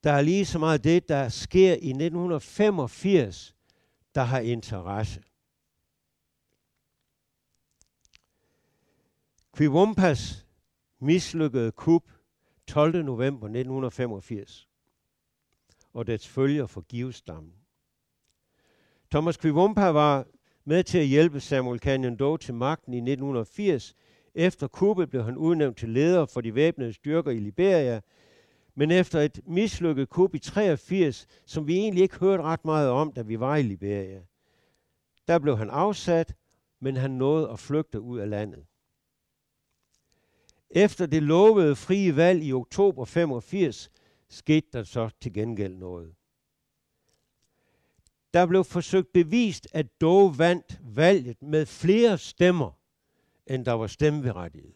der 0.04 0.12
er 0.12 0.22
lige 0.22 0.46
så 0.46 0.60
meget 0.60 0.84
det, 0.84 1.10
der 1.10 1.30
sker 1.30 1.72
i 1.72 1.90
1985, 1.90 3.56
der 4.16 4.22
har 4.22 4.40
interesse. 4.40 5.24
Quivumpas 9.58 10.48
mislykkede 11.00 11.72
kup 11.72 12.04
12. 12.68 13.06
november 13.06 13.48
1985 13.48 14.70
og 15.94 16.08
dets 16.08 16.28
følger 16.28 16.68
for 16.68 16.82
givestammen. 16.82 17.54
Thomas 19.12 19.38
Quivumpa 19.38 19.88
var 19.88 20.28
med 20.64 20.84
til 20.84 20.98
at 20.98 21.08
hjælpe 21.08 21.40
Samuel 21.40 21.80
Canyon 21.80 22.16
Doe 22.18 22.38
til 22.38 22.54
magten 22.54 22.94
i 22.94 22.98
1980. 22.98 23.96
Efter 24.36 24.68
kuppet 24.68 25.10
blev 25.10 25.24
han 25.24 25.38
udnævnt 25.38 25.78
til 25.78 25.90
leder 25.90 26.26
for 26.26 26.42
de 26.42 26.56
væbnede 26.56 26.94
styrker 26.94 27.32
i 27.32 27.40
Liberia, 27.40 28.02
men 28.76 28.92
efter 28.92 29.20
et 29.20 29.40
mislykket 29.46 30.10
kup 30.10 30.36
i 30.36 30.40
83, 30.40 31.28
som 31.46 31.68
vi 31.68 31.78
egentlig 31.78 32.04
ikke 32.04 32.20
hørte 32.20 32.44
ret 32.44 32.66
meget 32.66 32.90
om, 32.90 33.12
da 33.12 33.22
vi 33.22 33.40
var 33.40 33.56
i 33.56 33.62
Liberia, 33.62 34.22
der 35.28 35.40
blev 35.40 35.58
han 35.58 35.70
afsat, 35.70 36.36
men 36.80 36.98
han 36.98 37.12
nåede 37.12 37.50
at 37.50 37.60
flygte 37.60 38.02
ud 38.02 38.20
af 38.20 38.30
landet. 38.30 38.66
Efter 40.70 41.06
det 41.06 41.24
lovede 41.24 41.76
frie 41.76 42.16
valg 42.16 42.44
i 42.44 42.54
oktober 42.54 43.06
85, 43.06 43.92
skete 44.30 44.68
der 44.74 44.84
så 44.84 45.10
til 45.22 45.34
gengæld 45.34 45.76
noget. 45.76 46.16
Der 48.34 48.46
blev 48.46 48.64
forsøgt 48.64 49.14
bevist, 49.14 49.68
at 49.74 50.02
Doe 50.02 50.38
vandt 50.38 50.80
valget 50.84 51.42
med 51.42 51.66
flere 51.66 52.18
stemmer, 52.18 52.79
end 53.50 53.66
der 53.66 53.72
var 53.72 53.88
stemmeberettiget. 53.88 54.74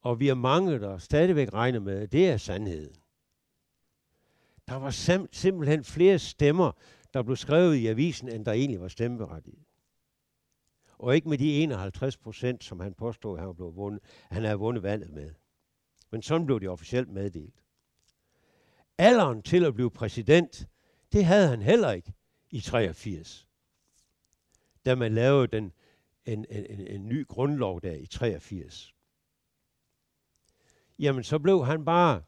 Og 0.00 0.20
vi 0.20 0.28
er 0.28 0.34
mange, 0.34 0.78
der 0.78 0.98
stadigvæk 0.98 1.52
regner 1.52 1.80
med, 1.80 2.00
at 2.00 2.12
det 2.12 2.28
er 2.28 2.36
sandheden. 2.36 2.96
Der 4.68 4.74
var 4.74 4.90
sim- 4.90 5.28
simpelthen 5.32 5.84
flere 5.84 6.18
stemmer, 6.18 6.72
der 7.14 7.22
blev 7.22 7.36
skrevet 7.36 7.74
i 7.74 7.86
avisen, 7.86 8.28
end 8.28 8.44
der 8.44 8.52
egentlig 8.52 8.80
var 8.80 8.88
stemmeberettiget. 8.88 9.64
Og 10.98 11.14
ikke 11.14 11.28
med 11.28 11.38
de 11.38 11.62
51 11.62 12.16
procent, 12.16 12.64
som 12.64 12.80
han 12.80 12.94
påstod, 12.94 13.38
han, 13.38 13.54
blev 13.54 13.76
vundet, 13.76 14.02
han 14.30 14.44
havde 14.44 14.58
vundet 14.58 14.82
valget 14.82 15.10
med. 15.10 15.30
Men 16.10 16.22
sådan 16.22 16.46
blev 16.46 16.60
det 16.60 16.68
officielt 16.68 17.08
meddelt. 17.08 17.64
Alderen 18.98 19.42
til 19.42 19.64
at 19.64 19.74
blive 19.74 19.90
præsident, 19.90 20.68
det 21.12 21.24
havde 21.24 21.48
han 21.48 21.62
heller 21.62 21.90
ikke 21.90 22.12
i 22.50 22.60
83. 22.60 23.48
Da 24.86 24.94
man 24.94 25.14
lavede 25.14 25.46
den, 25.46 25.72
en, 26.26 26.46
en, 26.50 26.66
en, 26.70 26.86
en 26.86 27.08
ny 27.08 27.26
grundlov 27.26 27.80
der 27.80 27.92
i 27.92 28.06
83. 28.06 28.94
Jamen, 30.98 31.24
så 31.24 31.38
blev 31.38 31.64
han 31.64 31.84
bare 31.84 32.22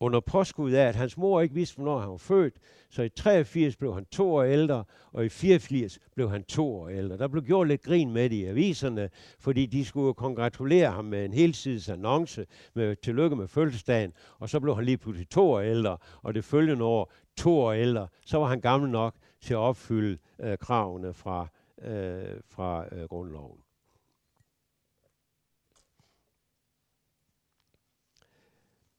under 0.00 0.20
påskud 0.20 0.72
af, 0.72 0.88
at 0.88 0.96
hans 0.96 1.16
mor 1.16 1.40
ikke 1.40 1.54
vidste, 1.54 1.76
hvornår 1.76 1.98
han 1.98 2.10
var 2.10 2.16
født. 2.16 2.54
Så 2.90 3.02
i 3.02 3.08
83 3.08 3.76
blev 3.76 3.94
han 3.94 4.04
to 4.04 4.34
år 4.34 4.42
ældre, 4.42 4.84
og 5.12 5.24
i 5.24 5.28
84 5.28 5.98
blev 6.14 6.30
han 6.30 6.44
to 6.44 6.76
år 6.76 6.88
ældre. 6.88 7.18
Der 7.18 7.28
blev 7.28 7.42
gjort 7.44 7.68
lidt 7.68 7.82
grin 7.82 8.12
med 8.12 8.30
det 8.30 8.36
i 8.36 8.44
aviserne, 8.44 9.10
fordi 9.38 9.66
de 9.66 9.84
skulle 9.84 10.14
kongratulere 10.14 10.90
ham 10.90 11.04
med 11.04 11.24
en 11.24 11.32
helsides 11.32 11.88
annonce 11.88 12.46
med 12.74 12.96
tillykke 12.96 13.36
med 13.36 13.48
fødselsdagen, 13.48 14.12
og 14.38 14.48
så 14.48 14.60
blev 14.60 14.74
han 14.74 14.84
lige 14.84 14.98
pludselig 14.98 15.28
to 15.28 15.50
år 15.50 15.60
ældre, 15.60 15.96
og 16.22 16.34
det 16.34 16.44
følgende 16.44 16.84
år 16.84 17.12
to 17.36 17.58
år 17.58 17.72
ældre, 17.72 18.08
så 18.26 18.38
var 18.38 18.46
han 18.46 18.60
gammel 18.60 18.90
nok 18.90 19.14
til 19.40 19.54
at 19.54 19.58
opfylde 19.58 20.18
øh, 20.40 20.58
kravene 20.58 21.14
fra, 21.14 21.48
øh, 21.82 22.40
fra 22.44 22.94
øh, 22.94 23.08
grundloven. 23.08 23.60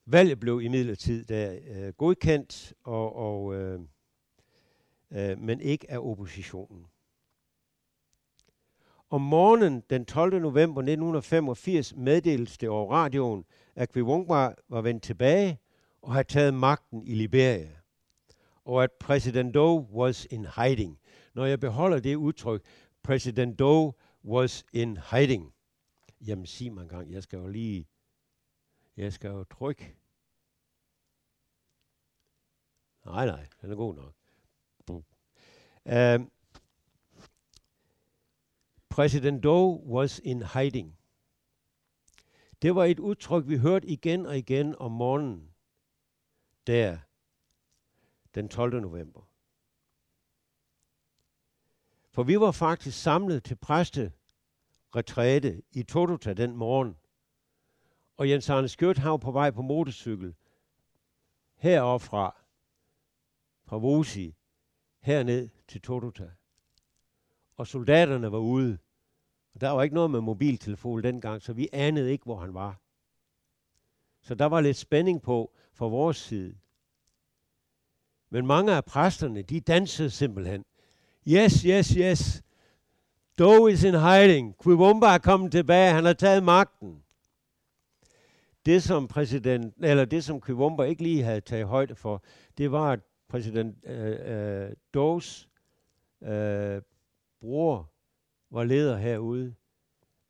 Valget 0.05 0.39
blev 0.39 0.61
imidlertid 0.61 1.25
der 1.25 1.59
øh, 1.67 1.93
godkendt, 1.93 2.73
og, 2.83 3.15
og, 3.15 3.55
øh, 3.55 3.79
øh, 5.11 5.39
men 5.39 5.61
ikke 5.61 5.91
af 5.91 5.97
oppositionen. 5.97 6.85
Om 9.09 9.21
morgenen 9.21 9.83
den 9.89 10.05
12. 10.05 10.41
november 10.41 10.81
1985 10.81 11.95
meddeltes 11.95 12.57
det 12.57 12.69
over 12.69 12.93
radioen, 12.93 13.45
at 13.75 13.91
Kwibongwa 13.91 14.53
var 14.69 14.81
vendt 14.81 15.03
tilbage 15.03 15.59
og 16.01 16.13
havde 16.13 16.27
taget 16.27 16.53
magten 16.53 17.03
i 17.03 17.13
Liberia, 17.13 17.76
og 18.67 18.83
at 18.83 18.91
præsident 18.91 19.53
Doe 19.53 19.81
was 19.81 20.27
in 20.31 20.45
hiding. 20.45 20.99
Når 21.33 21.45
jeg 21.45 21.59
beholder 21.59 21.99
det 21.99 22.15
udtryk, 22.15 22.65
præsident 23.03 23.59
Doe 23.59 23.93
was 24.25 24.65
in 24.73 24.97
hiding, 25.11 25.53
jamen 26.21 26.45
sig 26.45 26.71
mig 26.73 26.81
en 26.81 26.89
gang, 26.89 27.11
jeg 27.11 27.23
skal 27.23 27.37
jo 27.39 27.47
lige 27.47 27.87
jeg 28.97 29.13
skal 29.13 29.29
jo 29.29 29.43
trykke. 29.43 29.95
Nej, 33.05 33.25
nej, 33.25 33.47
den 33.61 33.71
er 33.71 33.75
god 33.75 33.95
nok. 33.95 34.13
Uh, 34.89 35.03
øhm, 35.85 36.31
President 38.89 39.43
Doe 39.43 39.79
was 39.85 40.19
in 40.23 40.43
hiding. 40.43 40.97
Det 42.61 42.75
var 42.75 42.85
et 42.85 42.99
udtryk, 42.99 43.47
vi 43.47 43.57
hørte 43.57 43.87
igen 43.87 44.25
og 44.25 44.37
igen 44.37 44.75
om 44.75 44.91
morgenen, 44.91 45.53
der 46.67 46.97
den 48.37 48.49
12. 48.49 48.81
november. 48.81 49.21
For 52.11 52.23
vi 52.23 52.39
var 52.39 52.51
faktisk 52.51 53.01
samlet 53.01 53.43
til 53.43 53.55
præste 53.55 54.11
retræte 54.95 55.61
i 55.71 55.83
Totota 55.83 56.33
den 56.33 56.55
morgen, 56.55 56.97
og 58.17 58.29
Jens 58.29 58.49
Arne 58.49 58.67
Skjødt 58.67 59.03
var 59.03 59.17
på 59.17 59.31
vej 59.31 59.51
på 59.51 59.61
motorcykel 59.61 60.35
heroppefra, 61.55 62.35
fra 63.65 63.77
Vosi 63.77 64.35
herned 64.99 65.49
til 65.67 65.81
Totota. 65.81 66.31
Og 67.55 67.67
soldaterne 67.67 68.31
var 68.31 68.37
ude. 68.37 68.77
Og 69.53 69.61
der 69.61 69.69
var 69.69 69.83
ikke 69.83 69.95
noget 69.95 70.11
med 70.11 70.21
mobiltelefon 70.21 71.03
dengang, 71.03 71.41
så 71.41 71.53
vi 71.53 71.69
anede 71.73 72.11
ikke, 72.11 72.23
hvor 72.23 72.39
han 72.39 72.53
var. 72.53 72.81
Så 74.21 74.35
der 74.35 74.45
var 74.45 74.61
lidt 74.61 74.77
spænding 74.77 75.21
på 75.21 75.53
fra 75.73 75.87
vores 75.87 76.17
side. 76.17 76.57
Men 78.29 78.47
mange 78.47 78.73
af 78.73 78.85
præsterne, 78.85 79.41
de 79.41 79.59
dansede 79.59 80.09
simpelthen. 80.09 80.65
Yes, 81.27 81.61
yes, 81.61 81.89
yes. 81.89 82.43
Doe 83.37 83.71
is 83.71 83.83
in 83.83 83.99
hiding. 83.99 84.55
Quibumba 84.63 85.05
er 85.05 85.17
kommet 85.17 85.51
tilbage. 85.51 85.93
Han 85.93 86.05
har 86.05 86.13
taget 86.13 86.43
magten. 86.43 87.03
Det 88.67 88.83
som 88.83 89.07
præsident, 89.07 89.73
eller 89.83 90.05
det 90.05 90.23
som 90.23 90.41
Kvumba 90.41 90.83
ikke 90.83 91.03
lige 91.03 91.23
havde 91.23 91.41
taget 91.41 91.67
højde 91.67 91.95
for, 91.95 92.23
det 92.57 92.71
var, 92.71 92.91
at 92.91 92.99
præsident 93.27 93.77
øh, 93.85 94.65
øh, 94.65 94.71
Does 94.93 95.49
øh, 96.21 96.81
bror 97.41 97.91
var 98.51 98.63
leder 98.63 98.97
herude 98.97 99.55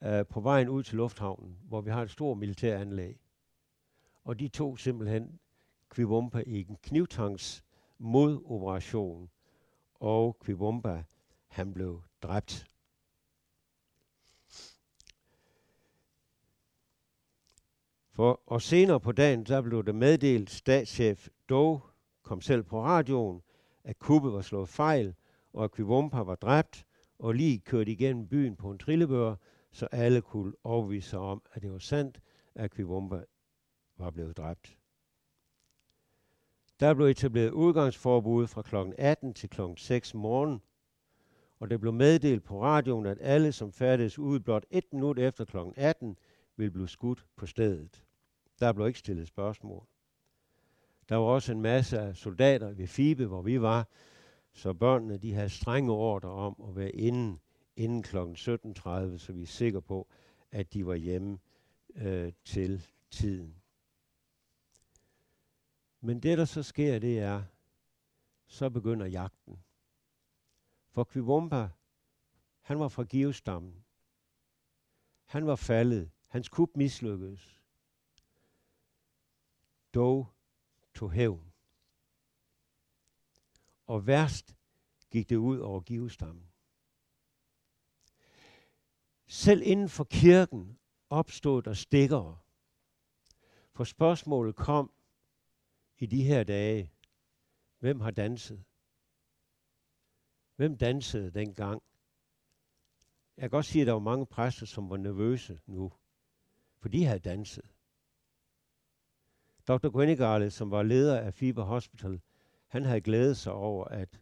øh, 0.03 0.25
på 0.25 0.39
vejen 0.39 0.69
ud 0.69 0.83
til 0.83 0.95
lufthavnen, 0.95 1.57
hvor 1.67 1.81
vi 1.81 1.91
har 1.91 2.01
et 2.01 2.11
stort 2.11 2.37
militæranlæg. 2.37 3.19
Og 4.23 4.39
de 4.39 4.47
tog 4.47 4.79
simpelthen 4.79 5.39
Kvibumba 5.89 6.43
i 6.45 6.59
en 6.69 6.77
knivtangs 6.83 7.63
modoperation, 7.99 9.29
og 9.93 10.37
Kvibumba, 10.39 11.03
han 11.47 11.73
blev 11.73 12.03
dræbt. 12.21 12.67
For, 18.11 18.41
og 18.45 18.61
senere 18.61 18.99
på 18.99 19.11
dagen, 19.11 19.43
der 19.43 19.61
blev 19.61 19.85
det 19.85 19.95
meddelt, 19.95 20.49
statschef 20.49 21.27
Doe 21.49 21.81
kom 22.23 22.41
selv 22.41 22.63
på 22.63 22.83
radioen, 22.83 23.41
at 23.83 23.99
kuppet 23.99 24.33
var 24.33 24.41
slået 24.41 24.69
fejl, 24.69 25.15
og 25.53 25.63
at 25.63 25.71
Kvibumba 25.71 26.17
var 26.17 26.35
dræbt, 26.35 26.85
og 27.19 27.33
lige 27.33 27.59
kørt 27.59 27.87
igennem 27.87 28.27
byen 28.27 28.55
på 28.55 28.71
en 28.71 28.77
trillebør, 28.77 29.35
så 29.71 29.85
alle 29.85 30.21
kunne 30.21 30.53
overvise 30.63 31.09
sig 31.09 31.19
om, 31.19 31.41
at 31.53 31.61
det 31.61 31.71
var 31.71 31.79
sandt, 31.79 32.21
at 32.55 32.71
Kvibumba 32.71 33.23
var 33.97 34.11
blevet 34.11 34.37
dræbt. 34.37 34.76
Der 36.79 36.93
blev 36.93 37.05
etableret 37.07 37.51
udgangsforbud 37.51 38.47
fra 38.47 38.61
kl. 38.61 38.75
18 38.97 39.33
til 39.33 39.49
kl. 39.49 39.61
6 39.77 40.13
morgen, 40.13 40.61
og 41.59 41.69
det 41.69 41.79
blev 41.79 41.93
meddelt 41.93 42.43
på 42.43 42.61
radioen, 42.61 43.05
at 43.05 43.17
alle, 43.21 43.51
som 43.51 43.71
færdedes 43.71 44.19
ud 44.19 44.39
blot 44.39 44.65
et 44.71 44.93
minut 44.93 45.19
efter 45.19 45.45
kl. 45.45 45.57
18, 45.75 46.17
ville 46.57 46.71
blive 46.71 46.87
skudt 46.87 47.25
på 47.35 47.45
stedet. 47.45 48.03
Der 48.59 48.73
blev 48.73 48.87
ikke 48.87 48.99
stillet 48.99 49.27
spørgsmål. 49.27 49.83
Der 51.09 51.15
var 51.15 51.25
også 51.25 51.51
en 51.51 51.61
masse 51.61 51.99
af 51.99 52.15
soldater 52.15 52.71
ved 52.71 52.87
Fibe, 52.87 53.25
hvor 53.25 53.41
vi 53.41 53.61
var, 53.61 53.87
så 54.53 54.73
børnene 54.73 55.17
de 55.17 55.33
havde 55.33 55.49
strenge 55.49 55.91
ordre 55.91 56.29
om 56.29 56.55
at 56.69 56.75
være 56.75 56.91
inde 56.91 57.37
inden 57.75 58.03
kl. 58.03 58.17
17.30, 58.17 59.17
så 59.17 59.31
vi 59.33 59.41
er 59.41 59.45
sikre 59.45 59.81
på, 59.81 60.07
at 60.51 60.73
de 60.73 60.85
var 60.85 60.95
hjemme 60.95 61.37
øh, 61.95 62.33
til 62.45 62.87
tiden. 63.11 63.55
Men 66.07 66.19
det, 66.19 66.37
der 66.37 66.45
så 66.45 66.63
sker, 66.63 66.99
det 66.99 67.19
er, 67.19 67.43
så 68.45 68.69
begynder 68.69 69.05
jagten. 69.05 69.63
For 70.89 71.03
Kvivumba, 71.03 71.69
han 72.61 72.79
var 72.79 72.87
fra 72.87 73.03
Givestammen. 73.03 73.85
Han 75.25 75.47
var 75.47 75.55
faldet. 75.55 76.11
Hans 76.27 76.49
kup 76.49 76.69
mislykkedes. 76.75 77.61
Dog 79.93 80.27
tog 80.93 81.11
hævn. 81.11 81.53
Og 83.85 84.07
værst 84.07 84.57
gik 85.09 85.29
det 85.29 85.35
ud 85.35 85.59
over 85.59 85.81
Givestammen. 85.81 86.51
Selv 89.25 89.61
inden 89.65 89.89
for 89.89 90.03
kirken 90.03 90.79
opstod 91.09 91.61
der 91.61 91.73
stikkere. 91.73 92.37
For 93.71 93.83
spørgsmålet 93.83 94.55
kom 94.55 94.91
i 95.97 96.05
de 96.05 96.23
her 96.23 96.43
dage, 96.43 96.91
hvem 97.79 97.99
har 97.99 98.11
danset? 98.11 98.63
Hvem 100.55 100.77
dansede 100.77 101.31
dengang? 101.31 101.83
Jeg 103.37 103.41
kan 103.41 103.49
godt 103.49 103.65
sige, 103.65 103.81
at 103.81 103.87
der 103.87 103.93
var 103.93 103.99
mange 103.99 104.25
præster, 104.25 104.65
som 104.65 104.89
var 104.89 104.97
nervøse 104.97 105.59
nu, 105.65 105.91
for 106.77 106.89
de 106.89 107.05
havde 107.05 107.19
danset. 107.19 107.65
Dr. 109.67 109.89
Gwenigale, 109.89 110.51
som 110.51 110.71
var 110.71 110.83
leder 110.83 111.19
af 111.19 111.33
Fiber 111.33 111.63
Hospital, 111.63 112.21
han 112.67 112.83
havde 112.83 113.01
glædet 113.01 113.37
sig 113.37 113.53
over, 113.53 113.85
at 113.85 114.21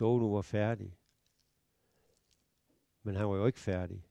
Dodo 0.00 0.32
var 0.32 0.42
færdig. 0.42 0.96
Men 3.02 3.14
han 3.16 3.28
var 3.28 3.36
jo 3.36 3.46
ikke 3.46 3.60
færdig. 3.60 4.04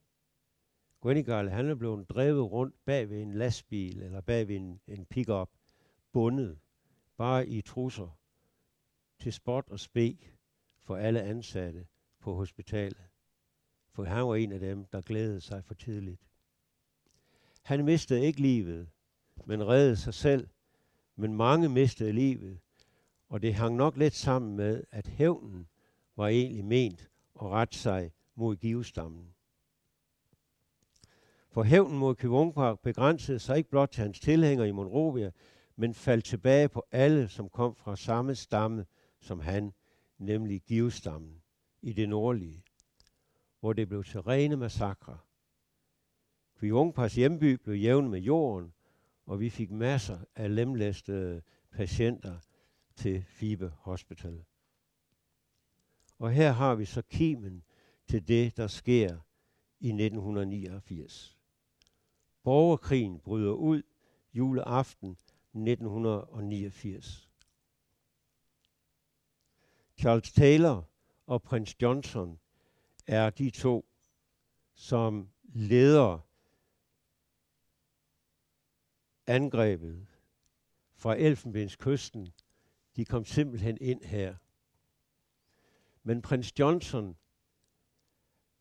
Gwenigale, 1.02 1.52
han 1.52 1.70
er 1.70 1.76
blevet 1.76 2.10
drevet 2.10 2.52
rundt 2.52 2.76
bag 2.86 3.10
ved 3.10 3.22
en 3.22 3.34
lastbil 3.34 4.02
eller 4.02 4.22
bag 4.22 4.48
ved 4.48 4.56
en, 4.56 4.82
en 4.88 5.06
pickup, 5.06 5.50
bundet, 6.12 6.60
bare 7.18 7.48
i 7.48 7.62
trusser, 7.62 8.18
til 9.20 9.34
spot 9.34 9.70
og 9.70 9.80
spe 9.80 10.18
for 10.80 10.96
alle 10.96 11.22
ansatte 11.22 11.88
på 12.20 12.34
hospitalet. 12.34 13.08
For 13.94 14.04
han 14.04 14.28
var 14.28 14.36
en 14.36 14.52
af 14.52 14.60
dem, 14.60 14.86
der 14.86 15.02
glædede 15.02 15.42
sig 15.42 15.64
for 15.66 15.74
tidligt. 15.74 16.22
Han 17.62 17.86
mistede 17.86 18.26
ikke 18.26 18.42
livet, 18.42 18.90
men 19.46 19.68
reddede 19.68 19.96
sig 19.96 20.14
selv. 20.14 20.48
Men 21.16 21.34
mange 21.34 21.70
mistede 21.70 22.12
livet, 22.12 22.60
og 23.30 23.42
det 23.42 23.54
hang 23.54 23.76
nok 23.76 23.98
lidt 23.98 24.14
sammen 24.14 24.56
med, 24.56 24.84
at 24.92 25.08
hævnen 25.08 25.68
var 26.16 26.28
egentlig 26.28 26.66
ment 26.66 27.10
at 27.42 27.48
rette 27.48 27.78
sig 27.78 28.12
mod 28.36 28.56
givestammen. 28.56 29.34
For 31.50 31.64
hævnen 31.64 31.98
mod 31.98 32.16
Kivungpark 32.16 32.80
begrænsede 32.80 33.40
sig 33.40 33.58
ikke 33.58 33.70
blot 33.70 33.90
til 33.90 34.02
hans 34.02 34.20
tilhængere 34.20 34.68
i 34.68 34.72
Monrovia, 34.72 35.32
men 35.82 35.94
faldt 35.94 36.26
tilbage 36.26 36.70
på 36.70 36.86
alle, 36.92 37.28
som 37.28 37.50
kom 37.50 37.76
fra 37.76 37.96
samme 37.96 38.36
stamme 38.36 38.86
som 39.20 39.40
han, 39.40 39.74
nemlig 40.18 40.62
Givestammen 40.62 41.42
i 41.82 41.94
det 41.94 42.10
nordlige, 42.10 42.64
hvor 43.60 43.74
det 43.74 43.88
blev 43.88 44.04
til 44.04 44.22
rene 44.22 44.58
massakre. 44.58 45.18
Kviungpas 46.56 47.16
hjemby 47.16 47.54
blev 47.54 47.76
jævn 47.76 48.10
med 48.10 48.20
jorden, 48.20 48.74
og 49.26 49.40
vi 49.40 49.50
fik 49.50 49.72
masser 49.72 50.20
af 50.36 50.56
lemlæstede 50.56 51.42
patienter 51.72 52.40
til 52.96 53.24
Fibe 53.24 53.74
Hospital. 53.78 54.44
Og 56.20 56.32
her 56.32 56.52
har 56.52 56.76
vi 56.76 56.86
så 56.86 57.02
kimen 57.02 57.64
til 58.08 58.28
det, 58.28 58.58
der 58.58 58.68
sker 58.68 59.20
i 59.80 59.88
1989. 59.88 61.38
Borgerkrigen 62.44 63.20
bryder 63.20 63.54
ud 63.54 63.82
juleaften 64.34 65.18
1989. 65.54 67.30
Charles 69.98 70.32
Taylor 70.32 70.90
og 71.28 71.42
prins 71.42 71.82
Johnson 71.82 72.40
er 73.08 73.30
de 73.30 73.50
to, 73.50 73.86
som 74.74 75.30
leder 75.44 76.20
angrebet 79.28 80.08
fra 80.94 81.16
Elfenbenskysten. 81.16 82.34
De 82.96 83.06
kom 83.06 83.26
simpelthen 83.26 83.78
ind 83.82 84.04
her. 84.04 84.36
Men 86.04 86.22
prins 86.22 86.60
Johnson, 86.60 87.18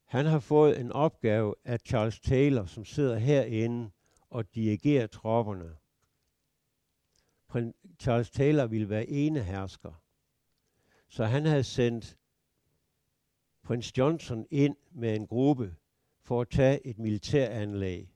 han 0.04 0.26
har 0.26 0.38
fået 0.38 0.80
en 0.80 0.92
opgave 0.92 1.54
af 1.64 1.80
Charles 1.80 2.20
Taylor, 2.20 2.64
som 2.64 2.84
sidder 2.84 3.18
herinde 3.18 3.90
og 4.30 4.54
dirigerer 4.54 5.06
tropperne. 5.06 5.76
Prins 7.50 7.74
Charles 7.98 8.30
Taylor 8.30 8.66
ville 8.66 8.88
være 8.88 9.06
ene 9.06 9.42
hersker. 9.42 10.02
Så 11.08 11.24
han 11.24 11.44
havde 11.44 11.64
sendt 11.64 12.18
prins 13.62 13.98
Johnson 13.98 14.46
ind 14.50 14.76
med 14.90 15.16
en 15.16 15.26
gruppe 15.26 15.76
for 16.22 16.40
at 16.40 16.48
tage 16.48 16.86
et 16.86 16.98
militæranlæg. 16.98 18.14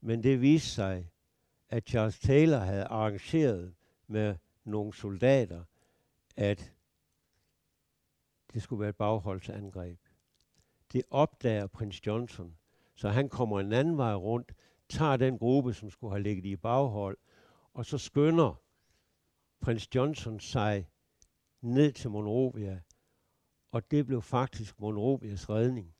Men 0.00 0.22
det 0.22 0.40
viste 0.40 0.68
sig, 0.68 1.10
at 1.68 1.88
Charles 1.88 2.18
Taylor 2.18 2.58
havde 2.58 2.84
arrangeret 2.84 3.74
med 4.06 4.36
nogle 4.64 4.94
soldater, 4.94 5.64
at 6.36 6.72
det 8.52 8.62
skulle 8.62 8.80
være 8.80 8.90
et 8.90 8.96
bagholdsangreb. 8.96 9.98
Det 10.92 11.02
opdager 11.10 11.66
prins 11.66 12.06
Johnson, 12.06 12.56
så 12.94 13.08
han 13.08 13.28
kommer 13.28 13.60
en 13.60 13.72
anden 13.72 13.96
vej 13.96 14.14
rundt, 14.14 14.54
tager 14.88 15.16
den 15.16 15.38
gruppe, 15.38 15.74
som 15.74 15.90
skulle 15.90 16.10
have 16.10 16.22
ligget 16.22 16.44
i 16.44 16.56
baghold, 16.56 17.18
og 17.78 17.86
så 17.86 17.98
skynder 17.98 18.62
prins 19.60 19.94
Johnson 19.94 20.40
sig 20.40 20.88
ned 21.60 21.92
til 21.92 22.10
Monrovia, 22.10 22.80
og 23.72 23.90
det 23.90 24.06
blev 24.06 24.22
faktisk 24.22 24.80
Monrovias 24.80 25.48
redning. 25.48 25.94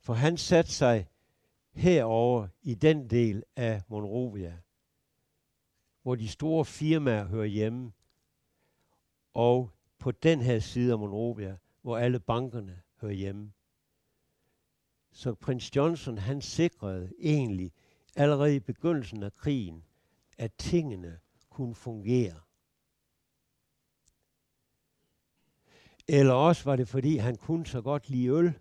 For 0.00 0.14
han 0.14 0.36
satte 0.36 0.72
sig 0.72 1.08
herover 1.72 2.48
i 2.62 2.74
den 2.74 3.10
del 3.10 3.44
af 3.56 3.82
Monrovia, 3.88 4.58
hvor 6.02 6.14
de 6.14 6.28
store 6.28 6.64
firmaer 6.64 7.24
hører 7.24 7.46
hjemme, 7.46 7.92
og 9.34 9.70
på 9.98 10.10
den 10.10 10.40
her 10.40 10.58
side 10.58 10.92
af 10.92 10.98
Monrovia, 10.98 11.56
hvor 11.82 11.98
alle 11.98 12.20
bankerne 12.20 12.82
hører 13.00 13.12
hjemme. 13.12 13.52
Så 15.12 15.34
prins 15.34 15.76
Johnson, 15.76 16.18
han 16.18 16.40
sikrede 16.40 17.12
egentlig 17.18 17.72
allerede 18.16 18.56
i 18.56 18.60
begyndelsen 18.60 19.22
af 19.22 19.34
krigen, 19.34 19.84
at 20.38 20.52
tingene 20.58 21.18
kunne 21.50 21.74
fungere. 21.74 22.40
Eller 26.08 26.32
også 26.32 26.64
var 26.64 26.76
det, 26.76 26.88
fordi 26.88 27.16
han 27.16 27.36
kunne 27.36 27.66
så 27.66 27.80
godt 27.80 28.10
lide 28.10 28.28
øl. 28.28 28.52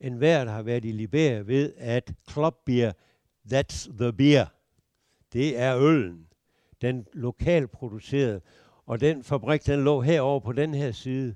En 0.00 0.14
hver, 0.14 0.44
der 0.44 0.52
har 0.52 0.62
været 0.62 0.84
i 0.84 0.92
Liberia, 0.92 1.38
ved, 1.38 1.72
at 1.76 2.14
klopbier 2.26 2.92
That's 3.52 3.96
the 3.98 4.12
beer. 4.12 4.46
Det 5.32 5.58
er 5.58 5.78
øllen. 5.78 6.28
Den 6.80 7.06
lokalt 7.12 7.70
producerede. 7.70 8.40
Og 8.86 9.00
den 9.00 9.24
fabrik, 9.24 9.66
den 9.66 9.84
lå 9.84 10.00
herovre 10.00 10.40
på 10.40 10.52
den 10.52 10.74
her 10.74 10.92
side. 10.92 11.34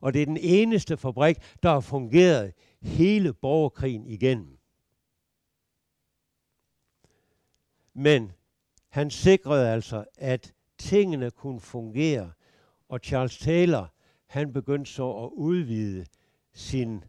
Og 0.00 0.14
det 0.14 0.22
er 0.22 0.26
den 0.26 0.36
eneste 0.40 0.96
fabrik, 0.96 1.36
der 1.62 1.70
har 1.70 1.80
fungeret 1.80 2.52
hele 2.82 3.32
borgerkrigen 3.32 4.06
igennem. 4.06 4.55
Men 7.98 8.32
han 8.88 9.10
sikrede 9.10 9.70
altså, 9.70 10.04
at 10.18 10.54
tingene 10.78 11.30
kunne 11.30 11.60
fungere. 11.60 12.32
Og 12.88 13.00
Charles 13.02 13.38
Taylor, 13.38 13.92
han 14.26 14.52
begyndte 14.52 14.90
så 14.90 15.12
at 15.12 15.30
udvide 15.32 16.06
sin, 16.52 17.04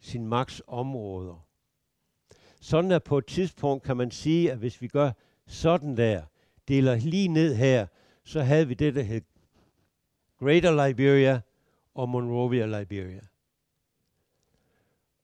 sin 0.00 0.26
maks 0.26 0.62
områder. 0.66 1.46
Sådan 2.60 2.92
at 2.92 3.04
på 3.04 3.18
et 3.18 3.26
tidspunkt 3.26 3.84
kan 3.84 3.96
man 3.96 4.10
sige, 4.10 4.52
at 4.52 4.58
hvis 4.58 4.82
vi 4.82 4.88
gør 4.88 5.10
sådan 5.46 5.96
der, 5.96 6.22
deler 6.68 6.96
lige 6.96 7.28
ned 7.28 7.54
her, 7.54 7.86
så 8.24 8.42
havde 8.42 8.68
vi 8.68 8.74
det, 8.74 8.94
der 8.94 9.02
hed 9.02 9.22
Greater 10.38 10.86
Liberia 10.86 11.40
og 11.94 12.08
Monrovia, 12.08 12.80
Liberia. 12.80 13.20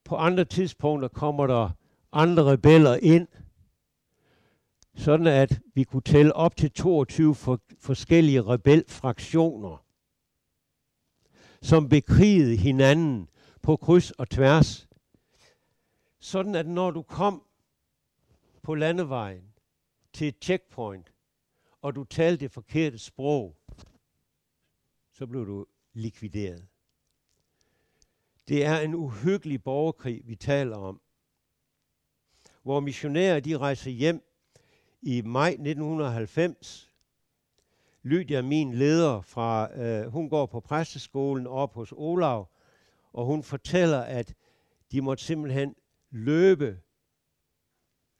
På 0.04 0.16
andre 0.16 0.44
tidspunkter 0.44 1.08
kommer 1.08 1.46
der 1.46 1.70
andre 2.12 2.44
rebeller 2.44 2.98
ind, 3.02 3.28
sådan 4.94 5.26
at 5.26 5.60
vi 5.74 5.84
kunne 5.84 6.02
tælle 6.02 6.32
op 6.32 6.56
til 6.56 6.70
22 6.70 7.34
for, 7.34 7.60
forskellige 7.80 8.42
rebelfraktioner, 8.42 9.84
som 11.62 11.88
bekrigede 11.88 12.56
hinanden 12.56 13.28
på 13.62 13.76
kryds 13.76 14.10
og 14.10 14.30
tværs. 14.30 14.88
Sådan 16.18 16.54
at 16.54 16.66
når 16.66 16.90
du 16.90 17.02
kom 17.02 17.42
på 18.62 18.74
landevejen 18.74 19.54
til 20.12 20.28
et 20.28 20.36
checkpoint, 20.42 21.12
og 21.82 21.94
du 21.94 22.04
talte 22.04 22.40
det 22.44 22.50
forkerte 22.50 22.98
sprog, 22.98 23.56
så 25.12 25.26
blev 25.26 25.46
du 25.46 25.66
likvideret. 25.92 26.66
Det 28.48 28.64
er 28.64 28.80
en 28.80 28.94
uhyggelig 28.94 29.62
borgerkrig, 29.62 30.22
vi 30.24 30.36
taler 30.36 30.76
om, 30.76 31.00
hvor 32.62 32.80
missionærer 32.80 33.40
de 33.40 33.58
rejser 33.58 33.90
hjem 33.90 34.33
i 35.04 35.22
maj 35.24 35.48
1990. 35.48 36.90
Lydia, 38.02 38.42
min 38.42 38.74
leder, 38.74 39.20
fra, 39.20 39.78
øh, 39.78 40.06
hun 40.06 40.28
går 40.28 40.46
på 40.46 40.60
præsteskolen 40.60 41.46
op 41.46 41.74
hos 41.74 41.92
Olav, 41.96 42.48
og 43.12 43.26
hun 43.26 43.42
fortæller, 43.42 44.00
at 44.00 44.34
de 44.92 45.00
måtte 45.00 45.24
simpelthen 45.24 45.74
løbe, 46.10 46.80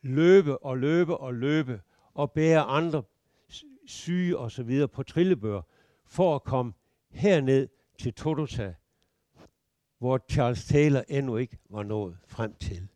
løbe 0.03 0.59
og 0.59 0.79
løbe 0.79 1.17
og 1.17 1.35
løbe, 1.35 1.81
og 2.15 2.33
bære 2.33 2.61
andre 2.61 3.03
syge 3.87 4.39
og 4.39 4.51
så 4.51 4.63
videre 4.63 4.89
på 4.89 5.03
trillebør, 5.03 5.63
for 6.07 6.35
at 6.35 6.43
komme 6.43 6.73
herned 7.11 7.69
til 7.99 8.15
Totota, 8.15 8.75
hvor 9.99 10.21
Charles 10.31 10.65
Taylor 10.65 11.03
endnu 11.09 11.37
ikke 11.37 11.59
var 11.71 11.83
nået 11.83 12.19
frem 12.27 12.55
til. 12.55 12.89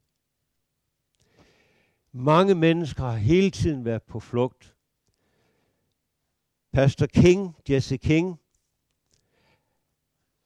Mange 2.13 2.55
mennesker 2.55 3.05
har 3.05 3.17
hele 3.17 3.51
tiden 3.51 3.85
været 3.85 4.03
på 4.03 4.21
flugt. 4.21 4.77
Pastor 6.73 7.07
King, 7.07 7.57
Jesse 7.71 7.97
King, 7.97 8.41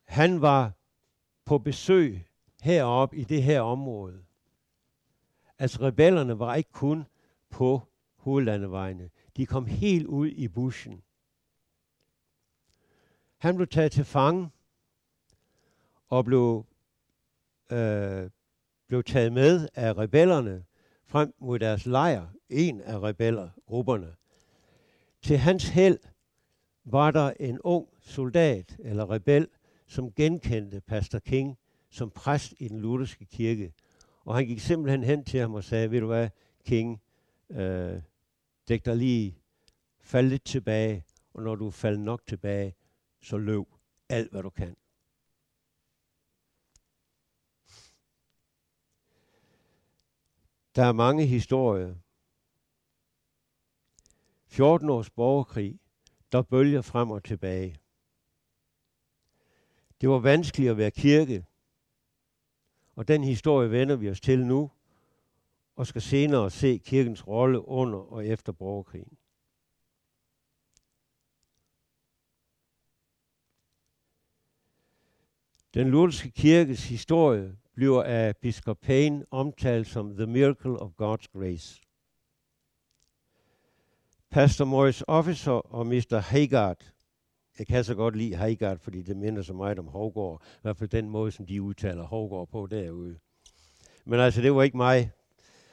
han 0.04 0.40
var 0.40 0.72
på 1.44 1.58
besøg 1.58 2.26
heroppe 2.62 3.16
i 3.16 3.24
det 3.24 3.42
her 3.42 3.60
område. 3.60 4.24
Altså 5.58 5.82
rebellerne 5.82 6.38
var 6.38 6.54
ikke 6.54 6.72
kun 6.72 7.04
på 7.50 7.80
hovedlandevejene. 8.16 9.10
De 9.36 9.46
kom 9.46 9.66
helt 9.66 10.06
ud 10.06 10.28
i 10.28 10.48
buschen. 10.48 11.02
Han 13.38 13.56
blev 13.56 13.68
taget 13.68 13.92
til 13.92 14.04
fange 14.04 14.50
og 16.08 16.24
blev, 16.24 16.66
øh, 17.70 18.30
blev 18.86 19.04
taget 19.04 19.32
med 19.32 19.68
af 19.74 19.96
rebellerne 19.96 20.64
frem 21.12 21.34
mod 21.38 21.58
deres 21.58 21.86
lejr, 21.86 22.26
en 22.48 22.80
af 22.80 23.00
rebellergrupperne. 23.00 24.14
Til 25.22 25.38
hans 25.38 25.68
held 25.68 25.98
var 26.84 27.10
der 27.10 27.32
en 27.40 27.60
ung 27.60 27.88
soldat 28.00 28.76
eller 28.78 29.10
rebel, 29.10 29.48
som 29.86 30.12
genkendte 30.12 30.80
Pastor 30.80 31.18
King 31.18 31.58
som 31.90 32.10
præst 32.10 32.54
i 32.58 32.68
den 32.68 32.80
lutherske 32.80 33.24
kirke. 33.24 33.72
Og 34.24 34.34
han 34.34 34.46
gik 34.46 34.60
simpelthen 34.60 35.04
hen 35.04 35.24
til 35.24 35.40
ham 35.40 35.54
og 35.54 35.64
sagde, 35.64 35.90
ved 35.90 36.00
du 36.00 36.06
hvad, 36.06 36.28
King, 36.64 37.00
øh, 37.50 38.02
dæk 38.68 38.84
dig 38.84 38.96
lige, 38.96 39.38
fald 40.00 40.28
lidt 40.28 40.44
tilbage, 40.44 41.04
og 41.34 41.42
når 41.42 41.54
du 41.54 41.70
falder 41.70 42.00
nok 42.00 42.26
tilbage, 42.26 42.74
så 43.22 43.38
løb 43.38 43.64
alt, 44.08 44.30
hvad 44.30 44.42
du 44.42 44.50
kan. 44.50 44.76
Der 50.76 50.84
er 50.84 50.92
mange 50.92 51.26
historier. 51.26 51.94
14 54.46 54.90
års 54.90 55.10
borgerkrig, 55.10 55.80
der 56.32 56.42
bølger 56.42 56.82
frem 56.82 57.10
og 57.10 57.24
tilbage. 57.24 57.78
Det 60.00 60.08
var 60.08 60.18
vanskeligt 60.18 60.70
at 60.70 60.76
være 60.76 60.90
kirke, 60.90 61.46
og 62.96 63.08
den 63.08 63.24
historie 63.24 63.70
vender 63.70 63.96
vi 63.96 64.10
os 64.10 64.20
til 64.20 64.46
nu, 64.46 64.70
og 65.76 65.86
skal 65.86 66.02
senere 66.02 66.50
se 66.50 66.78
kirkens 66.84 67.26
rolle 67.26 67.68
under 67.68 67.98
og 67.98 68.26
efter 68.26 68.52
borgerkrigen. 68.52 69.18
Den 75.74 75.88
lutherske 75.90 76.30
kirkes 76.30 76.88
historie 76.88 77.56
bliver 77.74 78.02
af 78.02 78.36
biskop 78.36 78.78
Payne 78.80 79.24
omtalt 79.30 79.86
som 79.86 80.16
The 80.16 80.26
Miracle 80.26 80.78
of 80.78 80.90
God's 80.90 81.26
Grace. 81.32 81.80
Pastor 84.30 84.64
Morris 84.64 85.04
Officer 85.06 85.52
og 85.52 85.86
Mr. 85.86 86.18
Haggard, 86.18 86.92
jeg 87.58 87.66
kan 87.66 87.84
så 87.84 87.94
godt 87.94 88.16
lide 88.16 88.34
Haggard, 88.34 88.78
fordi 88.78 89.02
det 89.02 89.16
minder 89.16 89.42
så 89.42 89.52
meget 89.52 89.78
om 89.78 89.86
Hovgård, 89.86 90.42
i 90.46 90.58
hvert 90.62 90.76
fald 90.76 90.90
den 90.90 91.08
måde, 91.08 91.32
som 91.32 91.46
de 91.46 91.62
udtaler 91.62 92.04
Hovgård 92.04 92.48
på 92.48 92.66
derude. 92.70 93.18
Men 94.04 94.20
altså, 94.20 94.42
det 94.42 94.54
var 94.54 94.62
ikke 94.62 94.76
mig, 94.76 95.10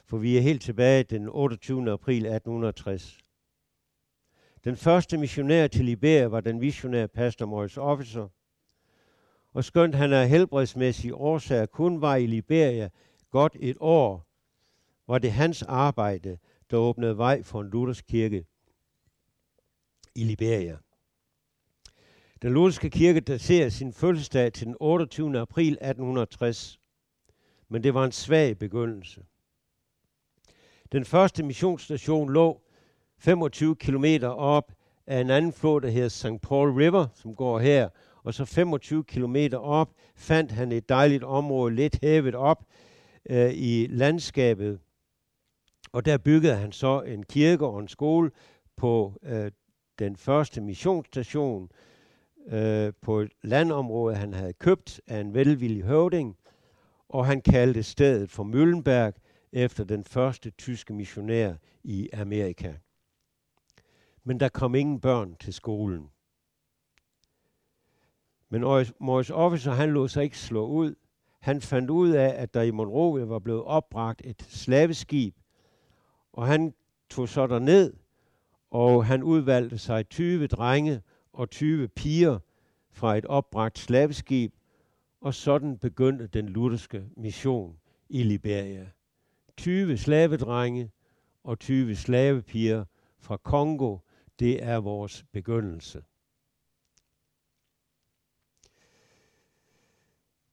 for 0.05 0.17
vi 0.17 0.37
er 0.37 0.41
helt 0.41 0.61
tilbage 0.61 1.03
den 1.03 1.29
28. 1.29 1.91
april 1.91 2.25
1860. 2.25 3.17
Den 4.63 4.75
første 4.75 5.17
missionær 5.17 5.67
til 5.67 5.85
Liberia 5.85 6.25
var 6.25 6.41
den 6.41 6.61
visionære 6.61 7.07
pastor 7.07 7.45
Morris 7.45 7.77
Officer– 7.77 8.27
og 9.53 9.63
skønt 9.63 9.95
han 9.95 10.13
af 10.13 10.29
helbredsmæssige 10.29 11.15
årsager 11.15 11.65
kun 11.65 12.01
var 12.01 12.15
i 12.15 12.25
Liberia 12.25 12.89
godt 13.31 13.57
et 13.59 13.77
år, 13.79 14.25
var 15.07 15.17
det 15.17 15.31
hans 15.31 15.61
arbejde, 15.61 16.37
der 16.71 16.77
åbnede 16.77 17.17
vej 17.17 17.43
for 17.43 17.61
en 17.61 17.69
luthersk 17.69 18.05
kirke 18.07 18.45
i 20.15 20.23
Liberia. 20.23 20.77
Den 22.41 22.53
lutherske 22.53 22.89
kirke 22.89 23.19
daterer 23.19 23.69
sin 23.69 23.93
fødselsdag 23.93 24.53
til 24.53 24.67
den 24.67 24.75
28. 24.79 25.39
april 25.39 25.73
1860, 25.73 26.79
men 27.69 27.83
det 27.83 27.93
var 27.93 28.05
en 28.05 28.11
svag 28.11 28.57
begyndelse. 28.57 29.25
Den 30.91 31.05
første 31.05 31.43
missionsstation 31.43 32.33
lå 32.33 32.61
25 33.17 33.75
km 33.75 34.05
op 34.23 34.71
af 35.07 35.21
en 35.21 35.29
anden 35.29 35.53
flod, 35.53 35.81
der 35.81 35.89
hedder 35.89 36.09
St. 36.09 36.41
Paul 36.41 36.71
River, 36.71 37.07
som 37.15 37.35
går 37.35 37.59
her 37.59 37.89
og 38.23 38.33
så 38.33 38.45
25 38.45 39.03
km 39.03 39.35
op 39.53 39.93
fandt 40.15 40.51
han 40.51 40.71
et 40.71 40.89
dejligt 40.89 41.23
område 41.23 41.75
lidt 41.75 41.99
hævet 42.03 42.35
op 42.35 42.65
øh, 43.29 43.51
i 43.53 43.87
landskabet. 43.89 44.79
Og 45.91 46.05
der 46.05 46.17
byggede 46.17 46.55
han 46.55 46.71
så 46.71 47.01
en 47.01 47.23
kirke 47.23 47.65
og 47.65 47.79
en 47.79 47.87
skole 47.87 48.31
på 48.75 49.13
øh, 49.23 49.51
den 49.99 50.15
første 50.15 50.61
missionsstation 50.61 51.69
øh, 52.47 52.93
på 53.01 53.19
et 53.19 53.31
landområde, 53.43 54.15
han 54.15 54.33
havde 54.33 54.53
købt 54.53 55.01
af 55.07 55.19
en 55.19 55.33
velvillig 55.33 55.83
høvding, 55.83 56.37
og 57.09 57.25
han 57.25 57.41
kaldte 57.41 57.83
stedet 57.83 58.31
for 58.31 58.43
Møllenberg 58.43 59.13
efter 59.51 59.83
den 59.83 60.03
første 60.03 60.49
tyske 60.49 60.93
missionær 60.93 61.53
i 61.83 62.09
Amerika. 62.13 62.73
Men 64.23 64.39
der 64.39 64.49
kom 64.49 64.75
ingen 64.75 64.99
børn 64.99 65.35
til 65.39 65.53
skolen. 65.53 66.09
Men 68.49 68.61
Morris 68.99 69.29
Officer, 69.29 69.71
han 69.71 69.89
lod 69.89 70.09
sig 70.09 70.23
ikke 70.23 70.37
slå 70.37 70.65
ud. 70.65 70.95
Han 71.39 71.61
fandt 71.61 71.89
ud 71.89 72.09
af, 72.09 72.41
at 72.41 72.53
der 72.53 72.61
i 72.61 72.71
Monrovia 72.71 73.23
var 73.25 73.39
blevet 73.39 73.63
opbragt 73.63 74.21
et 74.25 74.45
slaveskib, 74.49 75.35
og 76.33 76.47
han 76.47 76.73
tog 77.09 77.29
så 77.29 77.59
ned, 77.59 77.93
og 78.71 79.05
han 79.05 79.23
udvalgte 79.23 79.77
sig 79.77 80.09
20 80.09 80.47
drenge 80.47 81.01
og 81.33 81.49
20 81.49 81.87
piger 81.87 82.39
fra 82.91 83.17
et 83.17 83.25
opbragt 83.25 83.79
slaveskib, 83.79 84.53
og 85.21 85.33
sådan 85.33 85.77
begyndte 85.77 86.27
den 86.27 86.49
lutherske 86.49 87.05
mission 87.17 87.77
i 88.09 88.23
Liberia. 88.23 88.87
20 89.57 89.97
slavedrenge 89.97 90.91
og 91.43 91.59
20 91.59 91.95
slavepiger 91.95 92.85
fra 93.19 93.37
Kongo. 93.37 93.97
Det 94.39 94.63
er 94.63 94.77
vores 94.77 95.25
begyndelse. 95.31 96.03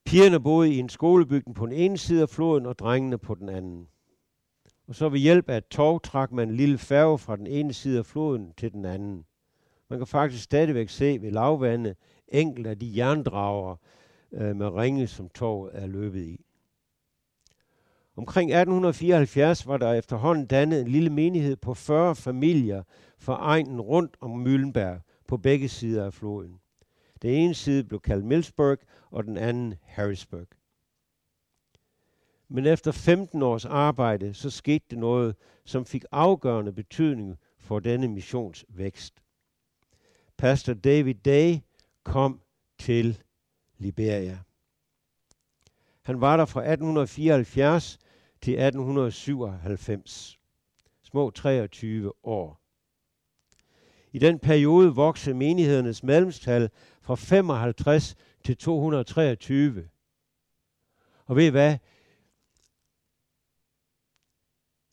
Pigerne 0.07 0.41
boede 0.41 0.73
i 0.75 0.79
en 0.79 0.89
skolebygning 0.89 1.57
på 1.57 1.67
den 1.67 1.73
ene 1.73 1.99
side 1.99 2.23
af 2.23 2.29
floden, 2.29 2.67
og 2.67 2.79
drengene 2.79 3.19
på 3.19 3.35
den 3.35 3.49
anden. 3.49 3.89
Og 4.89 4.95
så 4.95 5.09
ved 5.09 5.19
hjælp 5.19 5.51
af 5.51 5.57
et 5.57 5.69
tog 5.69 6.03
trak 6.03 6.33
man 6.33 6.49
en 6.49 6.57
lille 6.57 6.79
færge 6.79 7.19
fra 7.19 7.37
den 7.37 7.47
ene 7.47 7.73
side 7.73 7.99
af 7.99 8.07
floden 8.07 8.53
til 8.57 8.73
den 8.73 8.85
anden. 8.85 9.25
Man 9.91 9.99
kan 9.99 10.07
faktisk 10.07 10.45
stadigvæk 10.45 10.89
se 10.89 11.19
ved 11.21 11.31
lavvandet 11.31 11.97
enkelte 12.29 12.71
af 12.71 12.79
de 12.79 12.93
jerndrager 12.97 13.77
øh, 14.33 14.57
med 14.57 14.69
ringe, 14.69 15.07
som 15.07 15.29
toget 15.29 15.71
er 15.75 15.87
løbet 15.87 16.23
i. 16.23 16.45
Omkring 18.17 18.51
1874 18.51 19.67
var 19.67 19.77
der 19.77 19.93
efterhånden 19.93 20.47
dannet 20.47 20.81
en 20.81 20.89
lille 20.89 21.11
menighed 21.11 21.57
på 21.57 21.75
40 21.75 22.15
familier 22.15 22.83
fra 23.19 23.35
egnen 23.35 23.81
rundt 23.81 24.17
om 24.21 24.31
Møllenberg 24.31 25.01
på 25.29 25.37
begge 25.37 25.69
sider 25.69 26.05
af 26.05 26.15
floden. 26.15 26.61
Den 27.23 27.31
ene 27.31 27.55
side 27.55 27.85
blev 27.85 28.01
kaldt 28.01 28.25
Millsburg, 28.25 28.79
og 29.11 29.25
den 29.25 29.37
anden 29.37 29.75
Harrisburg. 29.83 30.47
Men 32.49 32.67
efter 32.67 32.93
15 32.93 33.43
års 33.43 33.65
arbejde, 33.65 34.35
så 34.35 34.51
skete 34.51 34.85
det 34.91 34.99
noget, 34.99 35.37
som 35.65 35.85
fik 35.85 36.05
afgørende 36.13 36.73
betydning 36.73 37.39
for 37.59 37.81
denne 37.81 38.09
missions 38.09 38.65
vækst. 38.69 39.23
Pastor 40.37 40.75
David 40.75 41.15
Day 41.15 41.59
kom 42.05 42.41
til 42.79 43.23
Liberia. 43.79 44.39
Han 46.03 46.21
var 46.21 46.37
der 46.37 46.45
fra 46.45 46.61
1874 46.61 47.99
til 48.41 48.53
1897. 48.53 50.39
Små 51.03 51.31
23 51.31 52.13
år. 52.23 52.61
I 54.13 54.19
den 54.19 54.39
periode 54.39 54.95
voksede 54.95 55.37
menighedernes 55.37 56.03
medlemstal 56.03 56.71
fra 57.07 57.15
55 57.15 58.17
til 58.45 58.57
223. 58.57 59.89
Og 61.27 61.37
ved 61.37 61.47
I 61.47 61.51
hvad? 61.51 61.79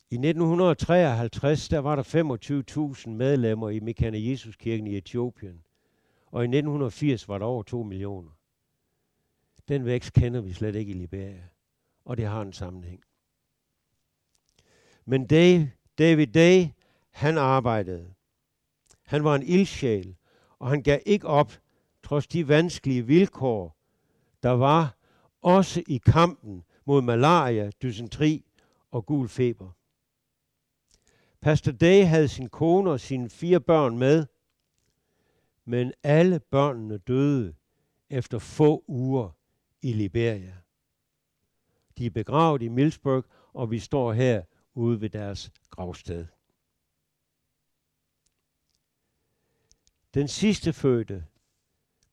I 0.09 0.15
1953 0.15 1.69
der 1.69 1.79
var 1.79 1.95
der 1.95 2.03
25.000 3.03 3.09
medlemmer 3.09 3.69
i 3.69 3.79
Mekane 3.79 4.29
Jesus 4.29 4.55
kirken 4.55 4.87
i 4.87 4.97
Etiopien. 4.97 5.63
Og 6.25 6.43
i 6.43 6.45
1980 6.45 7.27
var 7.27 7.37
der 7.37 7.45
over 7.45 7.63
2 7.63 7.83
millioner. 7.83 8.31
Den 9.67 9.85
vækst 9.85 10.13
kender 10.13 10.41
vi 10.41 10.53
slet 10.53 10.75
ikke 10.75 10.91
i 10.91 10.95
Liberia. 10.95 11.43
Og 12.05 12.17
det 12.17 12.25
har 12.25 12.41
en 12.41 12.53
sammenhæng. 12.53 13.03
Men 15.05 15.27
Dave, 15.27 15.71
David 15.97 16.27
Day, 16.27 16.65
han 17.11 17.37
arbejdede. 17.37 18.13
Han 19.03 19.23
var 19.23 19.35
en 19.35 19.43
ildsjæl, 19.43 20.15
og 20.59 20.69
han 20.69 20.83
gav 20.83 20.99
ikke 21.05 21.27
op, 21.27 21.62
trods 22.13 22.27
de 22.27 22.47
vanskelige 22.47 23.05
vilkår, 23.05 23.77
der 24.43 24.49
var, 24.49 24.97
også 25.41 25.83
i 25.87 25.97
kampen 25.97 26.63
mod 26.85 27.01
malaria, 27.01 27.71
dysentri 27.83 28.45
og 28.91 29.05
gul 29.05 29.29
feber. 29.29 29.71
Pastor 31.41 31.71
Day 31.71 32.05
havde 32.05 32.27
sin 32.27 32.49
kone 32.49 32.91
og 32.91 32.99
sine 32.99 33.29
fire 33.29 33.59
børn 33.59 33.97
med, 33.97 34.25
men 35.65 35.93
alle 36.03 36.39
børnene 36.39 36.97
døde 36.97 37.55
efter 38.09 38.39
få 38.39 38.83
uger 38.87 39.29
i 39.81 39.93
Liberia. 39.93 40.57
De 41.97 42.05
er 42.05 42.09
begravet 42.09 42.61
i 42.61 42.67
Millsburg, 42.67 43.25
og 43.53 43.71
vi 43.71 43.79
står 43.79 44.13
her 44.13 44.43
ude 44.73 45.01
ved 45.01 45.09
deres 45.09 45.51
gravsted. 45.69 46.25
Den 50.13 50.27
sidste 50.27 50.73
fødte 50.73 51.25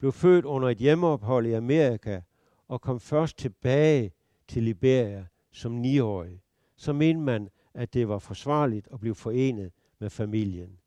blev 0.01 0.13
født 0.13 0.45
under 0.45 0.69
et 0.69 0.79
hjemmeophold 0.79 1.47
i 1.47 1.53
Amerika 1.53 2.21
og 2.69 2.81
kom 2.81 3.01
først 3.01 3.39
tilbage 3.39 4.13
til 4.49 4.63
Liberia 4.63 5.27
som 5.53 5.73
niårig. 5.73 6.43
Så 6.77 6.93
mente 6.93 7.21
man, 7.21 7.49
at 7.75 7.95
det 7.95 8.09
var 8.09 8.19
forsvarligt 8.19 8.89
at 8.93 9.01
blive 9.01 9.15
forenet 9.15 9.73
med 9.99 10.11
familien. 10.11 10.79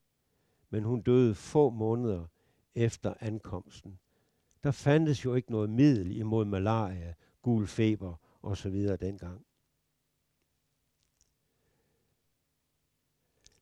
Men 0.70 0.84
hun 0.84 1.02
døde 1.02 1.36
få 1.36 1.70
måneder 1.70 2.26
efter 2.76 3.14
ankomsten. 3.20 4.00
Der 4.64 4.72
fandtes 4.72 5.26
jo 5.26 5.36
ikke 5.36 5.52
noget 5.52 5.70
middel 5.70 6.18
imod 6.18 6.46
malaria, 6.46 7.14
gul 7.42 7.68
feber 7.68 8.16
osv. 8.42 8.88
dengang. 9.02 9.46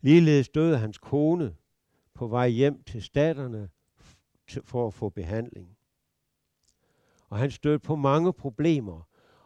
Ligeledes 0.01 0.49
døde 0.49 0.77
hans 0.77 0.97
kone 0.97 1.55
på 2.13 2.27
vej 2.27 2.49
hjem 2.49 2.83
til 2.83 3.03
staterne 3.03 3.69
for 4.63 4.87
at 4.87 4.93
få 4.93 5.09
behandling. 5.09 5.77
Og 7.29 7.37
han 7.37 7.51
stødte 7.51 7.79
på 7.79 7.95
mange 7.95 8.33
problemer, 8.33 9.01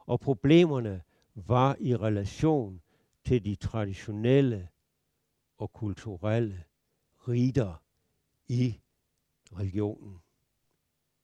og 0.06 0.20
problemerne 0.20 1.04
var 1.36 1.76
i 1.80 1.96
relation 1.96 2.82
til 3.26 3.46
de 3.46 3.56
traditionelle 3.56 4.70
og 5.58 5.74
kulturelle 5.74 6.64
riter 7.28 7.84
i 8.48 8.82
religionen, 9.52 10.20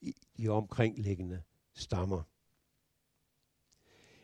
i 0.02 0.16
de 0.38 0.50
omkringliggende 0.50 1.44
stammer. 1.74 2.24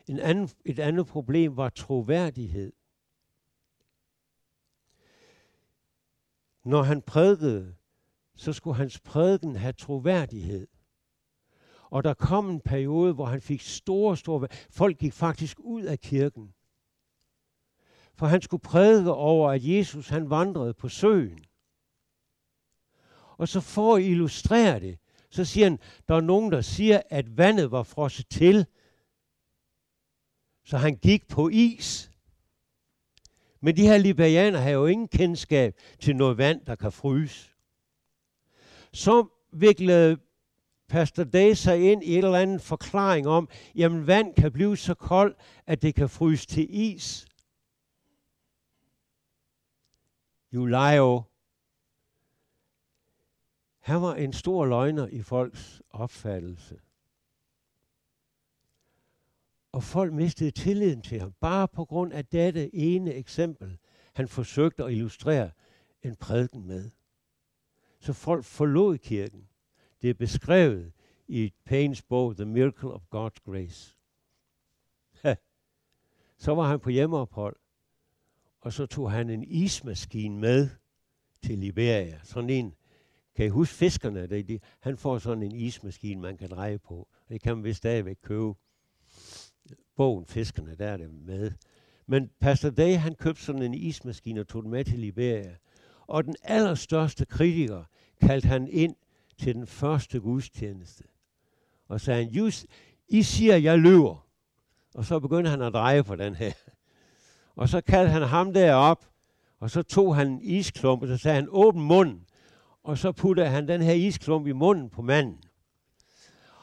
En 0.06 0.18
anden, 0.18 0.48
et 0.64 0.78
andet 0.78 1.06
problem 1.06 1.56
var 1.56 1.68
troværdighed. 1.68 2.72
Når 6.64 6.82
han 6.82 7.02
prædikede, 7.02 7.77
så 8.38 8.52
skulle 8.52 8.76
hans 8.76 9.00
prædiken 9.00 9.56
have 9.56 9.72
troværdighed. 9.72 10.66
Og 11.90 12.04
der 12.04 12.14
kom 12.14 12.50
en 12.50 12.60
periode, 12.60 13.14
hvor 13.14 13.24
han 13.24 13.40
fik 13.40 13.60
store, 13.60 14.16
store... 14.16 14.48
Folk 14.70 14.98
gik 14.98 15.12
faktisk 15.12 15.60
ud 15.60 15.82
af 15.82 16.00
kirken. 16.00 16.54
For 18.14 18.26
han 18.26 18.42
skulle 18.42 18.60
prædike 18.60 19.12
over, 19.12 19.50
at 19.50 19.64
Jesus 19.64 20.08
han 20.08 20.30
vandrede 20.30 20.74
på 20.74 20.88
søen. 20.88 21.44
Og 23.36 23.48
så 23.48 23.60
for 23.60 23.96
at 23.96 24.02
illustrere 24.02 24.80
det, 24.80 24.98
så 25.30 25.44
siger 25.44 25.66
han, 25.66 25.78
der 26.08 26.14
er 26.14 26.20
nogen, 26.20 26.52
der 26.52 26.60
siger, 26.60 27.02
at 27.10 27.38
vandet 27.38 27.70
var 27.70 27.82
frosset 27.82 28.28
til, 28.28 28.66
så 30.64 30.76
han 30.76 30.96
gik 30.96 31.28
på 31.28 31.48
is. 31.48 32.10
Men 33.60 33.76
de 33.76 33.86
her 33.86 33.98
liberianer 33.98 34.58
har 34.58 34.70
jo 34.70 34.86
ingen 34.86 35.08
kendskab 35.08 35.74
til 36.00 36.16
noget 36.16 36.38
vand, 36.38 36.66
der 36.66 36.74
kan 36.74 36.92
fryse. 36.92 37.57
Så 38.98 39.26
viklede 39.52 40.18
Pastor 40.88 41.24
Day 41.24 41.52
sig 41.54 41.92
ind 41.92 42.02
i 42.02 42.16
en 42.16 42.24
eller 42.24 42.38
anden 42.38 42.60
forklaring 42.60 43.28
om, 43.28 43.48
jamen 43.74 44.06
vand 44.06 44.34
kan 44.34 44.52
blive 44.52 44.76
så 44.76 44.94
koldt, 44.94 45.36
at 45.66 45.82
det 45.82 45.94
kan 45.94 46.08
fryse 46.08 46.46
til 46.46 46.66
is. 46.70 47.26
Julio, 50.52 51.22
han 53.78 54.02
var 54.02 54.14
en 54.14 54.32
stor 54.32 54.66
løgner 54.66 55.06
i 55.06 55.22
folks 55.22 55.82
opfattelse. 55.90 56.80
Og 59.72 59.82
folk 59.82 60.12
mistede 60.12 60.50
tilliden 60.50 61.02
til 61.02 61.20
ham, 61.20 61.32
bare 61.32 61.68
på 61.68 61.84
grund 61.84 62.12
af 62.12 62.26
dette 62.26 62.74
ene 62.74 63.14
eksempel, 63.14 63.78
han 64.14 64.28
forsøgte 64.28 64.84
at 64.84 64.92
illustrere 64.92 65.50
en 66.02 66.16
prædiken 66.16 66.66
med. 66.66 66.90
Så 68.00 68.12
folk 68.12 68.44
forlod 68.44 68.98
kirken. 68.98 69.48
Det 70.02 70.10
er 70.10 70.14
beskrevet 70.14 70.92
i 71.28 71.52
Paynes 71.64 72.02
bog, 72.02 72.36
The 72.36 72.44
Miracle 72.44 72.90
of 72.90 73.02
God's 73.14 73.42
Grace. 73.44 73.98
Så 76.38 76.54
var 76.54 76.68
han 76.68 76.80
på 76.80 76.90
hjemmeophold, 76.90 77.56
og 78.60 78.72
så 78.72 78.86
tog 78.86 79.10
han 79.10 79.30
en 79.30 79.44
ismaskine 79.44 80.38
med 80.38 80.68
til 81.42 81.58
Liberia. 81.58 82.20
Sådan 82.22 82.50
en, 82.50 82.74
kan 83.34 83.46
I 83.46 83.48
huske 83.48 83.74
fiskerne? 83.74 84.26
Der, 84.26 84.42
de, 84.42 84.60
han 84.80 84.96
får 84.96 85.18
sådan 85.18 85.42
en 85.42 85.54
ismaskine, 85.54 86.20
man 86.20 86.36
kan 86.36 86.50
dreje 86.50 86.78
på. 86.78 86.94
Og 86.94 87.28
Det 87.28 87.42
kan 87.42 87.56
man 87.56 87.64
vist 87.64 87.78
stadigvæk 87.78 88.16
købe 88.22 88.54
bogen 89.96 90.26
Fiskerne, 90.26 90.74
der 90.74 90.86
er 90.86 90.96
det 90.96 91.10
med. 91.10 91.52
Men 92.06 92.30
Pastor 92.40 92.70
Day, 92.70 92.96
han 92.96 93.14
købte 93.14 93.42
sådan 93.42 93.62
en 93.62 93.74
ismaskine 93.74 94.40
og 94.40 94.48
tog 94.48 94.62
den 94.62 94.70
med 94.70 94.84
til 94.84 94.98
Liberia. 94.98 95.56
Og 96.08 96.24
den 96.24 96.36
allerstørste 96.42 97.24
kritiker 97.24 97.84
kaldte 98.20 98.48
han 98.48 98.68
ind 98.68 98.94
til 99.38 99.54
den 99.54 99.66
første 99.66 100.20
gudstjeneste. 100.20 101.04
Og 101.88 102.00
sagde 102.00 102.24
han, 102.24 102.32
just, 102.32 102.66
I 103.08 103.22
siger, 103.22 103.56
jeg 103.56 103.78
lyver. 103.78 104.26
Og 104.94 105.04
så 105.04 105.20
begyndte 105.20 105.50
han 105.50 105.62
at 105.62 105.72
dreje 105.72 106.04
på 106.04 106.16
den 106.16 106.34
her. 106.34 106.52
Og 107.56 107.68
så 107.68 107.80
kaldte 107.80 108.12
han 108.12 108.22
ham 108.22 108.52
derop, 108.52 109.04
og 109.60 109.70
så 109.70 109.82
tog 109.82 110.16
han 110.16 110.28
en 110.28 110.40
isklump, 110.42 111.02
og 111.02 111.08
så 111.08 111.16
sagde 111.16 111.34
han, 111.34 111.48
åbn 111.50 111.80
munden. 111.80 112.26
Og 112.84 112.98
så 112.98 113.12
puttede 113.12 113.48
han 113.48 113.68
den 113.68 113.82
her 113.82 113.92
isklump 113.92 114.46
i 114.46 114.52
munden 114.52 114.90
på 114.90 115.02
manden. 115.02 115.38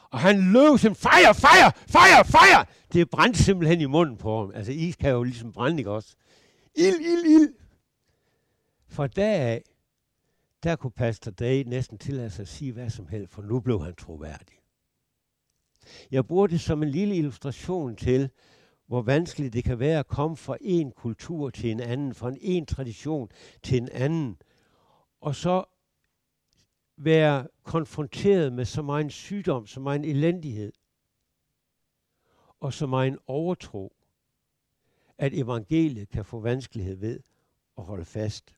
Og 0.09 0.19
han 0.19 0.51
løb 0.53 0.77
som 0.77 0.95
fire, 0.95 1.35
fire, 1.35 1.71
fire, 1.87 2.25
fire. 2.25 2.65
Det 2.93 3.09
brændte 3.09 3.43
simpelthen 3.43 3.81
i 3.81 3.85
munden 3.85 4.17
på 4.17 4.39
ham. 4.39 4.51
Altså 4.55 4.71
is 4.71 4.95
kan 4.95 5.11
jo 5.11 5.23
ligesom 5.23 5.51
brænde, 5.51 5.77
ikke 5.77 5.91
også? 5.91 6.15
Ild, 6.75 6.99
ild, 6.99 7.25
ild. 7.25 7.64
Fra 8.95 9.07
dag 9.07 9.39
af, 9.41 9.63
der 10.63 10.75
kunne 10.75 10.91
Pastor 10.91 11.31
Day 11.31 11.63
næsten 11.63 11.97
tillade 11.97 12.29
sig 12.29 12.41
at 12.41 12.47
sige 12.47 12.71
hvad 12.71 12.89
som 12.89 13.07
helst, 13.07 13.33
for 13.33 13.41
nu 13.41 13.59
blev 13.59 13.83
han 13.83 13.95
troværdig. 13.95 14.57
Jeg 16.11 16.27
bruger 16.27 16.47
det 16.47 16.61
som 16.61 16.83
en 16.83 16.89
lille 16.89 17.15
illustration 17.15 17.95
til, 17.95 18.29
hvor 18.85 19.01
vanskeligt 19.01 19.53
det 19.53 19.63
kan 19.63 19.79
være 19.79 19.99
at 19.99 20.07
komme 20.07 20.37
fra 20.37 20.57
en 20.61 20.91
kultur 20.91 21.49
til 21.49 21.71
en 21.71 21.79
anden, 21.79 22.13
fra 22.13 22.29
en, 22.29 22.37
en 22.41 22.65
tradition 22.65 23.29
til 23.63 23.77
en 23.77 23.89
anden, 23.89 24.37
og 25.21 25.35
så 25.35 25.63
være 26.97 27.47
konfronteret 27.63 28.53
med 28.53 28.65
så 28.65 28.81
meget 28.81 29.11
sygdom, 29.11 29.67
så 29.67 29.79
meget 29.79 30.09
elendighed, 30.09 30.73
og 32.59 32.73
så 32.73 32.87
meget 32.87 33.17
overtro, 33.27 33.95
at 35.17 35.33
evangeliet 35.33 36.09
kan 36.09 36.25
få 36.25 36.39
vanskelighed 36.39 36.95
ved 36.95 37.19
at 37.77 37.83
holde 37.83 38.05
fast. 38.05 38.54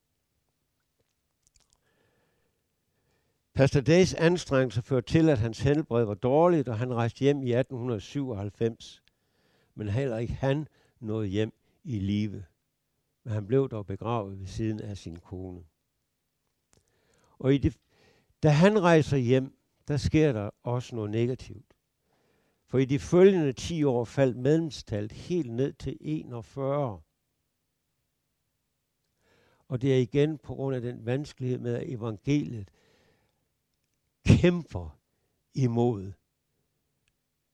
Pastor 3.58 3.82
Days 3.82 4.14
anstrengelse 4.14 4.82
førte 4.82 5.08
til, 5.08 5.30
at 5.30 5.38
hans 5.38 5.60
helbred 5.60 6.05
var 6.05 6.14
dårligt, 6.14 6.68
og 6.68 6.78
han 6.78 6.93
rejste 6.93 7.20
hjem 7.20 7.43
i 7.43 7.53
1897. 7.53 9.03
Men 9.76 9.89
heller 9.89 10.18
ikke 10.18 10.34
han 10.34 10.68
nåede 10.99 11.28
hjem 11.28 11.53
i 11.84 11.99
live. 11.99 12.45
Men 13.24 13.34
han 13.34 13.47
blev 13.47 13.70
dog 13.70 13.86
begravet 13.86 14.39
ved 14.39 14.47
siden 14.47 14.80
af 14.80 14.97
sin 14.97 15.16
kone. 15.16 15.64
Og 17.39 17.53
i 17.53 17.58
det, 17.58 17.78
da 18.43 18.49
han 18.49 18.82
rejser 18.82 19.18
hjem, 19.18 19.58
der 19.88 19.97
sker 19.97 20.34
der 20.34 20.49
også 20.64 20.95
noget 20.95 21.12
negativt. 21.12 21.74
For 22.68 22.78
i 22.78 22.86
de 22.86 22.99
følgende 22.99 23.53
10 23.53 23.84
år 23.84 24.05
faldt 24.05 24.38
medlemstallet 24.38 25.12
helt 25.12 25.51
ned 25.51 25.74
til 25.74 25.97
41. 26.01 27.01
Og 29.68 29.82
det 29.82 29.93
er 29.93 29.97
igen 29.97 30.38
på 30.38 30.55
grund 30.55 30.76
af 30.76 30.82
den 30.82 31.05
vanskelighed 31.05 31.60
med, 31.60 31.76
at 31.76 31.89
evangeliet 31.89 32.70
kæmper 34.28 34.99
imod 35.53 36.11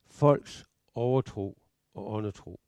folks 0.05 0.65
overtro 0.93 1.57
og 1.93 2.13
åndetro. 2.13 2.59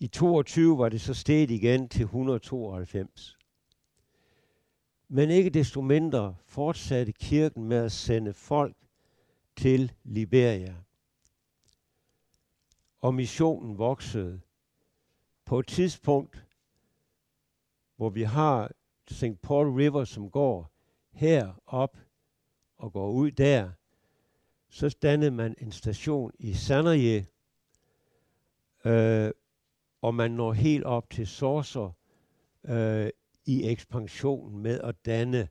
I 0.00 0.06
22 0.06 0.78
var 0.78 0.88
det 0.88 1.00
så 1.00 1.14
steget 1.14 1.50
igen 1.50 1.88
til 1.88 2.02
192. 2.02 3.38
Men 5.08 5.30
ikke 5.30 5.50
desto 5.50 5.80
mindre 5.80 6.36
fortsatte 6.46 7.12
kirken 7.12 7.64
med 7.64 7.76
at 7.76 7.92
sende 7.92 8.32
folk 8.32 8.76
til 9.56 9.92
Liberia. 10.04 10.76
Og 13.00 13.14
missionen 13.14 13.78
voksede. 13.78 14.40
På 15.44 15.58
et 15.58 15.66
tidspunkt, 15.66 16.46
hvor 17.96 18.10
vi 18.10 18.22
har 18.22 18.70
St. 19.10 19.42
Paul 19.42 19.72
River, 19.72 20.04
som 20.04 20.30
går 20.30 20.77
her 21.18 21.52
op 21.66 21.98
og 22.76 22.92
går 22.92 23.10
ud 23.10 23.30
der, 23.30 23.70
så 24.68 24.96
dannede 25.02 25.30
man 25.30 25.54
en 25.58 25.72
station 25.72 26.32
i 26.38 26.52
Sanderje, 26.54 27.26
øh, 28.84 29.30
og 30.02 30.14
man 30.14 30.30
når 30.30 30.52
helt 30.52 30.84
op 30.84 31.10
til 31.10 31.26
Sorser 31.26 31.90
øh, 32.64 33.10
i 33.46 33.68
ekspansionen 33.68 34.62
med 34.62 34.80
at 34.80 35.06
danne 35.06 35.48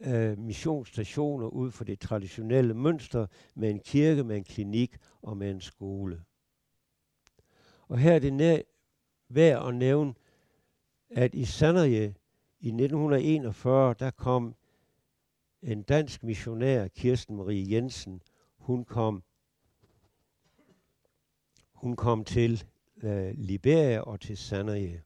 øh, 0.00 0.38
missionsstationer 0.38 1.46
ud 1.46 1.70
for 1.70 1.84
det 1.84 2.00
traditionelle 2.00 2.74
mønster 2.74 3.26
med 3.54 3.70
en 3.70 3.80
kirke, 3.80 4.24
med 4.24 4.36
en 4.36 4.44
klinik 4.44 4.96
og 5.22 5.36
med 5.36 5.50
en 5.50 5.60
skole. 5.60 6.22
Og 7.88 7.98
her 7.98 8.12
er 8.12 8.18
det 8.18 8.32
næ- 8.32 8.62
værd 9.28 9.68
at 9.68 9.74
nævne, 9.74 10.14
at 11.10 11.34
i 11.34 11.44
Sanderje 11.44 12.14
i 12.60 12.68
1941, 12.68 13.94
der 13.98 14.10
kom 14.10 14.54
en 15.64 15.82
dansk 15.82 16.22
missionær, 16.22 16.88
Kirsten 16.88 17.36
Marie 17.36 17.74
Jensen, 17.74 18.22
hun 18.56 18.84
kom, 18.84 19.22
hun 21.72 21.96
kom 21.96 22.24
til 22.24 22.64
øh, 23.02 23.34
Liberia 23.34 24.00
og 24.00 24.20
til 24.20 24.36
Sanderje. 24.36 25.02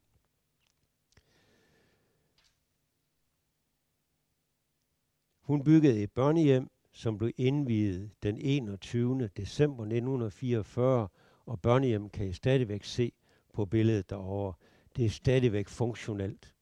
Hun 5.41 5.65
byggede 5.65 6.03
et 6.03 6.13
børnehjem, 6.13 6.71
som 6.93 7.19
blev 7.19 7.33
indviet 7.37 8.11
den 8.23 8.39
21. 8.39 9.29
december 9.37 9.85
1944, 9.85 11.09
og 11.47 11.61
børnehjem 11.61 12.11
kan 12.11 12.29
I 12.29 12.33
stadigvæk 12.33 12.85
se 12.85 13.13
på 13.53 13.67
billedet 13.67 14.11
derovre. 14.11 14.55
Det 14.97 15.05
er 15.05 15.11
stadigvæk 15.11 15.69
funktionelt. 15.69 16.55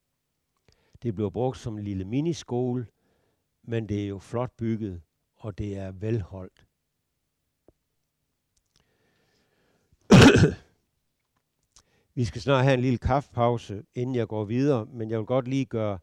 Det 1.02 1.14
blev 1.14 1.32
brugt 1.32 1.58
som 1.58 1.78
en 1.78 1.84
lille 1.84 2.04
miniskole, 2.04 2.86
men 3.66 3.88
det 3.88 4.02
er 4.04 4.08
jo 4.08 4.18
flot 4.18 4.52
bygget, 4.56 5.02
og 5.36 5.58
det 5.58 5.76
er 5.76 5.92
velholdt. 5.92 6.66
Vi 12.14 12.24
skal 12.24 12.40
snart 12.40 12.64
have 12.64 12.74
en 12.74 12.80
lille 12.80 12.98
kaffepause, 12.98 13.84
inden 13.94 14.14
jeg 14.16 14.28
går 14.28 14.44
videre, 14.44 14.86
men 14.86 15.10
jeg 15.10 15.18
vil 15.18 15.26
godt 15.26 15.48
lige 15.48 15.64
gøre 15.64 15.98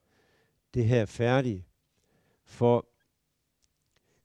det 0.74 0.86
her 0.86 1.06
færdigt. 1.06 1.64
For 2.44 2.88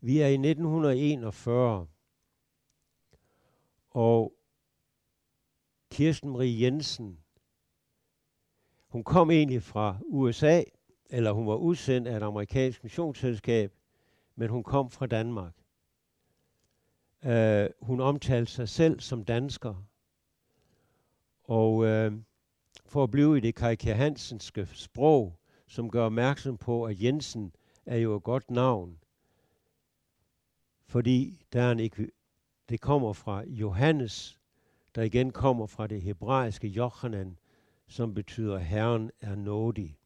vi 0.00 0.18
er 0.18 0.26
i 0.26 0.32
1941, 0.32 1.86
og 3.90 4.34
Kirsten 5.90 6.30
Marie 6.30 6.62
Jensen, 6.62 7.18
hun 8.88 9.04
kom 9.04 9.30
egentlig 9.30 9.62
fra 9.62 9.96
USA, 10.02 10.62
eller 11.10 11.32
hun 11.32 11.46
var 11.46 11.54
udsendt 11.54 12.08
af 12.08 12.16
et 12.16 12.22
amerikansk 12.22 12.82
missionsselskab, 12.84 13.72
men 14.36 14.48
hun 14.50 14.62
kom 14.62 14.90
fra 14.90 15.06
Danmark. 15.06 15.52
Uh, 17.26 17.86
hun 17.86 18.00
omtalte 18.00 18.52
sig 18.52 18.68
selv 18.68 19.00
som 19.00 19.24
dansker, 19.24 19.74
og 21.44 21.74
uh, 21.74 22.12
for 22.86 23.02
at 23.02 23.10
blive 23.10 23.36
i 23.36 23.40
det 23.40 23.54
Kajke 23.54 23.94
Hansenske 23.94 24.68
sprog, 24.72 25.38
som 25.66 25.90
gør 25.90 26.04
opmærksom 26.04 26.56
på, 26.56 26.84
at 26.84 27.02
Jensen 27.02 27.54
er 27.86 27.96
jo 27.96 28.16
et 28.16 28.22
godt 28.22 28.50
navn, 28.50 28.98
fordi 30.86 31.46
der 31.52 31.62
er 31.62 31.72
en 31.72 32.10
det 32.68 32.80
kommer 32.80 33.12
fra 33.12 33.44
Johannes, 33.46 34.40
der 34.94 35.02
igen 35.02 35.30
kommer 35.30 35.66
fra 35.66 35.86
det 35.86 36.02
hebraiske 36.02 36.68
Jochanan, 36.68 37.38
som 37.86 38.14
betyder 38.14 38.58
Herren 38.58 39.10
er 39.20 39.34
nådig. 39.34 39.98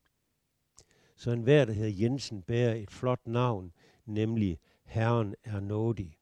Så 1.23 1.31
en 1.31 1.43
hver, 1.43 1.65
der 1.65 1.73
hedder 1.73 2.03
Jensen, 2.03 2.43
bærer 2.43 2.75
et 2.75 2.91
flot 2.91 3.27
navn, 3.27 3.73
nemlig 4.07 4.59
Herren 4.85 5.35
er 5.45 5.61
nådig. 5.61 6.19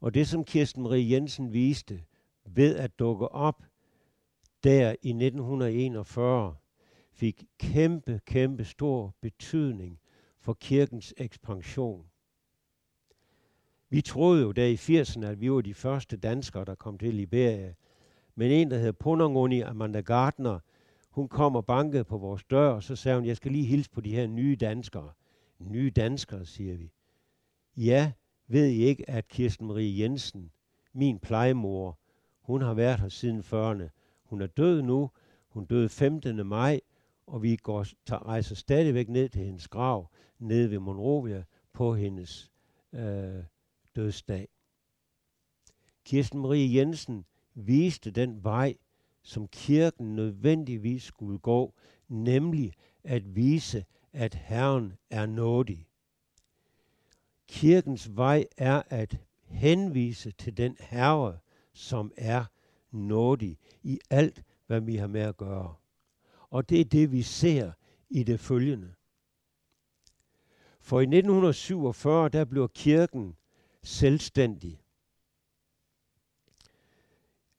Og 0.00 0.14
det, 0.14 0.28
som 0.28 0.44
Kirsten 0.44 0.82
Marie 0.82 1.10
Jensen 1.10 1.52
viste 1.52 2.04
ved 2.44 2.76
at 2.76 2.98
dukke 2.98 3.28
op 3.28 3.64
der 4.64 4.90
i 4.90 5.08
1941, 5.08 6.56
fik 7.12 7.44
kæmpe, 7.58 8.20
kæmpe 8.26 8.64
stor 8.64 9.14
betydning 9.20 10.00
for 10.40 10.52
kirkens 10.52 11.14
ekspansion. 11.16 12.06
Vi 13.88 14.00
troede 14.00 14.42
jo 14.42 14.52
der 14.52 14.66
i 14.66 14.74
80'erne, 14.74 15.26
at 15.26 15.40
vi 15.40 15.52
var 15.52 15.60
de 15.60 15.74
første 15.74 16.16
danskere, 16.16 16.64
der 16.64 16.74
kom 16.74 16.98
til 16.98 17.14
Liberia. 17.14 17.74
Men 18.34 18.50
en, 18.50 18.70
der 18.70 18.76
hedder 18.76 18.92
Punangoni 18.92 19.60
Amanda 19.60 20.00
Gardner, 20.00 20.58
hun 21.10 21.28
kom 21.28 21.56
og 21.56 21.66
bankede 21.66 22.04
på 22.04 22.18
vores 22.18 22.44
dør, 22.44 22.68
og 22.68 22.82
så 22.82 22.96
sagde 22.96 23.18
hun, 23.18 23.26
jeg 23.26 23.36
skal 23.36 23.52
lige 23.52 23.66
hilse 23.66 23.90
på 23.90 24.00
de 24.00 24.14
her 24.14 24.26
nye 24.26 24.56
danskere. 24.56 25.12
Nye 25.58 25.90
danskere, 25.90 26.46
siger 26.46 26.76
vi. 26.76 26.92
Ja, 27.76 28.12
ved 28.46 28.66
I 28.66 28.82
ikke, 28.82 29.10
at 29.10 29.28
Kirsten 29.28 29.66
Marie 29.66 30.02
Jensen, 30.02 30.50
min 30.92 31.18
plejemor, 31.18 31.98
hun 32.40 32.62
har 32.62 32.74
været 32.74 33.00
her 33.00 33.08
siden 33.08 33.40
40'erne. 33.40 33.88
Hun 34.24 34.42
er 34.42 34.46
død 34.46 34.82
nu. 34.82 35.10
Hun 35.48 35.64
døde 35.64 35.88
15. 35.88 36.46
maj, 36.46 36.80
og 37.26 37.42
vi 37.42 37.56
går, 37.56 37.86
tager, 38.06 38.26
rejser 38.26 38.54
stadigvæk 38.54 39.08
ned 39.08 39.28
til 39.28 39.44
hendes 39.44 39.68
grav, 39.68 40.10
nede 40.38 40.70
ved 40.70 40.78
Monrovia, 40.78 41.44
på 41.72 41.94
hendes 41.94 42.50
øh, 42.92 43.44
dødsdag. 43.96 44.48
Kirsten 46.04 46.40
Marie 46.40 46.76
Jensen 46.78 47.24
viste 47.54 48.10
den 48.10 48.44
vej, 48.44 48.76
som 49.22 49.48
kirken 49.48 50.16
nødvendigvis 50.16 51.02
skulle 51.02 51.38
gå, 51.38 51.74
nemlig 52.08 52.72
at 53.04 53.36
vise, 53.36 53.84
at 54.12 54.34
Herren 54.34 54.92
er 55.10 55.26
nådig. 55.26 55.86
Kirkens 57.48 58.16
vej 58.16 58.46
er 58.56 58.82
at 58.86 59.18
henvise 59.44 60.30
til 60.30 60.56
den 60.56 60.76
Herre, 60.80 61.38
som 61.72 62.12
er 62.16 62.44
nådig 62.90 63.58
i 63.82 64.00
alt, 64.10 64.42
hvad 64.66 64.80
vi 64.80 64.96
har 64.96 65.06
med 65.06 65.20
at 65.20 65.36
gøre. 65.36 65.74
Og 66.50 66.68
det 66.68 66.80
er 66.80 66.84
det, 66.84 67.12
vi 67.12 67.22
ser 67.22 67.72
i 68.10 68.22
det 68.22 68.40
følgende. 68.40 68.94
For 70.80 71.00
i 71.00 71.02
1947, 71.02 72.28
der 72.28 72.44
blev 72.44 72.68
kirken 72.68 73.36
selvstændig. 73.82 74.80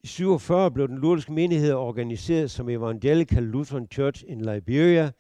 I 0.03 0.07
47 0.07 0.71
blev 0.71 0.87
den 0.87 0.97
lutherske 0.97 1.33
menighed 1.33 1.73
organiseret 1.73 2.51
som 2.51 2.69
Evangelical 2.69 3.43
Lutheran 3.43 3.87
Church 3.91 4.23
in 4.27 4.41
Liberia, 4.41 5.11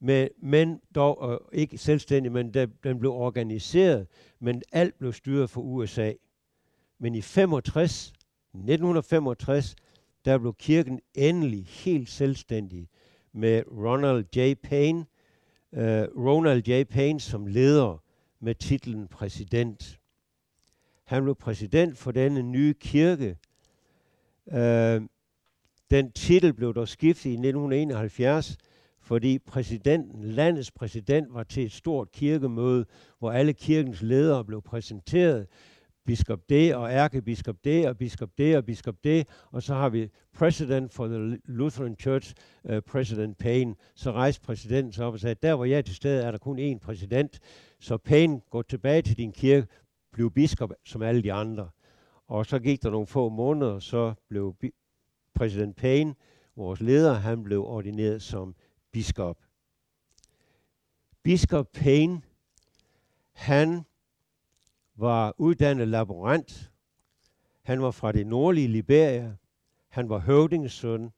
men, 0.00 0.28
men 0.42 0.80
dog 0.94 1.20
og 1.20 1.40
ikke 1.52 1.78
selvstændig, 1.78 2.32
men 2.32 2.54
der, 2.54 2.66
den 2.84 2.98
blev 2.98 3.12
organiseret, 3.12 4.06
men 4.40 4.62
alt 4.72 4.98
blev 4.98 5.12
styret 5.12 5.50
fra 5.50 5.60
USA. 5.60 6.12
Men 6.98 7.14
i 7.14 7.20
65, 7.20 8.12
1965, 8.54 9.76
der 10.24 10.38
blev 10.38 10.54
kirken 10.54 11.00
endelig 11.14 11.66
helt 11.66 12.08
selvstændig 12.08 12.88
med 13.32 13.62
Ronald 13.66 14.24
J. 14.36 14.54
Payne, 14.62 15.06
uh, 15.72 15.82
øh, 15.82 16.08
Ronald 16.16 16.68
J. 16.68 16.84
Payne 16.84 17.20
som 17.20 17.46
leder 17.46 18.02
med 18.40 18.54
titlen 18.54 19.08
præsident. 19.08 20.00
Han 21.04 21.22
blev 21.22 21.34
præsident 21.34 21.98
for 21.98 22.10
denne 22.10 22.42
nye 22.42 22.74
kirke. 22.74 23.36
Øh, 24.52 25.00
den 25.90 26.12
titel 26.12 26.54
blev 26.54 26.74
dog 26.74 26.88
skiftet 26.88 27.30
i 27.30 27.32
1971, 27.32 28.56
fordi 29.00 29.38
præsidenten, 29.38 30.24
landets 30.24 30.70
præsident, 30.70 31.34
var 31.34 31.42
til 31.42 31.64
et 31.64 31.72
stort 31.72 32.12
kirkemøde, 32.12 32.84
hvor 33.18 33.30
alle 33.30 33.52
kirkens 33.52 34.02
ledere 34.02 34.44
blev 34.44 34.62
præsenteret. 34.62 35.46
Biskop 36.06 36.40
det, 36.48 36.74
og 36.74 36.90
ærkebiskop 36.90 37.56
det, 37.64 37.88
og 37.88 37.98
biskop 37.98 38.30
det, 38.38 38.56
og 38.56 38.64
biskop 38.64 38.94
det, 39.04 39.28
og 39.50 39.62
så 39.62 39.74
har 39.74 39.88
vi 39.88 40.08
president 40.34 40.92
for 40.92 41.06
the 41.06 41.38
Lutheran 41.44 41.96
Church, 42.00 42.34
uh, 42.64 42.78
President 42.78 43.38
Payne. 43.38 43.74
Så 43.94 44.12
rejste 44.12 44.44
præsidenten 44.46 44.92
sig 44.92 45.06
op 45.06 45.12
og 45.12 45.20
sagde, 45.20 45.34
der 45.42 45.54
hvor 45.54 45.64
jeg 45.64 45.78
er 45.78 45.82
til 45.82 45.94
stede, 45.94 46.22
er 46.22 46.30
der 46.30 46.38
kun 46.38 46.58
én 46.58 46.78
præsident, 46.78 47.40
så 47.80 47.96
Payne, 47.96 48.40
gå 48.50 48.62
tilbage 48.62 49.02
til 49.02 49.18
din 49.18 49.32
kirke, 49.32 49.66
bliv 50.12 50.30
biskop 50.30 50.72
som 50.84 51.02
alle 51.02 51.22
de 51.22 51.32
andre. 51.32 51.68
Og 52.26 52.46
så 52.46 52.58
gik 52.58 52.82
der 52.82 52.90
nogle 52.90 53.06
få 53.06 53.28
måneder, 53.28 53.78
så 53.78 54.14
blev 54.28 54.56
præsident 55.34 55.76
Payne, 55.76 56.14
vores 56.56 56.80
leder, 56.80 57.14
han 57.14 57.42
blev 57.42 57.64
ordineret 57.64 58.22
som 58.22 58.54
biskop. 58.92 59.38
Biskop 61.22 61.68
Payne, 61.72 62.22
han 63.32 63.84
var 64.94 65.34
uddannet 65.38 65.88
laborant. 65.88 66.72
Han 67.62 67.82
var 67.82 67.90
fra 67.90 68.12
det 68.12 68.26
nordlige 68.26 68.68
Liberia. 68.68 69.36
Han 69.88 70.08
var 70.08 70.18
høvdingssøn, 70.18 71.12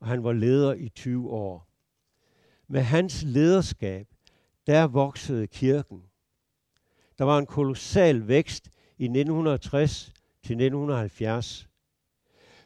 og 0.00 0.06
han 0.06 0.24
var 0.24 0.32
leder 0.32 0.74
i 0.74 0.88
20 0.88 1.30
år. 1.30 1.66
Med 2.66 2.80
hans 2.80 3.22
lederskab, 3.22 4.08
der 4.66 4.86
voksede 4.86 5.46
kirken. 5.46 6.02
Der 7.18 7.24
var 7.24 7.38
en 7.38 7.46
kolossal 7.46 8.28
vækst 8.28 8.70
i 9.00 9.04
1960 9.04 10.12
til 10.42 10.54
1970. 10.54 11.68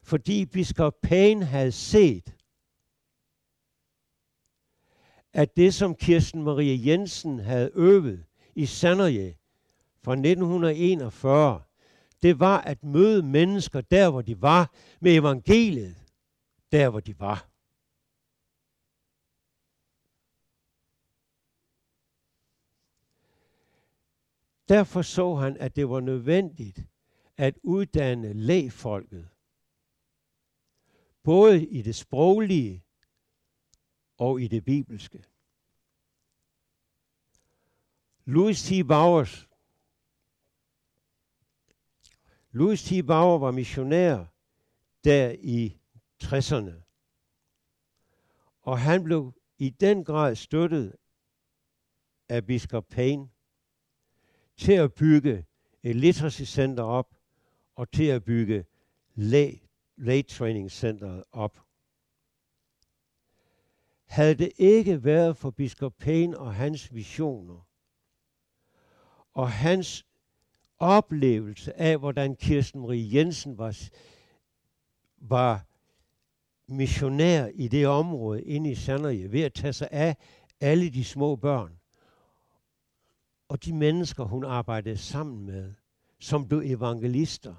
Fordi 0.03 0.45
biskop 0.47 0.95
Payne 1.03 1.45
havde 1.45 1.73
set, 1.73 2.35
at 5.33 5.57
det, 5.57 5.75
som 5.75 5.95
Kirsten 5.95 6.43
Marie 6.43 6.87
Jensen 6.87 7.39
havde 7.39 7.71
øvet 7.75 8.25
i 8.55 8.67
Sanderje 8.67 9.37
fra 10.03 10.13
1941, 10.13 11.63
det 12.23 12.41
var 12.41 12.61
at 12.61 12.85
møde 12.85 13.23
mennesker 13.23 13.81
der, 13.81 14.11
hvor 14.11 14.23
de 14.23 14.43
var, 14.43 14.75
med 15.01 15.15
evangeliet 15.15 15.97
der, 16.73 16.89
hvor 16.89 17.01
de 17.01 17.21
var. 17.21 17.54
Derfor 24.69 25.03
så 25.03 25.35
han, 25.35 25.57
at 25.57 25.77
det 25.77 25.89
var 25.89 26.01
nødvendigt 26.01 26.81
at 27.37 27.59
uddanne 27.63 28.33
lægfolket, 28.33 29.29
både 31.23 31.67
i 31.67 31.83
det 31.83 31.95
sproglige 31.95 32.85
og 34.19 34.41
i 34.41 34.49
det 34.49 34.65
bibelske. 34.65 35.25
Louis 38.25 38.63
T. 38.63 38.87
Bowers. 38.89 39.49
Louis 42.51 42.85
T. 42.85 43.07
Bauer 43.07 43.39
var 43.39 43.51
missionær 43.51 44.25
der 45.05 45.37
i 45.39 45.79
60'erne. 46.25 46.81
Og 48.61 48.79
han 48.79 49.05
blev 49.05 49.33
i 49.59 49.71
den 49.71 50.05
grad 50.05 50.35
støttet 50.35 50.97
af 52.29 52.47
biskop 52.47 52.89
Payne 52.89 53.34
til 54.57 54.73
at 54.73 54.93
bygge 54.93 55.45
et 55.83 55.97
literacy 55.97 56.43
center 56.43 56.83
op 56.83 57.15
og 57.75 57.91
til 57.91 58.05
at 58.05 58.25
bygge 58.25 58.65
lay, 59.15 59.59
lay 59.97 60.27
training 60.27 60.71
center 60.71 61.23
op. 61.33 61.61
Havde 64.05 64.35
det 64.35 64.53
ikke 64.59 65.05
været 65.05 65.37
for 65.37 65.51
biskop 65.51 65.95
Payne 65.99 66.39
og 66.39 66.55
hans 66.55 66.95
visioner, 66.95 67.67
og 69.35 69.51
hans 69.51 70.07
oplevelse 70.79 71.81
af, 71.81 71.99
hvordan 71.99 72.37
Kirsten 72.37 72.81
Marie 72.81 73.15
Jensen 73.15 73.59
var, 73.59 73.77
var 75.17 75.67
missionær 76.67 77.47
i 77.47 77.69
det 77.69 77.87
område 77.87 78.43
inde 78.43 78.71
i 78.71 78.75
Sanderje, 78.75 79.33
ved 79.33 79.41
at 79.41 79.55
tage 79.55 79.73
sig 79.73 79.89
af 79.91 80.17
alle 80.61 80.91
de 80.91 81.05
små 81.05 81.37
børn, 81.37 81.81
og 83.49 83.65
de 83.65 83.73
mennesker, 83.73 84.25
hun 84.25 84.45
arbejdede 84.45 84.97
sammen 84.97 85.47
med, 85.47 85.75
som 86.21 86.49
blev 86.49 86.63
evangelister. 86.65 87.55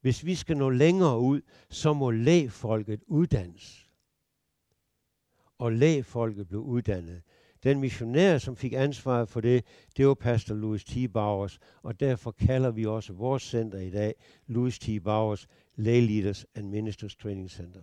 Hvis 0.00 0.24
vi 0.24 0.34
skal 0.34 0.56
nå 0.56 0.70
længere 0.70 1.18
ud, 1.18 1.40
så 1.70 1.92
må 1.92 2.10
lægfolket 2.10 3.02
uddannes. 3.06 3.88
Og 5.58 5.72
lægfolket 5.72 6.48
blev 6.48 6.60
uddannet. 6.60 7.22
Den 7.62 7.80
missionær, 7.80 8.38
som 8.38 8.56
fik 8.56 8.72
ansvaret 8.72 9.28
for 9.28 9.40
det, 9.40 9.64
det 9.96 10.06
var 10.06 10.14
pastor 10.14 10.54
Louis 10.54 10.84
T. 10.84 11.12
Bowers, 11.12 11.58
og 11.82 12.00
derfor 12.00 12.30
kalder 12.30 12.70
vi 12.70 12.86
også 12.86 13.12
vores 13.12 13.42
center 13.42 13.78
i 13.78 13.90
dag 13.90 14.14
Louis 14.46 14.78
T. 14.78 14.88
Bowers 15.04 15.46
Lay 15.76 16.06
Leaders 16.06 16.46
and 16.54 16.68
Ministers 16.68 17.16
Training 17.16 17.50
Center. 17.50 17.82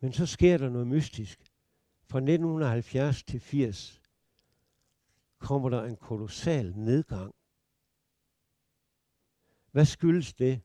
Men 0.00 0.12
så 0.12 0.26
sker 0.26 0.58
der 0.58 0.70
noget 0.70 0.86
mystisk. 0.86 1.53
Fra 2.06 2.18
1970 2.18 3.22
til 3.22 3.40
80 3.40 4.02
kommer 5.38 5.68
der 5.68 5.84
en 5.84 5.96
kolossal 5.96 6.76
nedgang. 6.76 7.34
Hvad 9.70 9.84
skyldes 9.84 10.34
det? 10.34 10.60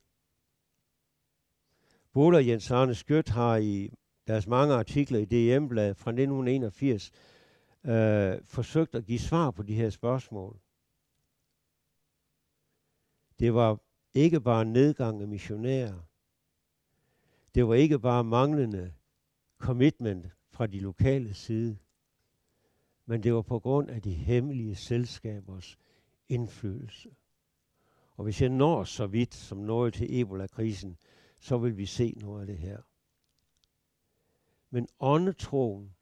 Både 2.13 2.37
og 2.37 2.47
Jens 2.47 2.71
Arne 2.71 2.95
Skjødt 2.95 3.29
har 3.29 3.57
i 3.57 3.93
deres 4.27 4.47
mange 4.47 4.73
artikler 4.73 5.19
i 5.19 5.25
DM-bladet 5.25 5.97
fra 5.97 6.11
1981 6.11 7.11
øh, 7.85 8.41
forsøgt 8.45 8.95
at 8.95 9.05
give 9.05 9.19
svar 9.19 9.51
på 9.51 9.63
de 9.63 9.75
her 9.75 9.89
spørgsmål. 9.89 10.59
Det 13.39 13.53
var 13.53 13.79
ikke 14.13 14.41
bare 14.41 14.65
nedgang 14.65 15.21
af 15.21 15.27
missionærer. 15.27 15.99
Det 17.55 17.67
var 17.67 17.73
ikke 17.73 17.99
bare 17.99 18.23
manglende 18.23 18.93
commitment 19.57 20.25
fra 20.59 20.67
de 20.67 20.79
lokale 20.79 21.33
side, 21.33 21.77
men 23.05 23.23
det 23.23 23.33
var 23.33 23.41
på 23.41 23.59
grund 23.59 23.89
af 23.89 24.01
de 24.01 24.13
hemmelige 24.13 24.75
selskabers 24.75 25.77
indflydelse. 26.29 27.09
Og 28.11 28.23
hvis 28.23 28.41
jeg 28.41 28.49
når 28.49 28.83
så 28.83 29.07
vidt 29.07 29.35
som 29.35 29.57
noget 29.57 29.93
til 29.93 30.21
Ebola-krisen, 30.21 30.97
så 31.39 31.57
vil 31.57 31.77
vi 31.77 31.85
se 31.85 32.13
noget 32.21 32.41
af 32.41 32.47
det 32.47 32.57
her. 32.57 32.81
Men 34.69 34.87
åndetroen 34.99 35.95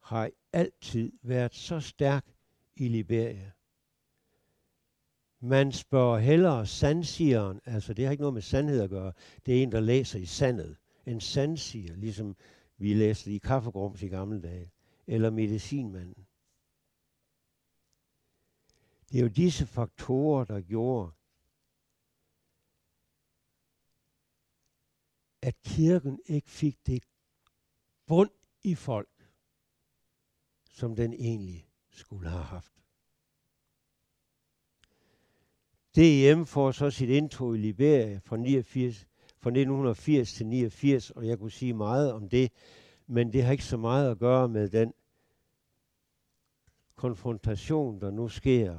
har 0.00 0.30
altid 0.52 1.12
været 1.22 1.54
så 1.54 1.80
stærk 1.80 2.26
i 2.76 2.88
Liberia. 2.88 3.50
Man 5.40 5.72
spørger 5.72 6.18
hellere 6.18 6.66
sandsigeren, 6.66 7.60
altså 7.64 7.94
det 7.94 8.04
har 8.04 8.12
ikke 8.12 8.22
noget 8.22 8.34
med 8.34 8.42
sandhed 8.42 8.80
at 8.80 8.90
gøre, 8.90 9.12
det 9.46 9.58
er 9.58 9.62
en, 9.62 9.72
der 9.72 9.80
læser 9.80 10.18
i 10.18 10.26
sandet. 10.26 10.76
En 11.06 11.20
sandsiger, 11.20 11.96
ligesom 11.96 12.36
vi 12.76 12.94
læste 12.94 13.32
i 13.32 13.38
kaffegrums 13.38 14.02
i 14.02 14.08
gamle 14.08 14.42
dage, 14.42 14.72
eller 15.06 15.30
medicinmanden. 15.30 16.26
Det 19.10 19.18
er 19.18 19.22
jo 19.22 19.28
disse 19.28 19.66
faktorer, 19.66 20.44
der 20.44 20.60
gjorde, 20.60 21.12
at 25.42 25.62
kirken 25.62 26.20
ikke 26.26 26.50
fik 26.50 26.86
det 26.86 27.04
bund 28.06 28.30
i 28.62 28.74
folk, 28.74 29.30
som 30.70 30.96
den 30.96 31.12
egentlig 31.12 31.68
skulle 31.90 32.28
have 32.28 32.44
haft. 32.44 32.72
DEM 35.96 36.46
får 36.46 36.72
så 36.72 36.90
sit 36.90 37.08
indtog 37.08 37.54
i 37.54 37.58
Liberia 37.58 38.18
fra, 38.18 38.36
89, 38.36 39.06
fra 39.46 39.50
1980 39.50 40.32
til 40.32 40.46
89, 40.46 41.10
og 41.10 41.26
jeg 41.26 41.38
kunne 41.38 41.50
sige 41.50 41.74
meget 41.74 42.12
om 42.12 42.28
det, 42.28 42.52
men 43.06 43.32
det 43.32 43.44
har 43.44 43.52
ikke 43.52 43.64
så 43.64 43.76
meget 43.76 44.10
at 44.10 44.18
gøre 44.18 44.48
med 44.48 44.68
den 44.68 44.92
konfrontation, 46.94 48.00
der 48.00 48.10
nu 48.10 48.28
sker 48.28 48.78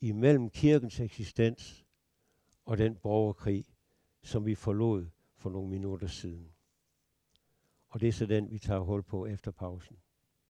imellem 0.00 0.50
kirkens 0.50 1.00
eksistens 1.00 1.84
og 2.64 2.78
den 2.78 2.96
borgerkrig, 2.96 3.64
som 4.22 4.46
vi 4.46 4.54
forlod 4.54 5.06
for 5.36 5.50
nogle 5.50 5.70
minutter 5.70 6.06
siden. 6.06 6.52
Og 7.88 8.00
det 8.00 8.08
er 8.08 8.12
så 8.12 8.26
den, 8.26 8.50
vi 8.50 8.58
tager 8.58 8.80
hul 8.80 9.02
på 9.02 9.26
efter 9.26 9.50
pausen. 9.50 9.96